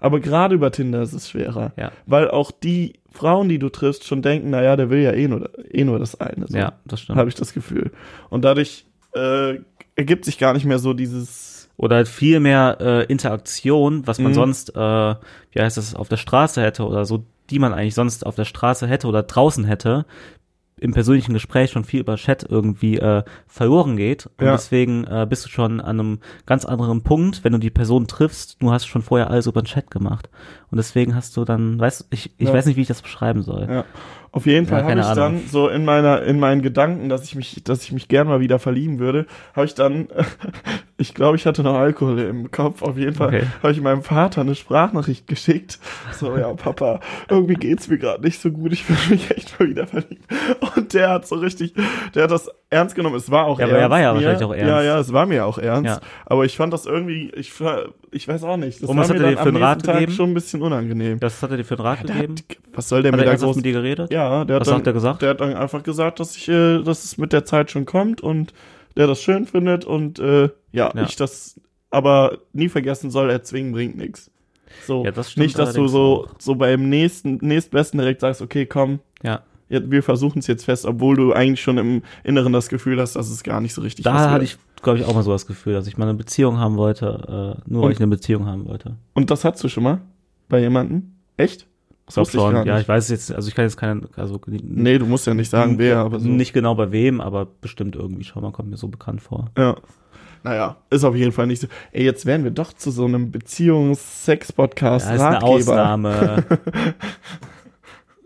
Aber 0.00 0.18
gerade 0.20 0.54
über 0.54 0.72
Tinder 0.72 1.02
ist 1.02 1.12
es 1.12 1.28
schwerer. 1.28 1.72
Ja. 1.76 1.92
Weil 2.06 2.30
auch 2.30 2.50
die 2.50 2.94
Frauen, 3.12 3.48
die 3.48 3.58
du 3.58 3.68
triffst, 3.68 4.06
schon 4.06 4.22
denken, 4.22 4.50
naja, 4.50 4.76
der 4.76 4.88
will 4.88 5.00
ja 5.00 5.12
eh 5.12 5.28
nur, 5.28 5.50
eh 5.74 5.84
nur 5.84 5.98
das 5.98 6.18
eine. 6.20 6.46
So. 6.48 6.56
Ja, 6.56 6.72
das 6.86 7.02
stimmt. 7.02 7.18
habe 7.18 7.28
ich 7.28 7.34
das 7.34 7.52
Gefühl. 7.52 7.90
Und 8.30 8.44
dadurch 8.44 8.86
äh, 9.14 9.58
ergibt 9.96 10.24
sich 10.24 10.38
gar 10.38 10.54
nicht 10.54 10.64
mehr 10.64 10.78
so 10.78 10.94
dieses. 10.94 11.59
Oder 11.82 11.96
halt 11.96 12.08
viel 12.08 12.40
mehr 12.40 12.76
äh, 12.78 13.04
Interaktion, 13.06 14.06
was 14.06 14.18
man 14.18 14.32
Mhm. 14.32 14.34
sonst, 14.34 14.76
äh, 14.76 15.14
wie 15.52 15.60
heißt 15.60 15.78
das, 15.78 15.94
auf 15.94 16.10
der 16.10 16.18
Straße 16.18 16.60
hätte 16.60 16.84
oder 16.86 17.06
so, 17.06 17.24
die 17.48 17.58
man 17.58 17.72
eigentlich 17.72 17.94
sonst 17.94 18.26
auf 18.26 18.34
der 18.34 18.44
Straße 18.44 18.86
hätte 18.86 19.06
oder 19.08 19.22
draußen 19.22 19.64
hätte, 19.64 20.04
im 20.78 20.92
persönlichen 20.92 21.32
Gespräch 21.34 21.70
schon 21.70 21.84
viel 21.84 22.00
über 22.00 22.16
Chat 22.16 22.42
irgendwie 22.48 22.98
äh, 22.98 23.22
verloren 23.46 23.96
geht. 23.96 24.26
Und 24.38 24.46
Ja. 24.46 24.52
deswegen 24.52 25.04
äh, 25.04 25.26
bist 25.28 25.44
du 25.44 25.48
schon 25.48 25.80
an 25.80 26.00
einem 26.00 26.18
ganz 26.46 26.64
anderen 26.66 27.02
Punkt, 27.02 27.44
wenn 27.44 27.52
du 27.52 27.58
die 27.58 27.70
Person 27.70 28.06
triffst, 28.06 28.56
du 28.62 28.70
hast 28.72 28.86
schon 28.86 29.02
vorher 29.02 29.30
alles 29.30 29.46
über 29.46 29.60
den 29.62 29.66
Chat 29.66 29.90
gemacht. 29.90 30.28
Und 30.70 30.76
deswegen 30.76 31.14
hast 31.14 31.36
du 31.36 31.44
dann, 31.46 31.78
weißt 31.80 32.08
ich, 32.10 32.30
ich 32.38 32.48
Ja. 32.48 32.54
weiß 32.54 32.66
nicht, 32.66 32.76
wie 32.76 32.82
ich 32.82 32.88
das 32.88 33.02
beschreiben 33.02 33.42
soll. 33.42 33.66
Ja. 33.70 33.84
Auf 34.32 34.46
jeden 34.46 34.64
Ja, 34.66 34.70
Fall 34.70 34.78
habe 34.82 34.88
keine 34.90 35.00
ich 35.00 35.06
Ahnung. 35.08 35.40
dann 35.40 35.48
so 35.48 35.68
in 35.68 35.84
meiner 35.84 36.22
in 36.22 36.38
meinen 36.38 36.62
Gedanken, 36.62 37.08
dass 37.08 37.24
ich 37.24 37.34
mich 37.34 37.62
dass 37.64 37.82
ich 37.82 37.92
mich 37.92 38.06
gern 38.08 38.28
mal 38.28 38.38
wieder 38.40 38.58
verlieben 38.58 38.98
würde, 39.00 39.26
habe 39.56 39.66
ich 39.66 39.74
dann 39.74 40.08
ich 40.98 41.14
glaube, 41.14 41.36
ich 41.36 41.46
hatte 41.46 41.62
noch 41.62 41.74
Alkohol 41.74 42.18
im 42.20 42.50
Kopf. 42.50 42.82
Auf 42.82 42.96
jeden 42.98 43.14
Fall 43.14 43.28
Okay. 43.28 43.42
habe 43.62 43.72
ich 43.72 43.80
meinem 43.80 44.02
Vater 44.02 44.42
eine 44.42 44.54
Sprachnachricht 44.54 45.26
geschickt. 45.26 45.78
So, 46.12 46.36
ja, 46.36 46.52
Papa, 46.54 47.00
irgendwie 47.28 47.54
geht's 47.54 47.88
mir 47.88 47.98
gerade 47.98 48.22
nicht 48.22 48.40
so 48.40 48.50
gut. 48.50 48.72
Ich 48.72 48.88
will 48.88 48.96
mich 49.10 49.30
echt 49.30 49.58
mal 49.58 49.68
wieder 49.68 49.86
verlieben. 49.86 50.22
Und 50.76 50.92
der 50.94 51.08
hat 51.10 51.26
so 51.26 51.36
richtig, 51.36 51.72
der 52.14 52.24
hat 52.24 52.30
das 52.30 52.50
ernst 52.68 52.94
genommen. 52.94 53.16
Es 53.16 53.30
war 53.30 53.46
auch 53.46 53.58
Ja, 53.58 53.64
aber 53.66 53.78
ernst. 53.78 53.82
er 53.86 53.90
war 53.90 54.00
ja 54.00 54.12
mir. 54.12 54.16
wahrscheinlich 54.16 54.44
auch 54.44 54.52
ernst. 54.54 54.68
Ja, 54.68 54.82
ja, 54.82 54.98
es 55.00 55.12
war 55.12 55.26
mir 55.26 55.46
auch 55.46 55.58
ernst. 55.58 55.86
Ja. 55.86 56.00
Aber 56.26 56.44
ich 56.44 56.56
fand 56.56 56.72
das 56.72 56.84
irgendwie, 56.86 57.30
ich, 57.34 57.52
ich 58.12 58.28
weiß 58.28 58.42
auch 58.44 58.56
nicht. 58.58 58.82
Das 58.82 58.88
Und 58.88 58.96
war 58.96 59.04
was 59.04 59.08
mir 59.08 59.14
hat 59.18 59.22
er 59.24 59.30
dir 59.30 59.36
für 59.38 59.48
einen 59.48 59.56
Rat 59.56 59.82
Tag 59.84 59.94
gegeben? 59.94 60.12
schon 60.12 60.30
ein 60.30 60.34
bisschen 60.34 60.60
unangenehm. 60.62 61.18
Das 61.18 61.42
hat 61.42 61.50
er 61.50 61.56
dir 61.56 61.64
für 61.64 61.74
einen 61.78 61.86
Rat 61.86 62.06
Der 62.06 62.14
gegeben? 62.14 62.34
hat, 62.36 62.56
was 62.74 62.88
soll 62.90 63.02
der 63.02 63.12
Hat 63.12 63.18
mir 63.18 63.24
er 63.26 63.36
da 63.36 63.44
groß 63.44 63.56
mit 63.56 63.64
dir 63.64 63.72
geredet? 63.72 64.12
ja, 64.12 64.19
der 64.44 64.56
hat, 64.56 64.60
Was 64.60 64.68
dann, 64.68 64.78
hat 64.78 64.86
er 64.86 64.92
gesagt? 64.92 65.22
der 65.22 65.30
hat 65.30 65.40
dann 65.40 65.54
einfach 65.54 65.82
gesagt, 65.82 66.20
dass 66.20 66.36
ich, 66.36 66.48
äh, 66.48 66.82
dass 66.82 67.04
es 67.04 67.18
mit 67.18 67.32
der 67.32 67.44
Zeit 67.44 67.70
schon 67.70 67.86
kommt 67.86 68.20
und 68.20 68.52
der 68.96 69.06
das 69.06 69.22
schön 69.22 69.46
findet 69.46 69.84
und 69.84 70.18
äh, 70.18 70.50
ja, 70.72 70.92
Ja. 70.94 71.02
ich 71.04 71.16
das 71.16 71.60
aber 71.90 72.38
nie 72.52 72.68
vergessen 72.68 73.10
soll, 73.10 73.30
erzwingen 73.30 73.72
bringt 73.72 73.96
nichts. 73.96 74.30
So, 74.86 75.04
Ja, 75.04 75.10
das 75.10 75.36
nicht, 75.36 75.58
dass 75.58 75.72
du 75.74 75.88
so, 75.88 76.26
auch. 76.26 76.34
so 76.38 76.54
beim 76.54 76.88
nächsten, 76.88 77.38
nächstbesten 77.42 77.98
direkt 77.98 78.20
sagst, 78.20 78.40
okay, 78.42 78.66
komm, 78.66 79.00
Ja. 79.22 79.40
wir 79.68 80.02
versuchen 80.02 80.38
es 80.38 80.46
jetzt 80.46 80.64
fest, 80.64 80.86
obwohl 80.86 81.16
du 81.16 81.32
eigentlich 81.32 81.60
schon 81.60 81.78
im 81.78 82.02
Inneren 82.24 82.52
das 82.52 82.68
Gefühl 82.68 83.00
hast, 83.00 83.16
dass 83.16 83.28
es 83.30 83.42
gar 83.42 83.60
nicht 83.60 83.74
so 83.74 83.80
richtig 83.82 84.04
was 84.04 84.12
Da 84.12 84.18
hatte 84.30 84.42
wird. 84.42 84.42
ich, 84.44 84.82
glaube 84.82 84.98
ich, 85.00 85.04
auch 85.04 85.14
mal 85.14 85.22
so 85.24 85.32
das 85.32 85.46
Gefühl, 85.46 85.72
dass 85.74 85.86
ich 85.88 85.96
mal 85.98 86.04
eine 86.08 86.14
Beziehung 86.18 86.58
haben 86.58 86.76
wollte, 86.76 87.56
äh, 87.66 87.70
nur 87.70 87.82
weil 87.82 87.86
Und- 87.88 87.92
ich 87.92 87.98
eine 87.98 88.06
Beziehung 88.08 88.46
haben 88.46 88.66
wollte. 88.68 88.96
Und 89.14 89.30
das 89.32 89.44
hattest 89.44 89.64
du 89.64 89.68
schon 89.68 89.82
mal? 89.82 90.00
Bei 90.48 90.60
jemandem? 90.60 91.12
Echt? 91.36 91.66
Ich 92.10 92.14
glaube 92.14 92.30
schon. 92.30 92.66
ja, 92.66 92.74
nicht. 92.74 92.82
ich 92.82 92.88
weiß 92.88 93.08
jetzt, 93.10 93.32
also 93.32 93.48
ich 93.48 93.54
kann 93.54 93.64
jetzt 93.64 93.76
keinen, 93.76 94.08
also 94.16 94.40
Nee, 94.46 94.98
du 94.98 95.06
musst 95.06 95.26
ja 95.26 95.34
nicht 95.34 95.50
sagen, 95.50 95.78
wer, 95.78 95.98
aber 95.98 96.20
so. 96.20 96.28
nicht 96.28 96.52
genau 96.52 96.74
bei 96.74 96.92
wem, 96.92 97.20
aber 97.20 97.46
bestimmt 97.60 97.96
irgendwie 97.96 98.24
schon 98.24 98.42
mal 98.42 98.52
kommt 98.52 98.70
mir 98.70 98.76
so 98.76 98.88
bekannt 98.88 99.20
vor. 99.22 99.50
Ja. 99.56 99.76
Naja, 100.42 100.76
ist 100.88 101.04
auf 101.04 101.14
jeden 101.14 101.32
Fall 101.32 101.46
nicht 101.46 101.60
so. 101.60 101.66
Ey, 101.92 102.02
jetzt 102.04 102.24
wären 102.24 102.44
wir 102.44 102.50
doch 102.50 102.72
zu 102.72 102.90
so 102.90 103.04
einem 103.04 103.30
Beziehungs-Sex-Podcast 103.30 105.06
Ja, 105.08 105.14
ist 105.14 105.20
eine. 105.20 105.42
Ausnahme. 105.42 106.44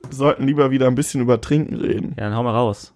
Wir 0.09 0.13
sollten 0.17 0.47
lieber 0.47 0.71
wieder 0.71 0.87
ein 0.87 0.95
bisschen 0.95 1.21
über 1.21 1.41
Trinken 1.41 1.75
reden. 1.77 2.15
ja, 2.17 2.25
dann 2.29 2.37
hau 2.37 2.43
mal 2.45 2.53
raus. 2.55 2.93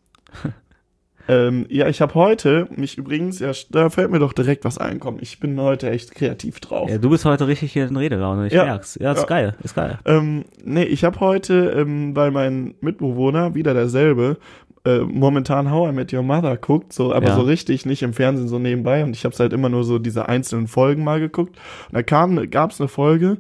Ähm, 1.29 1.67
ja, 1.69 1.89
ich 1.89 2.01
habe 2.01 2.15
heute 2.15 2.67
mich 2.75 2.97
übrigens, 2.97 3.39
ja, 3.39 3.53
da 3.71 3.91
fällt 3.91 4.11
mir 4.11 4.19
doch 4.19 4.33
direkt 4.33 4.65
was 4.65 4.79
ein. 4.79 4.99
Komm, 4.99 5.19
ich 5.21 5.39
bin 5.41 5.61
heute 5.61 5.91
echt 5.91 6.15
kreativ 6.15 6.59
drauf. 6.61 6.89
Ja, 6.91 6.97
du 6.99 7.11
bist 7.11 7.25
heute 7.27 7.47
richtig 7.47 7.73
hier 7.73 7.87
in 7.87 7.97
Redelaune, 7.97 8.47
ich 8.47 8.53
Ja. 8.55 8.65
merk's. 8.65 8.97
Ja, 9.01 9.13
ist 9.13 9.19
Ja. 9.21 9.27
geil, 9.27 9.55
ist 9.63 9.75
geil. 9.75 9.99
Ähm, 10.07 10.45
nee, 10.65 10.85
ich 10.85 11.05
habe 11.05 11.21
heute, 11.21 11.71
ähm, 11.77 12.17
weil 12.17 12.31
mein 12.31 12.75
Mitbewohner, 12.81 13.55
wieder 13.55 13.75
derselbe, 13.75 14.39
äh, 14.87 15.01
momentan 15.01 15.71
How 15.71 15.91
I 15.91 15.93
Met 15.93 16.13
Your 16.15 16.23
Mother 16.23 16.57
guckt, 16.57 16.93
so, 16.95 17.13
aber 17.13 17.29
Ja. 17.29 17.35
so 17.35 17.43
richtig, 17.43 17.85
nicht 17.85 18.03
im 18.03 18.15
Fernsehen 18.15 18.49
so 18.49 18.59
nebenbei. 18.59 19.05
Und 19.05 19.15
ich 19.15 19.25
habe 19.27 19.37
halt 19.37 19.53
immer 19.53 19.69
nur 19.69 19.85
so 19.85 19.99
diese 19.99 20.29
einzelnen 20.29 20.67
Folgen 20.67 21.05
mal 21.05 21.21
geguckt. 21.21 21.57
Und 21.89 21.95
da 21.95 22.03
kam, 22.03 22.49
gab's 22.51 22.81
eine 22.81 22.89
Folge, 22.89 23.37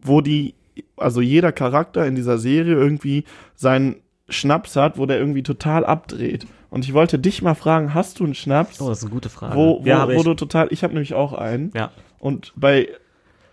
wo 0.00 0.20
die, 0.22 0.54
also 0.96 1.20
jeder 1.20 1.52
Charakter 1.52 2.06
in 2.06 2.14
dieser 2.14 2.38
Serie 2.38 2.74
irgendwie 2.74 3.24
seinen 3.56 3.96
Schnaps 4.28 4.74
hat, 4.76 4.98
wo 4.98 5.06
der 5.06 5.18
irgendwie 5.18 5.42
total 5.42 5.84
abdreht. 5.84 6.46
Und 6.70 6.84
ich 6.84 6.92
wollte 6.94 7.18
dich 7.18 7.42
mal 7.42 7.54
fragen, 7.54 7.94
hast 7.94 8.18
du 8.20 8.24
einen 8.24 8.34
Schnaps, 8.34 8.80
Oh, 8.80 8.88
das 8.88 8.98
ist 8.98 9.04
eine 9.04 9.12
gute 9.12 9.28
Frage. 9.28 9.54
wo, 9.56 9.80
wo, 9.82 9.86
ja, 9.86 10.06
wo 10.08 10.12
ich. 10.12 10.22
du 10.24 10.34
total, 10.34 10.68
ich 10.70 10.82
habe 10.82 10.94
nämlich 10.94 11.14
auch 11.14 11.32
einen. 11.32 11.70
ja. 11.74 11.90
Und 12.18 12.52
bei, 12.56 12.88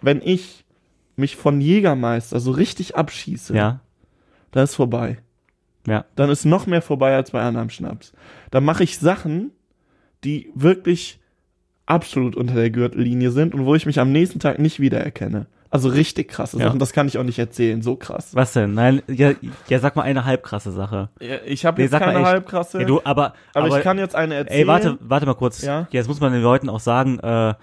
wenn 0.02 0.22
ich 0.24 0.66
mich 1.16 1.36
von 1.36 1.62
Jägermeister 1.62 2.40
so 2.40 2.52
richtig 2.52 2.96
abschieße, 2.96 3.56
Ja, 3.56 3.82
dann 4.52 4.64
ist 4.64 4.76
vorbei. 4.76 5.20
ja. 5.86 6.06
Dann 6.16 6.30
ist 6.30 6.46
noch 6.46 6.66
mehr 6.66 6.82
vorbei 6.82 7.16
als 7.16 7.32
bei 7.32 7.42
anderem 7.42 7.70
Schnaps. 7.70 8.14
Dann 8.52 8.64
mache 8.66 8.84
ich 8.84 8.98
Sachen, 8.98 9.52
die 10.24 10.50
wirklich 10.56 11.20
absolut 11.86 12.36
unter 12.36 12.56
der 12.56 12.70
Gürtellinie 12.72 13.30
sind 13.32 13.54
und 13.54 13.66
wo 13.66 13.76
ich 13.76 13.86
mich 13.86 14.00
am 14.00 14.12
nächsten 14.12 14.40
Tag 14.40 14.58
nicht 14.58 14.80
wiedererkenne. 14.80 15.46
Also 15.74 15.90
richtig 15.90 16.30
krasse 16.30 16.58
Ja. 16.60 16.68
Sachen, 16.68 16.80
das 16.80 16.94
kann 16.94 17.08
ich 17.08 17.18
auch 17.18 17.24
nicht 17.24 17.40
erzählen, 17.40 17.82
so 17.82 17.96
krass. 17.96 18.36
Was 18.36 18.54
denn? 18.54 18.74
Nein, 18.76 19.02
ja, 19.08 19.32
ja 19.68 19.80
sag 19.80 19.96
mal 19.96 20.04
eine 20.04 20.24
halbkrasse 20.24 20.72
Sache. 20.72 21.10
Ja, 21.20 21.38
Ich 21.46 21.66
habe 21.66 21.82
Nee, 21.82 21.88
jetzt 21.90 21.98
keine 22.00 22.20
echt. 22.20 22.26
halbkrasse, 22.28 22.80
Ja, 22.82 22.86
du, 22.86 23.00
aber, 23.04 23.34
aber, 23.54 23.66
aber 23.66 23.78
ich 23.80 23.84
kann 23.84 23.98
jetzt 23.98 24.16
eine 24.16 24.36
erzählen. 24.36 24.60
Ey, 24.62 24.68
warte, 24.68 24.98
warte 25.02 25.26
mal 25.26 25.34
kurz. 25.34 25.62
Ja? 25.64 25.88
Jetzt 25.90 26.08
muss 26.08 26.20
man 26.20 26.32
den 26.32 26.44
Leuten 26.44 26.70
auch 26.70 26.80
sagen, 26.80 27.20
äh, 27.20 27.54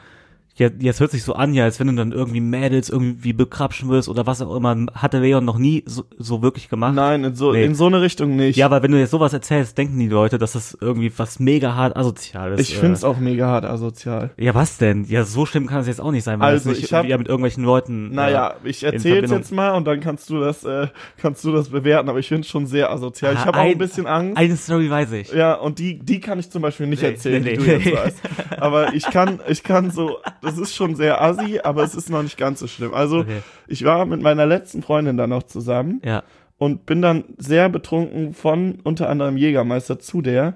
Ja, 0.60 0.68
jetzt 0.78 1.00
hört 1.00 1.10
sich 1.10 1.22
so 1.22 1.32
an, 1.32 1.54
ja, 1.54 1.64
als 1.64 1.80
wenn 1.80 1.86
du 1.86 1.94
dann 1.94 2.12
irgendwie 2.12 2.40
Mädels 2.42 2.90
irgendwie 2.90 3.32
bekrapschen 3.32 3.88
wirst 3.88 4.10
oder 4.10 4.26
was 4.26 4.42
auch 4.42 4.54
immer. 4.54 4.76
Hatte 4.94 5.18
Leon 5.18 5.42
noch 5.42 5.56
nie 5.56 5.82
so, 5.86 6.04
so 6.18 6.42
wirklich 6.42 6.68
gemacht. 6.68 6.94
Nein, 6.94 7.24
in 7.24 7.34
so, 7.34 7.52
Nee. 7.52 7.64
in 7.64 7.74
so 7.74 7.86
eine 7.86 8.02
Richtung 8.02 8.36
nicht. 8.36 8.56
Ja, 8.58 8.66
aber 8.66 8.82
wenn 8.82 8.90
du 8.92 8.98
jetzt 8.98 9.10
sowas 9.10 9.32
erzählst, 9.32 9.78
denken 9.78 9.98
die 9.98 10.08
Leute, 10.08 10.36
dass 10.36 10.52
das 10.52 10.76
irgendwie 10.78 11.10
was 11.16 11.40
mega 11.40 11.74
hart 11.74 11.96
asozial 11.96 12.52
ist. 12.52 12.60
ich 12.60 12.76
finde 12.76 12.92
es 12.92 13.02
äh. 13.02 13.06
auch 13.06 13.16
mega 13.18 13.46
hart 13.46 13.64
asozial. 13.64 14.32
Ja, 14.36 14.54
was 14.54 14.76
denn? 14.76 15.04
Ja, 15.04 15.24
so 15.24 15.46
schlimm 15.46 15.66
kann 15.66 15.80
es 15.80 15.86
jetzt 15.86 16.00
auch 16.02 16.10
nicht 16.12 16.24
sein, 16.24 16.38
weil 16.40 16.48
Also, 16.52 16.72
ich 16.72 16.92
hab- 16.92 17.06
ja 17.06 17.16
mit 17.16 17.28
irgendwelchen 17.28 17.64
Leuten. 17.64 18.10
Naja, 18.14 18.54
äh, 18.62 18.68
ich 18.68 18.84
erzähl's 18.84 19.30
jetzt 19.30 19.52
mal 19.52 19.70
und 19.76 19.86
dann 19.86 20.00
kannst 20.00 20.28
du 20.28 20.40
das, 20.40 20.62
äh, 20.64 20.88
kannst 21.16 21.42
du 21.42 21.52
das 21.52 21.70
bewerten, 21.70 22.10
aber 22.10 22.18
ich 22.18 22.28
finde 22.28 22.42
es 22.42 22.48
schon 22.48 22.66
sehr 22.66 22.90
asozial. 22.92 23.32
ich 23.32 23.38
Ah, 23.38 23.46
habe 23.46 23.58
auch 23.60 23.62
ein 23.64 23.78
bisschen 23.78 24.06
Angst. 24.06 24.36
Eine 24.36 24.56
Story 24.56 24.90
weiß 24.90 25.12
ich. 25.12 25.32
Ja, 25.32 25.54
und 25.54 25.78
die, 25.78 25.98
die 26.00 26.20
kann 26.20 26.38
ich 26.38 26.50
zum 26.50 26.60
Beispiel 26.60 26.86
nicht 26.86 27.00
Nee, 27.02 27.08
erzählen, 27.08 27.42
nee, 27.42 27.56
die 27.56 27.62
nee. 27.62 27.78
du 27.78 27.90
jetzt 27.90 27.96
weißt. 28.04 28.20
Aber 28.58 28.92
ich 28.92 29.04
kann, 29.04 29.40
ich 29.48 29.62
kann 29.62 29.90
so, 29.90 30.18
das 30.50 30.58
ist 30.58 30.74
schon 30.74 30.94
sehr 30.96 31.20
assi, 31.22 31.60
aber 31.62 31.82
es 31.84 31.94
ist 31.94 32.10
noch 32.10 32.22
nicht 32.22 32.36
ganz 32.36 32.60
so 32.60 32.66
schlimm. 32.66 32.92
Also, 32.94 33.20
Okay. 33.20 33.40
ich 33.68 33.84
war 33.84 34.04
mit 34.06 34.20
meiner 34.22 34.46
letzten 34.46 34.82
Freundin 34.82 35.16
dann 35.16 35.30
noch 35.30 35.44
zusammen 35.44 36.00
Ja. 36.04 36.22
und 36.58 36.86
bin 36.86 37.00
dann 37.02 37.24
sehr 37.38 37.68
betrunken 37.68 38.34
von 38.34 38.78
unter 38.84 39.08
anderem 39.08 39.36
Jägermeister 39.36 39.98
zu 39.98 40.20
der 40.22 40.54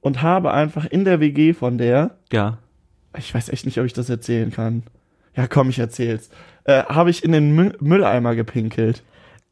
und 0.00 0.22
habe 0.22 0.52
einfach 0.52 0.84
in 0.86 1.04
der 1.04 1.20
WG 1.20 1.52
von 1.54 1.78
der, 1.78 2.16
Ja. 2.32 2.58
ich 3.18 3.34
weiß 3.34 3.48
echt 3.50 3.64
nicht, 3.66 3.78
ob 3.78 3.86
ich 3.86 3.92
das 3.92 4.08
erzählen 4.10 4.50
kann. 4.50 4.82
Ja, 5.36 5.46
komm, 5.48 5.68
ich 5.70 5.78
erzähl's. 5.78 6.30
Äh, 6.64 6.84
habe 6.84 7.10
ich 7.10 7.24
in 7.24 7.32
den 7.32 7.54
Mü 7.54 7.72
Mülleimer 7.80 8.34
gepinkelt. 8.36 9.02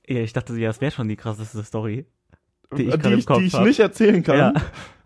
Ja, 0.06 0.20
ich 0.20 0.32
dachte, 0.32 0.54
ja, 0.54 0.68
das 0.68 0.80
wäre 0.80 0.92
schon 0.92 1.08
die 1.08 1.16
krasseste 1.16 1.62
Story. 1.64 2.06
Die 2.72 2.84
Die 2.84 2.88
ich 2.88 2.94
im 2.94 3.16
die, 3.18 3.24
Kopf 3.24 3.40
ich 3.42 3.58
nicht 3.60 3.80
erzählen 3.80 4.22
kann. 4.22 4.36
Ja. 4.38 4.52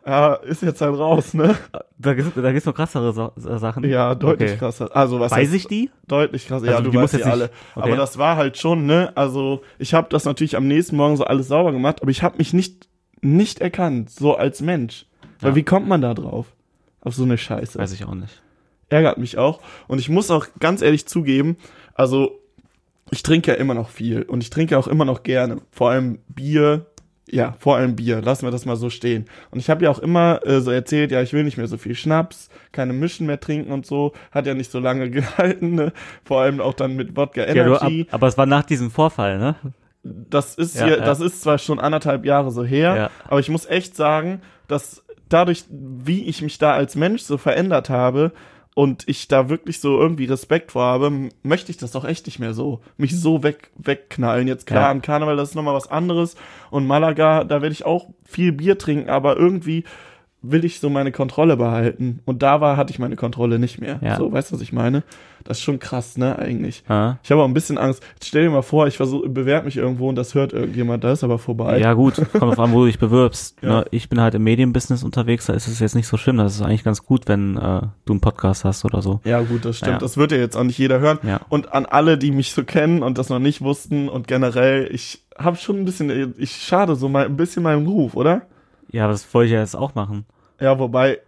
Ja. 0.06 0.34
ist 0.34 0.62
jetzt 0.62 0.80
halt 0.80 0.96
raus, 0.98 1.34
ne? 1.34 1.56
Da 1.98 2.14
gibt's, 2.14 2.32
da 2.34 2.52
gibt's 2.52 2.66
noch 2.66 2.74
krassere 2.74 3.12
so 3.12 3.32
Sachen. 3.36 3.84
Ja, 3.84 4.14
deutlich 4.14 4.50
Okay. 4.50 4.58
krasser. 4.58 4.94
Also 4.94 5.18
was 5.18 5.32
Weiß 5.32 5.48
heißt- 5.48 5.54
ich 5.54 5.66
die? 5.66 5.90
Deutlich 6.06 6.46
krasser. 6.46 6.66
Ja, 6.66 6.72
Also, 6.72 6.84
du 6.84 6.90
die 6.90 6.96
muss 6.98 7.04
weißt 7.12 7.14
die 7.14 7.18
jetzt 7.18 7.26
nicht- 7.26 7.32
alle. 7.34 7.44
okay. 7.74 7.88
Aber 7.88 7.96
das 7.96 8.16
war 8.18 8.36
halt 8.36 8.56
schon, 8.58 8.86
ne? 8.86 9.12
Also 9.16 9.62
ich 9.78 9.94
habe 9.94 10.08
das 10.10 10.24
natürlich 10.24 10.56
am 10.56 10.68
nächsten 10.68 10.96
Morgen 10.96 11.16
so 11.16 11.24
alles 11.24 11.48
sauber 11.48 11.72
gemacht, 11.72 12.02
aber 12.02 12.10
ich 12.10 12.22
habe 12.22 12.38
mich 12.38 12.52
nicht 12.52 12.88
nicht 13.22 13.60
erkannt, 13.60 14.10
so 14.10 14.36
als 14.36 14.60
Mensch. 14.60 15.06
Weil 15.40 15.50
Ja. 15.50 15.56
wie 15.56 15.62
kommt 15.62 15.88
man 15.88 16.02
da 16.02 16.14
drauf? 16.14 16.46
Auf 17.00 17.14
so 17.14 17.24
eine 17.24 17.38
Scheiße. 17.38 17.78
Weiß 17.78 17.92
ich 17.92 18.04
auch 18.04 18.14
nicht. 18.14 18.42
Ärgert 18.90 19.18
mich 19.18 19.38
auch. 19.38 19.60
Und 19.88 19.98
ich 19.98 20.08
muss 20.08 20.30
auch 20.30 20.46
ganz 20.60 20.82
ehrlich 20.82 21.06
zugeben, 21.06 21.56
also 21.94 22.38
ich 23.10 23.22
trinke 23.22 23.50
ja 23.52 23.56
immer 23.56 23.74
noch 23.74 23.88
viel 23.88 24.22
und 24.22 24.42
ich 24.42 24.50
trinke 24.50 24.78
auch 24.78 24.86
immer 24.86 25.04
noch 25.04 25.22
gerne. 25.22 25.58
Vor 25.72 25.90
allem 25.90 26.18
Bier. 26.28 26.86
Ja, 27.28 27.54
vor 27.58 27.76
allem 27.76 27.96
Bier. 27.96 28.22
Lassen 28.22 28.46
wir 28.46 28.52
das 28.52 28.66
mal 28.66 28.76
so 28.76 28.88
stehen. 28.88 29.24
Und 29.50 29.58
ich 29.58 29.68
habe 29.68 29.82
ja 29.84 29.90
auch 29.90 29.98
immer 29.98 30.40
äh, 30.46 30.60
so 30.60 30.70
erzählt, 30.70 31.10
ja, 31.10 31.22
ich 31.22 31.32
will 31.32 31.42
nicht 31.42 31.56
mehr 31.56 31.66
so 31.66 31.76
viel 31.76 31.94
Schnaps, 31.96 32.48
keine 32.70 32.92
Mischen 32.92 33.26
mehr 33.26 33.40
trinken 33.40 33.72
und 33.72 33.84
so. 33.84 34.12
Hat 34.30 34.46
ja 34.46 34.54
nicht 34.54 34.70
so 34.70 34.78
lange 34.78 35.10
gehalten, 35.10 35.74
ne? 35.74 35.92
Vor 36.24 36.40
allem 36.40 36.60
auch 36.60 36.74
dann 36.74 36.94
mit 36.94 37.16
Wodka 37.16 37.40
Ja, 37.52 37.64
du, 37.64 37.74
ab, 37.74 37.82
Energy. 37.82 38.06
aber 38.12 38.28
es 38.28 38.38
war 38.38 38.46
nach 38.46 38.64
diesem 38.64 38.90
Vorfall, 38.90 39.38
ne? 39.38 39.56
das 40.08 40.54
ist 40.54 40.76
Ja, 40.78 40.86
hier, 40.86 40.98
ja. 40.98 41.04
das 41.04 41.18
ist 41.20 41.42
zwar 41.42 41.58
schon 41.58 41.80
anderthalb 41.80 42.24
Jahre 42.24 42.52
so 42.52 42.64
her, 42.64 42.94
Ja. 42.96 43.10
aber 43.24 43.40
ich 43.40 43.48
muss 43.48 43.66
echt 43.66 43.96
sagen, 43.96 44.40
dass 44.68 45.04
dadurch, 45.28 45.64
wie 45.68 46.22
ich 46.26 46.42
mich 46.42 46.58
da 46.58 46.74
als 46.74 46.94
Mensch 46.94 47.22
so 47.22 47.38
verändert 47.38 47.90
habe 47.90 48.30
und 48.76 49.08
ich 49.08 49.26
da 49.26 49.48
wirklich 49.48 49.80
so 49.80 49.98
irgendwie 49.98 50.26
Respekt 50.26 50.72
vor 50.72 50.84
habe, 50.84 51.30
möchte 51.42 51.70
ich 51.70 51.78
das 51.78 51.92
doch 51.92 52.04
echt 52.04 52.26
nicht 52.26 52.38
mehr 52.38 52.52
so. 52.52 52.82
Mich 52.98 53.18
so 53.18 53.42
weg, 53.42 53.70
wegknallen. 53.78 54.46
Jetzt 54.46 54.66
klar, 54.66 54.82
Ja. 54.82 54.90
am 54.90 55.00
Karneval, 55.00 55.34
das 55.34 55.48
ist 55.48 55.54
nochmal 55.54 55.72
was 55.72 55.90
anderes. 55.90 56.36
Und 56.70 56.86
Malaga, 56.86 57.44
da 57.44 57.62
werde 57.62 57.72
ich 57.72 57.86
auch 57.86 58.10
viel 58.26 58.52
Bier 58.52 58.76
trinken, 58.76 59.08
aber 59.08 59.38
irgendwie 59.38 59.84
will 60.50 60.64
ich 60.64 60.80
so 60.80 60.90
meine 60.90 61.12
Kontrolle 61.12 61.56
behalten. 61.56 62.20
Und 62.24 62.42
da 62.42 62.60
war, 62.60 62.76
hatte 62.76 62.92
ich 62.92 62.98
meine 62.98 63.16
Kontrolle 63.16 63.58
nicht 63.58 63.80
mehr. 63.80 63.98
Ja. 64.02 64.16
So, 64.16 64.32
weißt 64.32 64.50
du, 64.50 64.54
was 64.56 64.62
ich 64.62 64.72
meine? 64.72 65.02
Das 65.44 65.58
ist 65.58 65.62
schon 65.62 65.78
krass, 65.78 66.16
ne, 66.18 66.38
eigentlich. 66.38 66.82
Ja, 66.88 67.18
Ich 67.22 67.30
habe 67.30 67.40
auch 67.42 67.46
ein 67.46 67.54
bisschen 67.54 67.78
Angst. 67.78 68.02
Jetzt 68.14 68.26
stell 68.26 68.42
dir 68.42 68.50
mal 68.50 68.62
vor, 68.62 68.88
ich 68.88 68.98
bewerbe 68.98 69.66
mich 69.66 69.76
irgendwo 69.76 70.08
und 70.08 70.16
das 70.16 70.34
hört 70.34 70.52
irgendjemand, 70.52 71.04
da 71.04 71.12
ist 71.12 71.22
aber 71.22 71.38
vorbei. 71.38 71.78
ja 71.78 71.92
gut, 71.92 72.16
kommt 72.32 72.52
auf 72.52 72.58
an, 72.58 72.72
wo 72.72 72.80
du 72.80 72.86
dich 72.86 72.98
bewirbst. 72.98 73.56
Ja. 73.66 73.80
Ne? 73.80 73.84
Ich 73.90 74.08
bin 74.08 74.20
halt 74.20 74.34
im 74.34 74.44
Medienbusiness 74.44 75.02
unterwegs, 75.02 75.46
da 75.46 75.52
ist 75.52 75.66
es 75.66 75.80
jetzt 75.80 75.94
nicht 75.94 76.06
so 76.06 76.16
schlimm. 76.16 76.36
Das 76.36 76.54
ist 76.54 76.62
eigentlich 76.62 76.84
ganz 76.84 77.04
gut, 77.04 77.26
wenn 77.26 77.56
äh, 77.56 77.82
du 78.04 78.12
einen 78.12 78.20
Podcast 78.20 78.64
hast 78.64 78.84
oder 78.84 79.02
so. 79.02 79.20
Ja, 79.24 79.40
gut, 79.40 79.64
das 79.64 79.78
stimmt. 79.78 79.92
Ja. 79.92 79.98
Das 79.98 80.16
wird 80.16 80.30
ja 80.32 80.38
jetzt 80.38 80.56
auch 80.56 80.62
nicht 80.64 80.78
jeder 80.78 81.00
hören. 81.00 81.18
Ja. 81.22 81.40
Und 81.48 81.72
an 81.72 81.86
alle, 81.86 82.18
die 82.18 82.30
mich 82.32 82.52
so 82.52 82.64
kennen 82.64 83.02
und 83.02 83.18
das 83.18 83.28
noch 83.28 83.38
nicht 83.38 83.62
wussten 83.62 84.08
und 84.08 84.28
generell, 84.28 84.88
ich 84.92 85.24
habe 85.38 85.56
schon 85.56 85.76
ein 85.78 85.84
bisschen, 85.84 86.34
ich 86.38 86.56
schade 86.56 86.96
so 86.96 87.08
mal 87.08 87.24
ein 87.24 87.36
bisschen 87.36 87.62
meinem 87.62 87.86
Ruf, 87.86 88.14
oder? 88.14 88.42
Ja, 88.90 89.08
das 89.08 89.32
wollte 89.34 89.46
ich 89.46 89.52
ja 89.52 89.60
jetzt 89.60 89.76
auch 89.76 89.94
machen. 89.94 90.26
Ja, 90.60 90.78
wobei, 90.78 91.18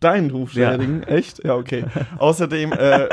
deinen 0.00 0.30
Ruf 0.30 0.52
Ja. 0.54 0.72
schädigen, 0.72 1.02
echt? 1.04 1.42
Ja, 1.44 1.54
okay. 1.56 1.84
Außerdem, 2.18 2.72
äh, 2.72 3.08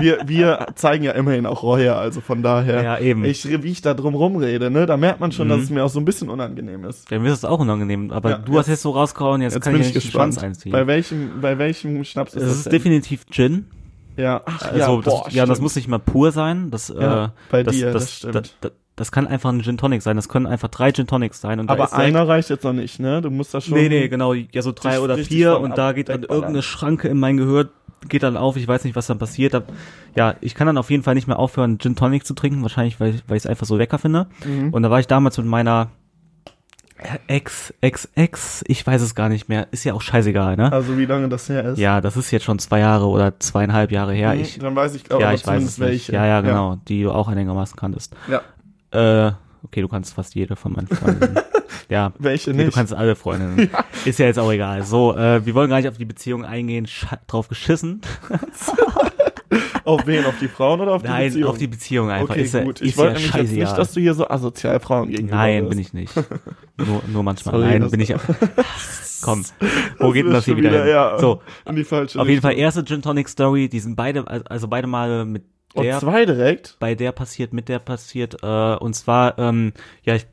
wir, 0.00 0.18
wir 0.26 0.66
zeigen 0.74 1.04
ja 1.04 1.12
immerhin 1.12 1.46
auch 1.46 1.62
Reue, 1.62 1.94
also 1.94 2.20
von 2.20 2.42
daher. 2.42 2.82
Ja, 2.82 2.98
eben. 2.98 3.24
Ich, 3.24 3.46
wie 3.62 3.70
ich 3.70 3.80
da 3.82 3.94
drum 3.94 4.14
rumrede, 4.14 4.70
ne, 4.70 4.84
da 4.86 4.96
merkt 4.96 5.20
man 5.20 5.30
schon, 5.32 5.48
dass 5.48 5.58
Mhm. 5.58 5.62
es 5.64 5.70
mir 5.70 5.84
auch 5.84 5.88
so 5.90 6.00
ein 6.00 6.04
bisschen 6.04 6.28
unangenehm 6.30 6.84
ist. 6.84 7.08
Ja, 7.10 7.18
mir 7.20 7.28
ist 7.32 7.38
es 7.38 7.44
auch 7.44 7.60
unangenehm, 7.60 8.10
aber 8.10 8.30
Ja, 8.30 8.38
du 8.38 8.52
hast 8.58 8.66
jetzt- 8.66 8.68
jetzt 8.68 8.82
so 8.82 8.90
rausgehauen, 8.90 9.40
jetzt, 9.42 9.54
Jetzt 9.54 9.62
kann 9.64 9.72
bin 9.74 9.82
ich 9.82 9.88
ich 9.90 9.94
nicht 9.94 10.06
den 10.08 10.10
Schwanz 10.12 10.34
gespannt. 10.34 10.50
einziehen. 10.56 10.72
Bei 10.72 10.86
welchem, 10.86 11.40
bei 11.40 11.56
welchem 11.58 12.02
Schnaps 12.04 12.34
ist 12.34 12.42
es 12.42 12.48
das 12.48 12.56
ist 12.58 12.72
definitiv 12.72 13.26
Gin. 13.30 13.66
Ja, 14.16 14.42
ach, 14.44 14.62
Also 14.72 14.78
ja, 14.78 15.02
das, 15.02 15.04
boah, 15.04 15.26
ja, 15.30 15.46
das 15.46 15.60
muss 15.60 15.76
nicht 15.76 15.88
mal 15.88 15.98
pur 15.98 16.32
sein. 16.32 16.70
Das, 16.70 16.88
Ja, 16.88 17.26
äh, 17.26 17.28
bei 17.50 17.62
das, 17.62 17.74
dir, 17.74 17.92
das, 17.92 18.02
das 18.04 18.12
stimmt. 18.14 18.34
Das, 18.34 18.54
das, 18.60 18.72
das 18.96 19.10
kann 19.10 19.26
einfach 19.26 19.50
ein 19.50 19.62
Gin 19.62 19.76
Tonic 19.76 20.02
sein. 20.02 20.16
Das 20.16 20.28
können 20.28 20.46
einfach 20.46 20.68
drei 20.68 20.92
Gin 20.92 21.06
Tonics 21.06 21.40
sein. 21.40 21.58
Und 21.58 21.66
da 21.66 21.74
Aber 21.74 21.92
einer 21.94 22.28
reicht 22.28 22.48
jetzt 22.50 22.62
noch 22.62 22.72
nicht, 22.72 23.00
ne? 23.00 23.20
Du 23.22 23.30
musst 23.30 23.52
das 23.52 23.64
schon. 23.64 23.76
Nee, 23.76 23.88
nee, 23.88 24.08
genau. 24.08 24.34
Ja, 24.34 24.62
so 24.62 24.72
drei 24.72 25.00
oder 25.00 25.18
vier 25.18 25.58
und 25.58 25.76
da 25.76 25.92
geht 25.92 26.08
dann 26.08 26.22
irgendeine 26.22 26.62
Schranke 26.62 27.08
in 27.08 27.18
mein 27.18 27.36
Gehör, 27.36 27.68
geht 28.08 28.22
dann 28.22 28.36
auf. 28.36 28.56
Ich 28.56 28.68
weiß 28.68 28.84
nicht, 28.84 28.94
was 28.94 29.08
dann 29.08 29.18
passiert. 29.18 29.54
Da, 29.54 29.62
ja, 30.14 30.36
ich 30.40 30.54
kann 30.54 30.68
dann 30.68 30.78
auf 30.78 30.90
jeden 30.90 31.02
Fall 31.02 31.14
nicht 31.14 31.26
mehr 31.26 31.40
aufhören, 31.40 31.78
Gin 31.80 31.96
Tonic 31.96 32.24
zu 32.24 32.34
trinken. 32.34 32.62
Wahrscheinlich, 32.62 33.00
weil, 33.00 33.20
weil 33.26 33.36
ich 33.36 33.44
es 33.44 33.50
einfach 33.50 33.66
so 33.66 33.76
lecker 33.76 33.98
finde. 33.98 34.28
Mhm. 34.44 34.72
Und 34.72 34.84
da 34.84 34.90
war 34.90 35.00
ich 35.00 35.08
damals 35.08 35.38
mit 35.38 35.46
meiner 35.46 35.88
Ex, 37.26 37.74
Ex, 37.80 38.08
Ex, 38.14 38.64
ich 38.66 38.86
weiß 38.86 39.02
es 39.02 39.14
gar 39.14 39.28
nicht 39.28 39.48
mehr. 39.48 39.66
Ist 39.72 39.84
ja 39.84 39.94
auch 39.94 40.00
scheißegal, 40.00 40.56
ne? 40.56 40.72
Also 40.72 40.96
wie 40.96 41.06
lange 41.06 41.28
das 41.28 41.48
her 41.48 41.64
ist. 41.64 41.78
Ja, 41.78 42.00
das 42.00 42.16
ist 42.16 42.30
jetzt 42.30 42.44
schon 42.44 42.58
zwei 42.58 42.78
Jahre 42.78 43.06
oder 43.06 43.38
zweieinhalb 43.40 43.90
Jahre 43.90 44.14
her. 44.14 44.34
Mhm, 44.34 44.40
Ich, 44.40 44.58
dann 44.58 44.74
weiß 44.76 44.94
ich, 44.94 45.10
aber 45.10 45.20
ja, 45.20 45.32
ich 45.32 45.46
weiß 45.46 45.62
es 45.62 45.78
nicht. 45.78 45.86
welche. 45.88 46.12
Ja, 46.12 46.24
ja, 46.26 46.40
genau. 46.40 46.76
Die 46.88 47.02
du 47.02 47.10
auch 47.12 47.28
einigermaßen 47.28 47.76
kanntest. 47.76 48.14
Ja. 48.28 48.42
Äh, 49.28 49.32
okay, 49.64 49.80
du 49.82 49.88
kannst 49.88 50.14
fast 50.14 50.34
jede 50.34 50.54
von 50.56 50.72
meinen 50.72 50.86
Freunden. 50.86 51.34
ja. 51.88 52.12
Welche 52.18 52.50
Okay, 52.50 52.58
du 52.58 52.64
nicht? 52.66 52.74
kannst 52.76 52.94
alle 52.94 53.16
Freundinnen. 53.16 53.70
Ist 54.04 54.18
ja 54.20 54.26
jetzt 54.26 54.38
auch 54.38 54.52
egal. 54.52 54.84
So, 54.84 55.16
äh, 55.16 55.44
wir 55.44 55.54
wollen 55.54 55.68
gar 55.70 55.78
nicht 55.78 55.88
auf 55.88 55.98
die 55.98 56.04
Beziehung 56.04 56.44
eingehen. 56.44 56.86
Scha 56.86 57.18
drauf 57.26 57.48
geschissen. 57.48 58.00
Auf 59.84 60.06
wen? 60.06 60.24
Auf 60.24 60.38
die 60.40 60.48
Frauen 60.48 60.80
oder 60.80 60.92
auf 60.92 61.02
die 61.02 61.08
Nein, 61.08 61.28
Beziehung? 61.28 61.50
auf 61.50 61.58
die 61.58 61.66
Beziehung 61.66 62.10
einfach. 62.10 62.30
Okay, 62.30 62.42
ist 62.42 62.54
gut. 62.62 62.80
Ist 62.80 62.88
Ich 62.90 62.96
wollte 62.96 63.12
ja 63.14 63.18
nämlich 63.18 63.24
jetzt 63.34 63.40
scheißegal. 63.48 63.64
nicht, 63.66 63.78
dass 63.78 63.92
du 63.92 64.00
hier 64.00 64.14
so 64.14 64.28
asozial 64.28 64.80
Frauen 64.80 65.08
gegenüber 65.10 65.36
Nein, 65.36 65.60
bist. 65.64 65.70
bin 65.70 65.78
ich 65.78 65.92
nicht. 65.92 66.16
Nur, 66.76 67.02
nur 67.06 67.22
manchmal. 67.22 67.54
Sorry, 67.60 67.78
Nein, 67.78 67.90
bin 67.90 68.00
ich. 68.00 68.14
Komm, 69.22 69.44
wo 69.98 70.10
geht 70.10 70.26
denn 70.26 70.32
das 70.32 70.44
hier 70.44 70.56
wieder 70.56 70.70
hin? 70.70 70.88
ja, 70.88 71.18
So, 71.18 71.40
in 71.66 71.76
die 71.76 71.84
falsche 71.84 72.20
auf 72.20 72.28
jeden 72.28 72.42
Fall 72.42 72.54
erste 72.58 72.84
Gin 72.84 73.00
Tonic 73.02 73.28
Story. 73.28 73.68
Die 73.68 73.80
sind 73.80 73.96
beide, 73.96 74.26
also 74.50 74.68
beide 74.68 74.86
Male 74.86 75.24
mit 75.24 75.44
Und 75.74 75.84
der 75.84 75.98
zwei 75.98 76.24
direkt? 76.26 76.76
bei 76.78 76.94
der 76.94 77.12
passiert, 77.12 77.52
mit 77.52 77.68
der 77.68 77.78
passiert. 77.78 78.42
Äh, 78.42 78.76
und 78.76 78.94
zwar, 78.94 79.38
ähm, 79.38 79.72
ja, 80.02 80.14
ich 80.14 80.26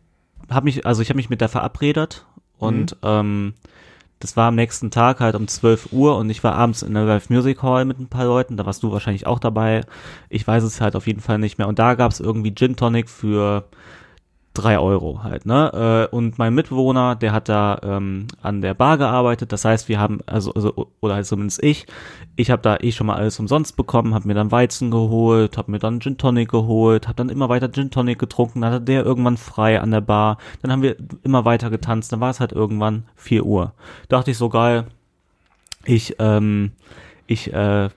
habe 0.50 0.66
mich, 0.66 0.86
also 0.86 1.02
ich 1.02 1.10
habe 1.10 1.18
mich 1.18 1.30
mit 1.30 1.40
der 1.42 1.48
verabredet 1.50 2.26
und 2.58 2.98
ähm, 3.04 3.54
das 4.22 4.38
war 4.38 4.48
am 4.48 4.56
nächsten 4.56 4.92
Tag 4.92 5.20
halt 5.20 5.36
um 5.36 5.48
12 5.48 5.92
Uhr 5.92 6.18
und 6.18 6.30
ich 6.30 6.44
war 6.44 6.54
abends 6.54 6.82
in 6.84 6.94
der 6.94 7.04
Live 7.04 7.30
Music 7.30 7.62
Hall 7.62 7.86
mit 7.86 8.00
ein 8.00 8.08
paar 8.08 8.26
Leuten. 8.26 8.56
Da 8.56 8.66
warst 8.66 8.84
du 8.84 8.92
wahrscheinlich 8.92 9.28
auch 9.28 9.40
dabei. 9.40 9.82
Ich 10.30 10.48
weiß 10.48 10.64
es 10.64 10.80
halt 10.80 10.96
auf 10.96 11.08
jeden 11.08 11.22
Fall 11.22 11.40
nicht 11.40 11.58
mehr. 11.58 11.68
Und 11.68 11.80
da 11.80 11.96
gab 11.96 12.12
es 12.12 12.20
irgendwie 12.20 12.56
Gin 12.56 12.76
Tonic 12.76 13.10
für 13.10 13.66
drei 14.54 14.80
Euro 14.80 15.24
halt, 15.24 15.46
ne? 15.46 16.10
Äh, 16.12 16.16
Und 16.16 16.38
mein 16.38 16.54
Mitbewohner, 16.54 17.16
der 17.16 17.32
hat 17.32 17.48
da 17.48 17.80
ähm, 17.84 18.28
an 18.42 18.62
der 18.62 18.74
Bar 18.74 18.98
gearbeitet. 18.98 19.52
Das 19.54 19.64
heißt, 19.64 19.88
wir 19.88 20.00
haben, 20.00 20.20
also, 20.26 20.54
also 20.54 20.90
oder 21.00 21.16
halt 21.16 21.26
zumindest 21.26 21.64
ich, 21.64 21.86
ich 22.36 22.52
habe 22.52 22.62
da 22.62 22.78
eh 22.78 22.92
schon 22.92 23.08
mal 23.08 23.16
alles 23.16 23.40
umsonst 23.40 23.78
bekommen, 23.78 24.14
habe 24.14 24.28
mir 24.28 24.34
dann 24.34 24.52
Weizen 24.52 24.92
geholt, 24.92 25.58
habe 25.58 25.72
mir 25.72 25.80
dann 25.80 26.02
Gin 26.02 26.18
Tonic 26.18 26.50
geholt, 26.50 27.08
habe 27.08 27.16
dann 27.16 27.30
immer 27.30 27.48
weiter 27.48 27.72
Gin 27.72 27.92
Tonic 27.92 28.20
getrunken, 28.20 28.62
dann 28.62 28.74
hatte 28.74 28.86
der 28.86 29.06
irgendwann 29.06 29.38
frei 29.38 29.80
an 29.80 29.92
der 29.92 30.02
Bar. 30.02 30.38
Dann 30.62 30.72
haben 30.72 30.82
wir 30.82 30.98
immer 31.24 31.46
weiter 31.46 31.70
getanzt, 31.70 32.12
dann 32.12 32.20
war 32.20 32.30
es 32.30 32.40
halt 32.42 32.52
irgendwann 32.52 33.06
4 33.16 33.46
Uhr. 33.46 33.74
Dachte 34.10 34.32
ich 34.32 34.38
so 34.38 34.50
geil, 34.50 34.86
ich, 35.86 36.16
ähm, 36.20 36.72
ich 37.26 37.54
äh, 37.54 37.90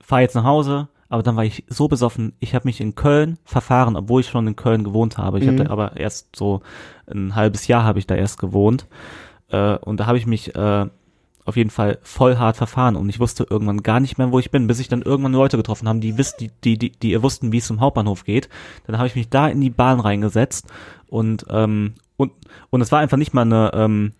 fahre 0.00 0.22
jetzt 0.22 0.34
nach 0.34 0.44
Hause, 0.44 0.88
aber 1.08 1.22
dann 1.22 1.36
war 1.36 1.44
ich 1.44 1.64
so 1.68 1.88
besoffen, 1.88 2.34
ich 2.40 2.54
habe 2.54 2.68
mich 2.68 2.80
in 2.80 2.94
Köln 2.94 3.38
verfahren, 3.44 3.96
obwohl 3.96 4.20
ich 4.20 4.28
schon 4.28 4.46
in 4.46 4.56
Köln 4.56 4.84
gewohnt 4.84 5.16
habe. 5.18 5.38
Ich 5.38 5.46
Mhm. 5.46 5.60
hatte 5.60 5.70
aber 5.70 5.96
erst 5.96 6.36
so 6.36 6.60
ein 7.06 7.34
halbes 7.34 7.66
Jahr 7.66 7.84
habe 7.84 7.98
ich 7.98 8.06
da 8.06 8.14
erst 8.14 8.38
gewohnt. 8.38 8.86
Äh, 9.50 9.76
und 9.78 10.00
da 10.00 10.06
habe 10.06 10.18
ich 10.18 10.26
mich 10.26 10.54
äh, 10.54 10.86
auf 11.46 11.56
jeden 11.56 11.70
Fall 11.70 11.98
voll 12.02 12.36
hart 12.36 12.58
verfahren 12.58 12.94
und 12.94 13.08
ich 13.08 13.20
wusste 13.20 13.46
irgendwann 13.48 13.82
gar 13.82 14.00
nicht 14.00 14.18
mehr, 14.18 14.30
wo 14.32 14.38
ich 14.38 14.50
bin, 14.50 14.66
bis 14.66 14.80
ich 14.80 14.88
dann 14.88 15.00
irgendwann 15.00 15.32
Leute 15.32 15.56
getroffen 15.56 15.88
haben, 15.88 16.02
die 16.02 16.18
wissen, 16.18 16.36
die, 16.40 16.50
die, 16.62 16.76
die, 16.76 16.92
die 16.92 17.10
ihr 17.12 17.22
wussten, 17.22 17.52
wie 17.52 17.56
es 17.58 17.66
zum 17.66 17.80
Hauptbahnhof 17.80 18.24
geht. 18.24 18.50
Dann 18.86 18.98
habe 18.98 19.06
ich 19.06 19.14
mich 19.16 19.30
da 19.30 19.48
in 19.48 19.62
die 19.62 19.70
Bahn 19.70 20.00
reingesetzt 20.00 20.66
und 21.08 21.46
ähm, 21.48 21.94
und 22.18 22.32
und 22.68 22.82
es 22.82 22.92
war 22.92 22.98
einfach 22.98 23.16
nicht 23.16 23.32
mal 23.32 23.42
eine, 23.42 23.70
ähm, 23.72 24.12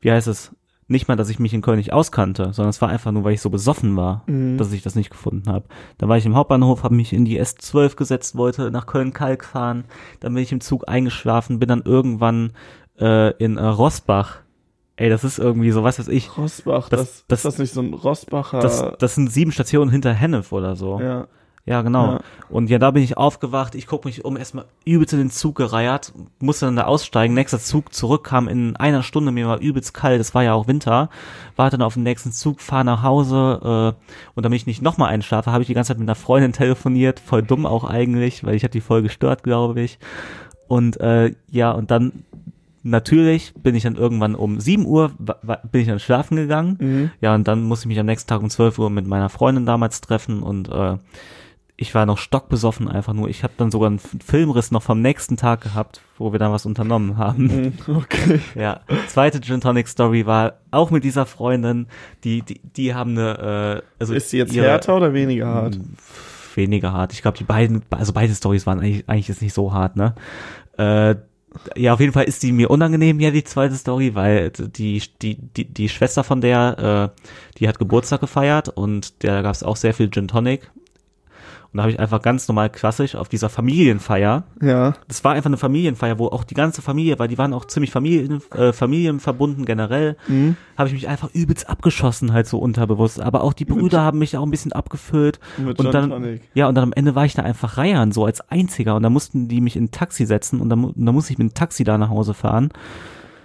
wie 0.00 0.10
heißt 0.10 0.26
es, 0.26 0.55
nicht 0.88 1.08
mal, 1.08 1.16
dass 1.16 1.28
ich 1.30 1.38
mich 1.40 1.52
in 1.52 1.62
Köln 1.62 1.78
nicht 1.78 1.92
auskannte, 1.92 2.52
sondern 2.52 2.70
es 2.70 2.80
war 2.80 2.88
einfach 2.88 3.10
nur, 3.10 3.24
weil 3.24 3.34
ich 3.34 3.40
so 3.40 3.50
besoffen 3.50 3.96
war, 3.96 4.22
Mhm. 4.26 4.56
dass 4.56 4.72
ich 4.72 4.82
das 4.82 4.94
nicht 4.94 5.10
gefunden 5.10 5.50
habe. 5.50 5.64
Dann 5.98 6.08
war 6.08 6.16
ich 6.16 6.26
im 6.26 6.36
Hauptbahnhof, 6.36 6.84
habe 6.84 6.94
mich 6.94 7.12
in 7.12 7.24
die 7.24 7.40
S12 7.40 7.96
gesetzt, 7.96 8.36
wollte 8.36 8.70
nach 8.70 8.86
Köln-Kalk 8.86 9.44
fahren, 9.44 9.84
dann 10.20 10.34
bin 10.34 10.42
ich 10.42 10.52
im 10.52 10.60
Zug 10.60 10.88
eingeschlafen, 10.88 11.58
bin 11.58 11.68
dann 11.68 11.82
irgendwann 11.84 12.52
äh, 13.00 13.32
in 13.42 13.56
äh, 13.56 13.64
Rossbach. 13.66 14.38
Ey, 14.98 15.10
das 15.10 15.24
ist 15.24 15.38
irgendwie 15.38 15.70
so, 15.72 15.82
was 15.84 15.98
weiß 15.98 16.08
ich. 16.08 16.38
Rosbach, 16.38 16.88
Das- 16.88 17.00
das, 17.00 17.24
das- 17.28 17.38
ist 17.40 17.44
das 17.44 17.58
nicht 17.58 17.72
so 17.74 17.80
ein 17.82 17.92
Rosbacher? 17.92 18.60
Das, 18.60 18.82
das 18.98 19.14
sind 19.14 19.30
sieben 19.30 19.52
Stationen 19.52 19.90
hinter 19.90 20.14
Hennef 20.14 20.52
oder 20.52 20.76
so. 20.76 21.00
ja. 21.00 21.26
Ja, 21.66 21.82
genau. 21.82 22.12
Ja. 22.12 22.20
Und 22.48 22.70
ja, 22.70 22.78
da 22.78 22.92
bin 22.92 23.02
ich 23.02 23.16
aufgewacht, 23.16 23.74
ich 23.74 23.88
gucke 23.88 24.06
mich 24.06 24.24
um, 24.24 24.36
erstmal 24.36 24.66
übelst 24.84 25.12
in 25.12 25.18
den 25.18 25.30
Zug 25.30 25.56
gereiert, 25.56 26.12
musste 26.38 26.66
dann 26.66 26.76
da 26.76 26.84
aussteigen, 26.84 27.34
nächster 27.34 27.58
Zug 27.58 27.92
zurück, 27.92 28.22
kam 28.22 28.46
in 28.46 28.76
einer 28.76 29.02
Stunde, 29.02 29.32
mir 29.32 29.48
war 29.48 29.58
übelst 29.58 29.92
kalt, 29.92 30.20
es 30.20 30.32
war 30.32 30.44
ja 30.44 30.54
auch 30.54 30.68
Winter, 30.68 31.10
warte 31.56 31.76
dann 31.76 31.84
auf 31.84 31.94
den 31.94 32.04
nächsten 32.04 32.30
Zug, 32.30 32.60
fahre 32.60 32.84
nach 32.84 33.02
Hause 33.02 33.94
äh, 33.96 34.30
und 34.36 34.44
damit 34.44 34.60
ich 34.60 34.66
nicht 34.66 34.80
nochmal 34.80 35.10
einschlafe, 35.10 35.50
habe 35.50 35.62
ich 35.62 35.66
die 35.66 35.74
ganze 35.74 35.88
Zeit 35.88 35.98
mit 35.98 36.08
einer 36.08 36.14
Freundin 36.14 36.52
telefoniert, 36.54 37.18
voll 37.18 37.42
dumm 37.42 37.66
auch 37.66 37.82
eigentlich, 37.82 38.44
weil 38.44 38.54
ich 38.54 38.62
hatte 38.62 38.72
die 38.72 38.80
voll 38.80 39.02
gestört, 39.02 39.42
glaube 39.42 39.80
ich. 39.80 39.98
Und 40.68 41.00
äh, 41.00 41.34
ja, 41.50 41.72
und 41.72 41.90
dann 41.90 42.24
natürlich 42.84 43.54
bin 43.54 43.74
ich 43.74 43.82
dann 43.82 43.96
irgendwann 43.96 44.36
um 44.36 44.60
7 44.60 44.86
Uhr 44.86 45.10
bin 45.18 45.80
ich 45.80 45.88
dann 45.88 45.98
schlafen 45.98 46.36
gegangen. 46.36 46.78
Mhm. 46.80 47.10
Ja, 47.20 47.34
und 47.34 47.48
dann 47.48 47.62
musste 47.62 47.84
ich 47.84 47.88
mich 47.88 47.98
am 47.98 48.06
nächsten 48.06 48.28
Tag 48.28 48.40
um 48.40 48.50
12 48.50 48.78
Uhr 48.78 48.90
mit 48.90 49.06
meiner 49.06 49.28
Freundin 49.28 49.66
damals 49.66 50.00
treffen 50.00 50.42
und 50.42 50.68
äh, 50.68 50.96
ich 51.78 51.94
war 51.94 52.06
noch 52.06 52.16
stockbesoffen 52.18 52.88
einfach 52.88 53.12
nur. 53.12 53.28
Ich 53.28 53.42
habe 53.42 53.52
dann 53.58 53.70
sogar 53.70 53.88
einen 53.90 53.98
Filmriss 53.98 54.70
noch 54.70 54.82
vom 54.82 55.02
nächsten 55.02 55.36
Tag 55.36 55.60
gehabt, 55.60 56.00
wo 56.16 56.32
wir 56.32 56.38
dann 56.38 56.50
was 56.52 56.64
unternommen 56.64 57.18
haben. 57.18 57.72
Mhm. 57.86 57.96
Okay. 57.96 58.40
Ja, 58.54 58.80
zweite 59.08 59.40
Gin 59.40 59.60
Tonic 59.60 59.86
Story 59.88 60.24
war 60.26 60.54
auch 60.70 60.90
mit 60.90 61.04
dieser 61.04 61.26
Freundin, 61.26 61.86
die 62.24 62.40
die 62.42 62.60
die 62.64 62.94
haben 62.94 63.10
eine 63.18 63.82
äh, 63.82 63.86
also 63.98 64.14
Ist 64.14 64.30
sie 64.30 64.38
jetzt 64.38 64.54
ihre- 64.54 64.66
härter 64.66 64.96
oder 64.96 65.12
weniger 65.12 65.46
hart? 65.46 65.78
weniger 66.54 66.92
hart. 66.92 67.12
Ich 67.12 67.20
glaube, 67.20 67.36
die 67.36 67.44
beiden, 67.44 67.82
also 67.90 68.14
beide 68.14 68.34
Stories 68.34 68.66
waren 68.66 68.80
eigentlich, 68.80 69.06
eigentlich 69.08 69.28
jetzt 69.28 69.42
nicht 69.42 69.52
so 69.52 69.74
hart, 69.74 69.96
ne? 69.96 70.14
Äh, 70.78 71.16
ja, 71.76 71.92
auf 71.92 72.00
jeden 72.00 72.12
Fall 72.14 72.24
ist 72.24 72.42
die 72.42 72.52
mir 72.52 72.70
unangenehm, 72.70 73.20
ja, 73.20 73.30
die 73.30 73.44
zweite 73.44 73.74
Story, 73.74 74.14
weil 74.14 74.50
die, 74.50 75.02
die, 75.20 75.36
die, 75.36 75.64
die 75.66 75.88
Schwester 75.90 76.24
von 76.24 76.40
der, 76.40 77.12
äh, 77.14 77.20
die 77.58 77.68
hat 77.68 77.78
Geburtstag 77.78 78.20
gefeiert 78.20 78.70
und 78.70 79.22
da 79.24 79.42
gab 79.42 79.54
es 79.54 79.62
auch 79.62 79.76
sehr 79.76 79.92
viel 79.92 80.10
Gin 80.10 80.28
Tonic. 80.28 80.70
Und 81.76 81.80
da 81.80 81.82
habe 81.82 81.92
ich 81.92 82.00
einfach 82.00 82.22
ganz 82.22 82.48
normal 82.48 82.70
klassisch 82.70 83.14
auf 83.16 83.28
dieser 83.28 83.50
Familienfeier, 83.50 84.44
Ja. 84.62 84.94
das 85.08 85.22
war 85.24 85.34
einfach 85.34 85.50
eine 85.50 85.58
Familienfeier, 85.58 86.18
wo 86.18 86.28
auch 86.28 86.42
die 86.42 86.54
ganze 86.54 86.80
Familie, 86.80 87.18
weil 87.18 87.28
die 87.28 87.36
waren 87.36 87.52
auch 87.52 87.66
ziemlich 87.66 87.90
Familien, 87.90 88.40
äh, 88.54 88.72
familienverbunden 88.72 89.66
generell, 89.66 90.16
Mhm. 90.26 90.56
habe 90.78 90.88
ich 90.88 90.94
mich 90.94 91.06
einfach 91.06 91.28
übelst 91.34 91.68
abgeschossen, 91.68 92.32
halt 92.32 92.46
so 92.46 92.58
unterbewusst. 92.60 93.20
Aber 93.20 93.44
auch 93.44 93.52
die 93.52 93.66
Brüder 93.66 94.00
haben 94.00 94.18
mich 94.20 94.38
auch 94.38 94.42
ein 94.42 94.50
bisschen 94.50 94.72
abgefüllt. 94.72 95.38
Mit 95.58 95.78
und 95.78 95.92
dann, 95.92 96.08
Tonic. 96.08 96.40
ja, 96.54 96.66
und 96.66 96.74
dann 96.76 96.84
am 96.84 96.92
Ende 96.94 97.14
war 97.14 97.26
ich 97.26 97.34
da 97.34 97.42
einfach 97.42 97.76
reiern, 97.76 98.10
so 98.10 98.24
als 98.24 98.40
Einziger. 98.50 98.96
Und 98.96 99.02
da 99.02 99.10
mussten 99.10 99.46
die 99.48 99.60
mich 99.60 99.76
in 99.76 99.84
ein 99.84 99.90
Taxi 99.90 100.24
setzen 100.24 100.62
und 100.62 100.70
dann, 100.70 100.78
mu- 100.78 100.92
dann 100.96 101.14
musste 101.14 101.32
ich 101.34 101.38
mit 101.38 101.50
dem 101.50 101.54
Taxi 101.54 101.84
da 101.84 101.98
nach 101.98 102.08
Hause 102.08 102.32
fahren. 102.32 102.70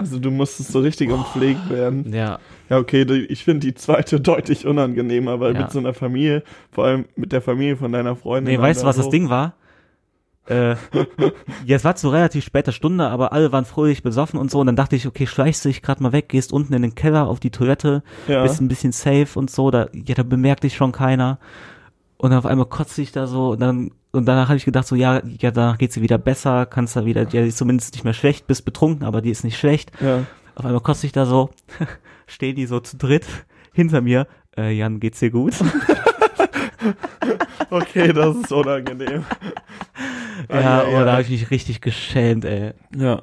Also 0.01 0.19
du 0.19 0.31
musstest 0.31 0.71
so 0.71 0.79
richtig 0.79 1.09
umpflegt 1.11 1.69
werden. 1.69 2.11
Ja. 2.13 2.39
Ja, 2.69 2.77
okay, 2.77 3.03
ich 3.29 3.43
finde 3.43 3.67
die 3.67 3.73
zweite 3.73 4.19
deutlich 4.21 4.65
unangenehmer, 4.65 5.39
weil 5.39 5.53
Ja. 5.53 5.61
mit 5.61 5.71
so 5.71 5.79
einer 5.79 5.93
Familie, 5.93 6.43
vor 6.71 6.85
allem 6.85 7.05
mit 7.15 7.31
der 7.31 7.41
Familie 7.41 7.77
von 7.77 7.91
deiner 7.91 8.15
Freundin. 8.15 8.53
Nee, 8.55 8.61
weißt 8.61 8.81
du, 8.83 8.85
was 8.87 8.97
das 8.97 9.09
Ding 9.09 9.29
war? 9.29 9.53
Äh, 10.47 10.75
ja, 11.65 11.75
es 11.75 11.83
war 11.83 11.95
zu 11.95 12.09
relativ 12.09 12.43
später 12.43 12.71
Stunde, 12.71 13.07
aber 13.09 13.31
alle 13.31 13.51
waren 13.51 13.65
fröhlich 13.65 14.01
besoffen 14.03 14.39
und 14.39 14.49
so. 14.49 14.59
Und 14.59 14.65
dann 14.67 14.75
dachte 14.75 14.95
ich, 14.95 15.05
okay, 15.07 15.27
schleichst 15.27 15.63
du 15.63 15.69
dich 15.69 15.81
gerade 15.81 16.01
mal 16.01 16.11
weg, 16.13 16.29
gehst 16.29 16.51
unten 16.51 16.73
in 16.73 16.81
den 16.81 16.95
Keller 16.95 17.27
auf 17.27 17.39
die 17.39 17.51
Toilette, 17.51 18.03
Ja. 18.27 18.41
bist 18.43 18.59
ein 18.59 18.67
bisschen 18.67 18.91
safe 18.91 19.27
und 19.37 19.51
so. 19.51 19.69
Da, 19.71 19.87
ja, 19.93 20.15
da 20.15 20.23
bemerkt 20.23 20.63
dich 20.63 20.75
schon 20.75 20.91
keiner. 20.91 21.37
Und 22.21 22.33
auf 22.33 22.45
einmal 22.45 22.67
kotze 22.67 23.01
ich 23.01 23.11
da 23.11 23.25
so 23.27 23.49
und 23.51 23.59
dann 23.61 23.91
und 24.11 24.25
danach 24.27 24.47
habe 24.49 24.57
ich 24.57 24.65
gedacht 24.65 24.85
so 24.87 24.95
ja 24.95 25.21
ja 25.39 25.51
danach 25.51 25.77
geht's 25.77 25.95
dir 25.95 26.01
wieder 26.01 26.17
besser 26.17 26.65
kannst 26.65 26.95
da 26.95 27.05
wieder 27.05 27.21
ja 27.23 27.41
die 27.41 27.47
ist 27.47 27.57
zumindest 27.57 27.93
nicht 27.93 28.03
mehr 28.03 28.13
schlecht 28.13 28.45
bist 28.45 28.63
betrunken 28.65 29.05
aber 29.05 29.21
die 29.21 29.29
ist 29.31 29.43
nicht 29.43 29.57
schlecht 29.57 29.91
Ja. 30.01 30.25
auf 30.55 30.65
einmal 30.65 30.81
kotze 30.81 31.05
ich 31.07 31.13
da 31.13 31.25
so 31.25 31.49
stehen 32.27 32.55
die 32.55 32.65
so 32.65 32.79
zu 32.81 32.97
dritt 32.97 33.25
hinter 33.73 34.01
mir 34.01 34.27
äh, 34.57 34.71
Jan 34.71 34.99
geht's 34.99 35.19
dir 35.19 35.31
gut 35.31 35.53
Okay, 37.69 38.11
das 38.13 38.35
ist 38.35 38.51
unangenehm. 38.51 39.23
ja 40.49 40.81
Ah, 40.81 40.81
und 40.81 41.05
da 41.05 41.13
habe 41.13 41.21
ich 41.21 41.29
mich 41.29 41.49
richtig 41.51 41.81
geschämt 41.81 42.45
ey 42.45 42.73
Ja. 42.95 43.21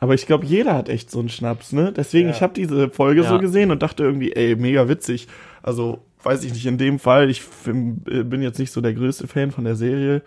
Aber 0.00 0.14
ich 0.14 0.26
glaube, 0.26 0.44
jeder 0.44 0.74
hat 0.74 0.88
echt 0.90 1.10
so 1.10 1.18
einen 1.18 1.30
Schnaps, 1.30 1.72
ne? 1.72 1.90
Deswegen, 1.92 2.28
Ja. 2.28 2.34
ich 2.34 2.42
habe 2.42 2.52
diese 2.52 2.90
Folge 2.90 3.22
Ja. 3.22 3.28
so 3.28 3.38
gesehen 3.38 3.70
und 3.70 3.82
dachte 3.82 4.02
irgendwie, 4.02 4.32
ey, 4.32 4.54
mega 4.54 4.86
witzig. 4.88 5.28
Also, 5.62 6.00
weiß 6.24 6.44
ich 6.44 6.52
nicht, 6.52 6.66
in 6.66 6.78
dem 6.78 6.98
Fall, 6.98 7.30
ich 7.30 7.42
äh, 7.66 8.22
bin 8.22 8.42
jetzt 8.42 8.58
nicht 8.58 8.72
so 8.72 8.80
der 8.80 8.94
größte 8.94 9.26
Fan 9.26 9.50
von 9.50 9.64
der 9.64 9.76
Serie. 9.76 10.22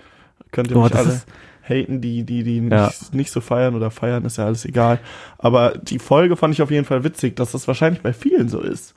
Könnt 0.51 0.69
ihr 0.69 0.75
Boah, 0.75 0.83
mich 0.83 0.95
alle 0.95 1.21
haten, 1.67 1.99
die, 2.01 2.23
die, 2.23 2.43
die 2.43 2.61
nicht, 2.61 2.71
Ja. 2.71 2.91
nicht 3.11 3.31
so 3.31 3.41
feiern 3.41 3.75
oder 3.75 3.91
feiern, 3.91 4.23
ist 4.25 4.37
ja 4.37 4.45
alles 4.45 4.63
egal. 4.65 4.99
Aber 5.37 5.71
die 5.77 5.99
Folge 5.99 6.35
fand 6.37 6.53
ich 6.53 6.61
auf 6.61 6.71
jeden 6.71 6.85
Fall 6.85 7.03
witzig, 7.03 7.35
dass 7.35 7.51
das 7.51 7.67
wahrscheinlich 7.67 8.01
bei 8.01 8.13
vielen 8.13 8.47
so 8.49 8.61
ist. 8.61 8.93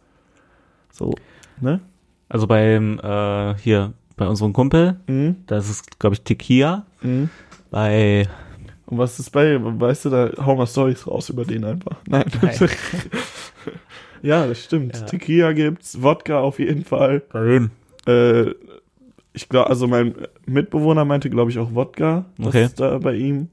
So, 0.92 1.14
ne? 1.60 1.80
also 2.28 2.46
beim 2.46 3.00
äh, 3.02 3.54
hier 3.56 3.92
bei 4.16 4.26
unserem 4.28 4.52
Kumpel 4.52 5.00
Mhm. 5.08 5.36
das 5.46 5.68
ist 5.70 5.98
glaube 5.98 6.14
ich 6.14 6.22
Tequila 6.22 6.84
Mhm. 7.02 7.30
bei 7.70 8.28
Und 8.86 8.98
was 8.98 9.18
ist 9.18 9.30
bei, 9.30 9.58
weißt 9.60 10.04
du, 10.04 10.10
da 10.10 10.30
hau 10.44 10.54
mal 10.56 10.66
Stories 10.66 11.06
raus 11.06 11.28
über 11.30 11.44
den 11.44 11.64
einfach. 11.64 11.96
Nein. 12.06 12.24
Nein. 12.42 12.58
ja, 14.22 14.46
das 14.46 14.64
stimmt. 14.64 14.96
Ja. 14.96 15.04
Tequila 15.04 15.52
gibt's, 15.52 16.02
Wodka 16.02 16.40
auf 16.40 16.58
jeden 16.58 16.84
Fall. 16.84 17.22
wem 17.32 17.70
Äh, 18.06 18.50
ich 19.32 19.48
glaube, 19.48 19.68
also 19.70 19.86
mein 19.86 20.14
Mitbewohner 20.46 21.04
meinte, 21.04 21.30
glaube 21.30 21.50
ich, 21.50 21.58
auch 21.58 21.74
Wodka. 21.74 22.24
Das 22.38 22.48
Okay. 22.48 22.64
ist 22.64 22.80
da 22.80 22.98
bei 22.98 23.14
ihm. 23.14 23.48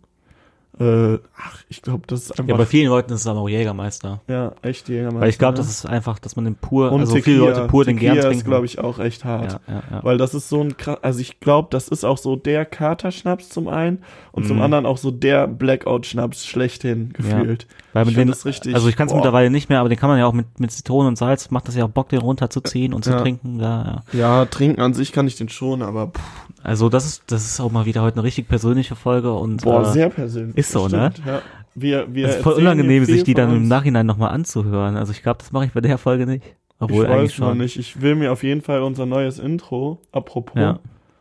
Äh, 0.80 1.18
ach, 1.38 1.58
ich 1.70 1.82
glaube, 1.82 2.04
das 2.08 2.22
ist 2.30 2.38
ja 2.38 2.44
bei 2.44 2.54
einfach, 2.54 2.68
vielen 2.68 2.88
Leuten 2.90 3.12
ist 3.14 3.22
es 3.22 3.28
aber 3.28 3.40
auch 3.42 3.50
Jägermeister 3.50 4.22
ja, 4.28 4.54
echt 4.62 4.90
Jägermeister. 4.90 5.22
Weil 5.22 5.30
ich 5.30 5.40
glaube, 5.40 5.54
ne? 5.54 5.58
das 5.58 5.70
ist 5.70 5.86
einfach, 5.88 6.20
dass 6.20 6.36
man 6.36 6.46
den 6.46 6.56
pur, 6.56 6.92
Und 6.92 7.00
also 7.02 7.16
Tequila. 7.16 7.36
viele 7.46 7.50
Leute 7.54 7.68
pur 7.68 7.84
den 7.86 7.96
Tequila 7.98 8.14
gern 8.14 8.18
ist, 8.26 8.30
trinken. 8.30 8.46
glaube 8.50 8.66
ich, 8.68 8.80
auch 8.80 9.00
echt 9.00 9.26
hart. 9.26 9.54
ja, 9.68 9.74
ja, 9.74 9.84
ja. 9.92 10.04
Weil 10.04 10.18
das 10.18 10.34
ist 10.34 10.50
so 10.50 10.62
ein 10.62 10.78
krass, 10.78 11.00
also 11.02 11.20
ich 11.20 11.40
glaube, 11.40 11.68
das 11.72 11.88
ist 11.88 12.04
auch 12.04 12.18
so 12.18 12.36
der 12.36 12.66
Katerschnaps 12.66 13.50
zum 13.50 13.68
einen 13.68 14.04
und 14.32 14.46
zum 14.46 14.58
Mhm. 14.58 14.64
anderen 14.64 14.86
auch 14.86 14.98
so 14.98 15.10
der 15.12 15.48
Blackout-Schnaps 15.48 16.46
schlechthin 16.46 17.12
gefühlt. 17.14 17.68
Weil 17.94 18.04
ich 18.04 18.10
mit 18.10 18.18
den, 18.18 18.28
das 18.28 18.46
richtig- 18.46 18.76
also 18.76 18.88
ich 18.88 18.96
kann 18.96 19.08
es 19.08 19.14
mittlerweile 19.14 19.50
nicht 19.50 19.70
mehr, 19.70 19.80
aber 19.80 19.90
den 19.90 19.98
kann 19.98 20.10
man 20.10 20.20
ja 20.20 20.28
auch 20.28 20.34
mit, 20.34 20.60
mit 20.60 20.72
Zitronen 20.72 21.08
und 21.10 21.16
Salz, 21.18 21.50
macht 21.50 21.68
das 21.68 21.76
ja 21.76 21.86
auch 21.86 21.90
Bock, 21.90 22.10
den 22.10 22.20
runterzuziehen 22.20 22.94
und 22.94 23.04
zu 23.04 23.12
Ja. 23.12 23.22
trinken. 23.22 23.60
Ja, 23.60 24.04
ja. 24.14 24.20
Ja, 24.20 24.46
trinken 24.46 24.82
an 24.82 24.94
sich 24.94 25.12
kann 25.12 25.26
ich 25.28 25.36
den 25.38 25.50
schon, 25.50 25.82
aber 25.82 26.08
pff, 26.08 26.22
Also 26.64 26.90
das 26.90 27.06
ist, 27.06 27.24
das 27.28 27.46
ist 27.46 27.60
auch 27.60 27.72
mal 27.72 27.86
wieder 27.86 28.02
heute 28.02 28.16
eine 28.18 28.24
richtig 28.24 28.48
persönliche 28.48 28.96
Folge 28.96 29.34
und 29.34 29.64
boah, 29.64 29.82
äh, 29.82 29.86
sehr 29.86 30.10
persönlich. 30.10 30.58
ist 30.58 30.72
so, 30.72 30.88
ne? 30.88 31.12
Stimmt, 31.14 31.28
Ja. 31.28 31.42
Wir, 31.76 32.08
wir 32.14 32.28
es 32.28 32.36
ist 32.38 32.42
voll 32.44 32.54
unangenehm, 32.54 33.06
sich 33.06 33.24
die 33.24 33.36
dann 33.36 33.56
im. 33.56 33.68
Nachhinein 33.68 34.08
nochmal 34.08 34.32
anzuhören. 34.32 34.98
Also 34.98 35.12
ich 35.12 35.22
glaube, 35.22 35.38
das 35.40 35.52
mache 35.52 35.66
ich 35.66 35.74
bei 35.74 35.82
der 35.82 36.00
Folge 36.00 36.26
nicht. 36.26 36.44
Obwohl 36.80 37.06
ich 37.06 37.10
weiß 37.12 37.40
noch 37.40 37.50
schon. 37.50 37.58
nicht. 37.60 37.78
Ich 37.78 38.02
will 38.02 38.16
mir 38.16 38.32
auf 38.32 38.42
jeden 38.44 38.62
Fall 38.62 38.82
unser 38.82 39.06
neues 39.06 39.38
Intro, 39.40 40.00
apropos, 40.12 40.60
Ja. 40.60 40.80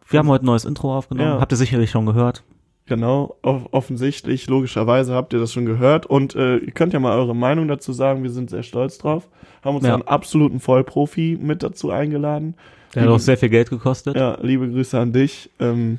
Wir 0.08 0.18
haben 0.20 0.28
heute 0.28 0.44
ein 0.44 0.46
neues 0.46 0.64
Intro 0.64 0.96
aufgenommen. 0.96 1.28
Ja. 1.28 1.40
Habt 1.40 1.52
ihr 1.52 1.56
sicherlich 1.56 1.90
schon 1.90 2.06
gehört. 2.06 2.42
genau, 2.86 3.36
off 3.42 3.66
offensichtlich, 3.72 4.46
logischerweise 4.46 5.14
habt 5.14 5.32
ihr 5.32 5.40
das 5.40 5.52
schon 5.52 5.66
gehört 5.66 6.06
und 6.06 6.34
äh, 6.36 6.56
ihr 6.58 6.72
könnt 6.72 6.92
ja 6.92 7.00
mal 7.00 7.18
eure 7.18 7.34
Meinung 7.34 7.66
dazu 7.68 7.92
sagen, 7.92 8.22
wir 8.22 8.30
sind 8.30 8.48
sehr 8.48 8.62
stolz 8.62 8.96
drauf. 8.98 9.28
Haben 9.64 9.76
uns 9.76 9.84
Ja. 9.86 9.94
einen 9.94 10.04
absoluten 10.06 10.60
Vollprofi 10.60 11.36
mit 11.40 11.62
dazu 11.62 11.90
eingeladen. 11.90 12.54
Der 12.96 13.02
hat 13.04 13.10
auch 13.10 13.18
sehr 13.20 13.36
viel 13.36 13.48
Geld 13.50 13.70
gekostet. 13.70 14.16
Ja, 14.16 14.38
liebe 14.42 14.68
Grüße 14.68 14.98
an 14.98 15.12
dich. 15.12 15.50
Ähm, 15.60 15.98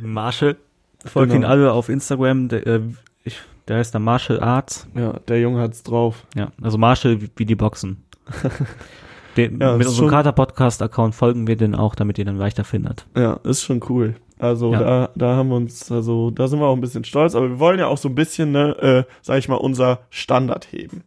Marshall. 0.00 0.56
Folgt 1.04 1.32
Genau. 1.32 1.44
ihn 1.44 1.50
alle 1.50 1.72
auf 1.72 1.88
Instagram. 1.88 2.48
Der, 2.48 2.66
äh, 2.66 2.80
ich, 3.24 3.38
der 3.68 3.76
heißt 3.76 3.92
der 3.94 4.00
Marshall 4.00 4.40
Arts. 4.40 4.88
ja, 4.94 5.12
der 5.28 5.40
Junge 5.40 5.60
hat's 5.60 5.82
drauf. 5.82 6.24
Ja, 6.34 6.48
also 6.62 6.78
Marshall 6.78 7.20
wie, 7.20 7.30
wie 7.36 7.44
die 7.44 7.54
Boxen. 7.54 8.02
Den, 9.36 9.60
Ja, 9.60 9.76
mit 9.76 9.86
unserem 9.88 10.10
Kater-Podcast-Account 10.10 11.14
folgen 11.14 11.46
wir 11.48 11.56
den 11.56 11.74
auch, 11.74 11.94
damit 11.96 12.18
ihr 12.18 12.24
den 12.24 12.36
leichter 12.36 12.62
findet. 12.64 13.04
Ja, 13.16 13.34
ist 13.42 13.62
schon 13.62 13.80
cool. 13.88 14.14
Also 14.38 14.72
Ja. 14.72 14.78
da, 14.78 15.10
da 15.16 15.36
haben 15.36 15.48
wir 15.48 15.56
uns, 15.56 15.90
also 15.90 16.30
da 16.30 16.46
sind 16.46 16.60
wir 16.60 16.66
auch 16.66 16.74
ein 16.74 16.80
bisschen 16.80 17.04
stolz, 17.04 17.34
aber 17.34 17.48
wir 17.50 17.58
wollen 17.58 17.78
ja 17.80 17.86
auch 17.88 17.98
so 17.98 18.08
ein 18.08 18.14
bisschen, 18.14 18.52
ne, 18.52 18.76
äh, 18.78 19.04
sag 19.22 19.38
ich 19.38 19.48
mal, 19.48 19.56
unser 19.56 20.00
Standard 20.10 20.68
heben. 20.72 21.02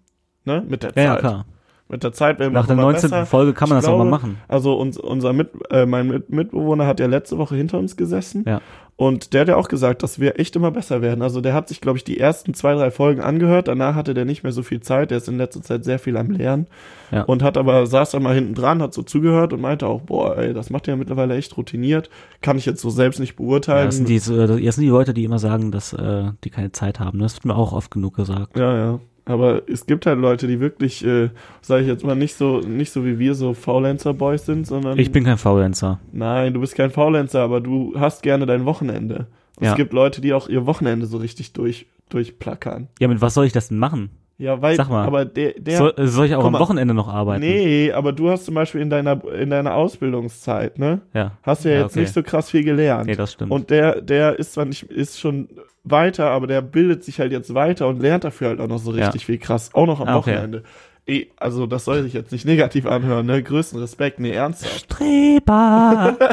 Ne? 0.45 0.63
Mit 0.67 0.83
der 0.83 0.91
Ja, 0.95 1.01
ja 1.03 1.09
Zeit. 1.13 1.19
klar. 1.21 1.45
Mit 1.89 2.03
der 2.03 2.11
Zeit 2.11 2.39
werden 2.39 2.51
wir 2.53 2.59
Nach 2.59 2.67
der 2.67 2.73
immer 2.73 2.83
19. 2.83 3.09
besser. 3.09 3.25
Folge 3.25 3.53
kann 3.53 3.69
man 3.69 3.77
Ich 3.79 3.85
das 3.85 3.93
auch 3.93 3.97
mal 3.97 4.03
glaube, 4.03 4.11
machen. 4.11 4.37
Also 4.47 4.73
uns, 4.77 4.97
unser 4.97 5.31
Mit, 5.33 5.51
äh, 5.69 5.85
mein 5.85 6.07
Mit 6.07 6.29
Mitbewohner 6.29 6.85
hat 6.85 6.99
ja 6.99 7.07
letzte 7.07 7.37
Woche 7.37 7.55
hinter 7.55 7.79
uns 7.79 7.95
gesessen. 7.95 8.43
Ja. 8.45 8.61
Und 8.99 9.33
der 9.33 9.41
hat 9.41 9.47
ja 9.47 9.57
auch 9.57 9.67
gesagt, 9.67 10.01
dass 10.01 10.19
wir 10.19 10.39
echt 10.39 10.55
immer 10.55 10.71
besser 10.71 11.03
werden. 11.03 11.21
Also 11.21 11.39
der 11.39 11.53
hat 11.53 11.67
sich, 11.67 11.81
glaube 11.81 11.99
ich, 11.99 12.03
die 12.03 12.19
ersten 12.19 12.55
zwei, 12.55 12.73
drei 12.73 12.89
Folgen 12.89 13.21
angehört. 13.21 13.67
Danach 13.67 13.93
hatte 13.93 14.15
der 14.15 14.25
nicht 14.25 14.41
mehr 14.41 14.51
so 14.51 14.63
viel 14.63 14.81
Zeit. 14.81 15.11
Der 15.11 15.19
ist 15.19 15.27
in 15.29 15.37
letzter 15.37 15.61
Zeit 15.61 15.85
sehr 15.85 15.99
viel 15.99 16.17
am 16.17 16.31
Lernen. 16.31 16.65
Ja. 17.11 17.21
Und 17.21 17.43
hat 17.43 17.57
aber, 17.57 17.85
saß 17.85 18.09
dann 18.09 18.23
mal 18.23 18.33
hinten 18.33 18.55
dran, 18.55 18.81
hat 18.81 18.95
so 18.95 19.03
zugehört 19.03 19.53
und 19.53 19.61
meinte 19.61 19.85
auch, 19.85 20.01
boah, 20.01 20.35
ey, 20.37 20.51
das 20.51 20.71
macht 20.71 20.87
er 20.87 20.95
mittlerweile 20.95 21.35
echt 21.35 21.55
routiniert. 21.57 22.09
Kann 22.41 22.57
ich 22.57 22.65
jetzt 22.65 22.81
so 22.81 22.89
selbst 22.89 23.19
nicht 23.19 23.33
Ja, 23.39 23.45
beurteilen. 23.45 23.85
das, 23.85 23.97
sind 23.97 24.09
die, 24.09 24.15
das 24.17 24.25
sind 24.27 24.81
die 24.83 24.89
Leute, 24.89 25.13
die 25.13 25.23
immer 25.25 25.39
sagen, 25.39 25.71
dass 25.71 25.93
äh, 25.93 26.31
die 26.43 26.49
keine 26.49 26.71
Zeit 26.71 26.99
haben. 26.99 27.19
Das 27.19 27.35
wird 27.35 27.45
mir 27.45 27.55
auch 27.55 27.73
oft 27.73 27.91
genug 27.91 28.15
gesagt. 28.15 28.57
Ja, 28.57 28.75
ja. 28.75 28.99
Aber 29.27 29.61
es 29.67 29.85
gibt 29.85 30.05
halt 30.05 30.19
Leute, 30.19 30.47
die 30.47 30.59
wirklich, 30.59 31.05
äh, 31.05 31.29
sage 31.61 31.81
ich 31.81 31.87
jetzt 31.87 32.05
mal, 32.05 32.15
nicht 32.15 32.35
so, 32.35 32.59
nicht 32.59 32.91
so 32.91 33.05
wie 33.05 33.19
wir 33.19 33.35
so 33.35 33.53
Faulenzer-Boys 33.53 34.45
sind, 34.45 34.65
sondern. 34.65 34.97
Ich 34.97 35.11
bin 35.11 35.23
kein 35.25 35.37
Faulenzer. 35.37 35.99
Nein, 36.11 36.53
du 36.53 36.61
bist 36.61 36.75
kein 36.75 36.91
Faulenzer, 36.91 37.41
aber 37.41 37.61
du 37.61 37.93
hast 37.99 38.23
gerne 38.23 38.45
dein 38.45 38.65
Wochenende. 38.65 39.27
Ja. 39.59 39.71
Es 39.71 39.75
gibt 39.75 39.93
Leute, 39.93 40.21
die 40.21 40.33
auch 40.33 40.47
ihr 40.47 40.65
Wochenende 40.65 41.05
so 41.07 41.17
richtig 41.17 41.53
durch, 41.53 41.87
durchplackern. 42.09 42.87
Ja, 42.99 43.07
mit 43.07 43.21
was 43.21 43.33
soll 43.33 43.45
ich 43.45 43.53
das 43.53 43.69
denn 43.69 43.79
machen? 43.79 44.09
Ja, 44.39 44.61
weil, 44.61 44.75
Sag 44.75 44.89
mal. 44.89 45.03
aber 45.07 45.25
der, 45.25 45.53
der, 45.57 45.77
soll, 45.79 45.93
soll 45.97 46.27
ich 46.27 46.35
auch 46.35 46.45
am 46.45 46.51
mal. 46.53 46.59
Wochenende 46.59 46.93
noch 46.93 47.07
arbeiten? 47.07 47.41
nee, 47.41 47.91
aber 47.91 48.13
du 48.13 48.29
hast 48.29 48.45
zum 48.45 48.53
Beispiel 48.53 48.81
in 48.81 48.89
deiner, 48.91 49.19
in 49.33 49.49
deiner 49.49 49.73
Ausbildungszeit, 49.73 50.77
ne, 50.77 51.01
Ja. 51.13 51.31
hast 51.41 51.65
du 51.65 51.69
ja, 51.69 51.75
Ja, 51.75 51.81
jetzt 51.81 51.93
okay. 51.93 52.01
nicht 52.01 52.13
so 52.13 52.21
krass 52.21 52.51
viel 52.51 52.63
gelernt. 52.63 53.07
Nee, 53.07 53.15
das 53.15 53.33
stimmt. 53.33 53.51
Und 53.51 53.71
der, 53.71 53.99
der 54.01 54.37
ist 54.37 54.53
zwar 54.53 54.65
nicht, 54.65 54.83
ist 54.83 55.19
schon 55.19 55.49
weiter, 55.83 56.29
aber 56.29 56.45
der 56.45 56.61
bildet 56.61 57.03
sich 57.03 57.19
halt 57.19 57.31
jetzt 57.31 57.53
weiter 57.55 57.87
und 57.87 57.99
lernt 57.99 58.25
dafür 58.25 58.49
halt 58.49 58.59
auch 58.61 58.67
noch 58.67 58.77
so 58.77 58.93
Ja. 58.93 59.05
richtig 59.05 59.25
viel 59.25 59.39
krass. 59.39 59.71
Auch 59.73 59.87
noch 59.87 60.01
am 60.01 60.07
Ah, 60.07 60.17
okay. 60.17 60.33
Wochenende. 60.35 60.63
Eh, 61.07 61.27
also 61.37 61.65
das 61.67 61.85
soll 61.85 62.03
sich 62.03 62.11
jetzt 62.13 62.31
nicht 62.33 62.45
negativ 62.45 62.85
anhören, 62.85 63.25
ne? 63.25 63.41
Größten 63.41 63.79
Respekt, 63.79 64.19
nee, 64.19 64.31
ernsthaft. 64.31 64.81
Streber! 64.93 66.17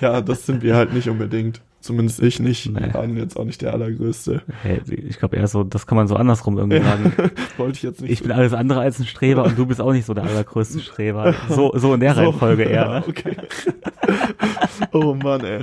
Ja, 0.00 0.20
das 0.20 0.46
sind 0.46 0.62
wir 0.62 0.76
halt 0.76 0.92
nicht 0.92 1.08
unbedingt. 1.08 1.60
Zumindest 1.86 2.20
ich 2.20 2.40
nicht. 2.40 2.68
Nee. 2.68 2.90
Nein, 2.92 3.16
jetzt 3.16 3.38
auch 3.38 3.44
nicht 3.44 3.62
der 3.62 3.72
Allergrößte. 3.72 4.42
hey, 4.62 4.80
ich 4.88 5.20
glaube 5.20 5.36
eher 5.36 5.46
so, 5.46 5.62
das 5.62 5.86
kann 5.86 5.94
man 5.94 6.08
so 6.08 6.16
andersrum 6.16 6.58
irgendwie 6.58 6.80
sagen. 6.80 7.12
Wollte 7.56 7.76
ich 7.76 7.82
jetzt 7.84 8.00
nicht. 8.00 8.10
Ich 8.10 8.22
bin 8.22 8.32
alles 8.32 8.52
andere 8.52 8.80
als 8.80 8.98
ein 8.98 9.06
Streber 9.06 9.44
und 9.44 9.56
du 9.56 9.66
bist 9.66 9.80
auch 9.80 9.92
nicht 9.92 10.04
so 10.04 10.14
der 10.14 10.24
allergrößte 10.24 10.80
Streber. 10.80 11.32
So, 11.48 11.72
so 11.76 11.94
in 11.94 12.00
der 12.00 12.16
Reihenfolge 12.16 12.64
eher, 12.64 12.88
ne? 12.88 13.04
Okay. 13.06 13.36
oh 14.92 15.14
Mann, 15.14 15.44
ey. 15.44 15.62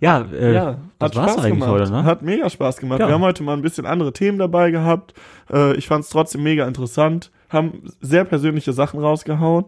Ja, 0.00 0.26
äh, 0.32 0.54
ja, 0.54 0.78
das 0.98 1.10
hat 1.10 1.16
war's 1.16 1.32
Spaß 1.32 1.44
eigentlich 1.44 1.60
gemacht. 1.60 1.70
heute, 1.70 1.90
ne? 1.90 2.04
Hat 2.04 2.22
mega 2.22 2.48
Spaß 2.48 2.78
gemacht. 2.78 3.00
Ja. 3.00 3.08
Wir 3.08 3.14
haben 3.14 3.22
heute 3.22 3.42
mal 3.42 3.52
ein 3.52 3.62
bisschen 3.62 3.84
andere 3.84 4.14
Themen 4.14 4.38
dabei 4.38 4.70
gehabt. 4.70 5.12
Äh, 5.52 5.76
ich 5.76 5.86
fand 5.86 6.04
es 6.04 6.10
trotzdem 6.10 6.42
mega 6.42 6.66
interessant. 6.66 7.30
Haben 7.50 7.82
sehr 8.00 8.24
persönliche 8.24 8.72
Sachen 8.72 9.00
rausgehauen. 9.00 9.66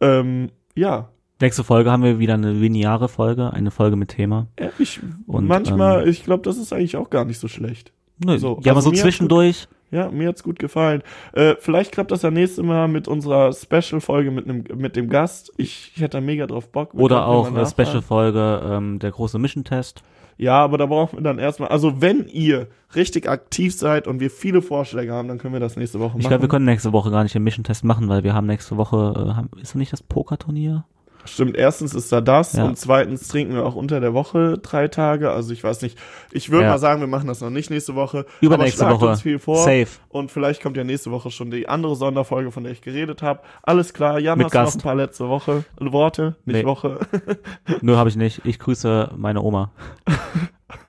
Ähm, 0.00 0.50
ja, 0.76 1.08
Nächste 1.40 1.62
Folge 1.62 1.90
haben 1.92 2.02
wir 2.02 2.18
wieder 2.18 2.34
eine 2.34 2.52
lineare 2.52 3.08
Folge, 3.08 3.52
eine 3.52 3.70
Folge 3.70 3.94
mit 3.96 4.08
Thema. 4.08 4.48
Ja, 4.58 4.70
ich, 4.78 5.00
Und, 5.26 5.46
manchmal, 5.46 6.02
ähm, 6.02 6.08
ich 6.08 6.24
glaube, 6.24 6.42
das 6.42 6.58
ist 6.58 6.72
eigentlich 6.72 6.96
auch 6.96 7.10
gar 7.10 7.24
nicht 7.24 7.38
so 7.38 7.46
schlecht. 7.46 7.92
Nö, 8.24 8.38
So, 8.38 8.58
ja, 8.64 8.72
aber 8.72 8.78
also 8.78 8.80
so 8.80 8.90
mir 8.90 8.94
hat's 8.96 9.02
zwischendurch. 9.02 9.68
Ja, 9.92 10.10
mir 10.10 10.28
hat's 10.28 10.42
gut 10.42 10.58
gefallen. 10.58 11.02
Äh, 11.32 11.54
vielleicht 11.60 11.92
klappt 11.92 12.10
das 12.10 12.22
ja 12.22 12.30
nächste 12.32 12.62
Mal 12.64 12.88
mit 12.88 13.06
unserer 13.06 13.52
Special-Folge 13.52 14.32
mit, 14.32 14.46
nem- 14.46 14.64
mit 14.76 14.96
dem 14.96 15.08
Gast. 15.08 15.52
Ich, 15.56 15.92
ich 15.94 16.02
hätte 16.02 16.18
da 16.18 16.20
mega 16.20 16.46
drauf 16.48 16.70
Bock. 16.72 16.92
Oder 16.94 17.26
auch 17.26 17.46
eine. 17.46 17.64
Special-Folge, 17.66 18.60
ähm, 18.64 18.98
der 18.98 19.12
große 19.12 19.38
Mission-Test. 19.38 20.02
Ja, 20.36 20.56
aber 20.62 20.76
da 20.76 20.86
brauchen 20.86 21.18
wir 21.18 21.22
dann 21.22 21.38
erstmal, 21.38 21.68
also 21.70 22.00
wenn 22.00 22.26
ihr 22.26 22.66
richtig 22.94 23.28
aktiv 23.28 23.74
seid 23.74 24.06
und 24.08 24.20
wir 24.20 24.30
viele 24.30 24.60
Vorschläge 24.60 25.12
haben, 25.12 25.28
dann 25.28 25.38
können 25.38 25.52
wir 25.52 25.60
das 25.60 25.76
nächste 25.76 25.98
Woche 26.00 26.10
machen. 26.10 26.20
Ich 26.20 26.28
glaube, 26.28 26.42
wir 26.42 26.48
können 26.48 26.64
nächste 26.64 26.92
Woche 26.92 27.10
gar 27.10 27.22
nicht 27.22 27.34
den 27.34 27.42
Mission-Test 27.44 27.84
machen, 27.84 28.08
weil 28.08 28.24
wir 28.24 28.34
haben 28.34 28.46
nächste 28.46 28.76
Woche, 28.76 29.14
äh, 29.16 29.34
haben, 29.34 29.48
ist 29.56 29.70
das 29.70 29.74
nicht 29.76 29.92
das 29.92 30.02
Pokerturnier? 30.02 30.84
Stimmt, 31.28 31.56
erstens 31.56 31.94
ist 31.94 32.10
da 32.10 32.20
das 32.20 32.54
Ja. 32.54 32.64
und 32.64 32.78
zweitens 32.78 33.28
trinken 33.28 33.54
wir 33.54 33.64
auch 33.66 33.74
unter 33.74 34.00
der 34.00 34.14
Woche 34.14 34.58
drei 34.58 34.88
Tage. 34.88 35.30
Also 35.30 35.52
ich 35.52 35.62
weiß 35.62 35.82
nicht. 35.82 35.98
Ich 36.32 36.50
würde 36.50 36.64
Ja. 36.64 36.70
mal 36.72 36.78
sagen, 36.78 37.00
wir 37.00 37.06
machen 37.06 37.26
das 37.28 37.40
noch 37.40 37.50
nicht 37.50 37.70
nächste 37.70 37.94
Woche. 37.94 38.26
Übernächste 38.40 38.86
aber 38.86 38.96
Woche. 39.00 39.10
uns 39.10 39.22
viel 39.22 39.38
vor. 39.38 39.58
Safe. 39.58 39.86
Und 40.08 40.30
vielleicht 40.30 40.62
kommt 40.62 40.76
ja 40.76 40.84
nächste 40.84 41.10
Woche 41.10 41.30
schon 41.30 41.50
die 41.50 41.68
andere 41.68 41.94
Sonderfolge, 41.96 42.50
von 42.50 42.64
der 42.64 42.72
ich 42.72 42.80
geredet 42.80 43.22
habe. 43.22 43.40
Alles 43.62 43.92
klar. 43.94 44.18
Jan, 44.18 44.38
Mit 44.38 44.46
hast 44.46 44.54
du 44.54 44.58
noch 44.58 44.64
Gast. 44.64 44.76
ein 44.76 44.82
paar 44.82 44.94
letzte 44.94 45.28
Woche 45.28 45.64
Worte? 45.78 46.36
Nicht 46.44 46.56
Nee. 46.56 46.64
Woche. 46.64 46.98
Nö, 47.82 47.96
habe 47.96 48.08
ich 48.08 48.16
nicht. 48.16 48.40
Ich 48.44 48.58
grüße 48.58 49.10
meine 49.16 49.42
Oma. 49.42 49.70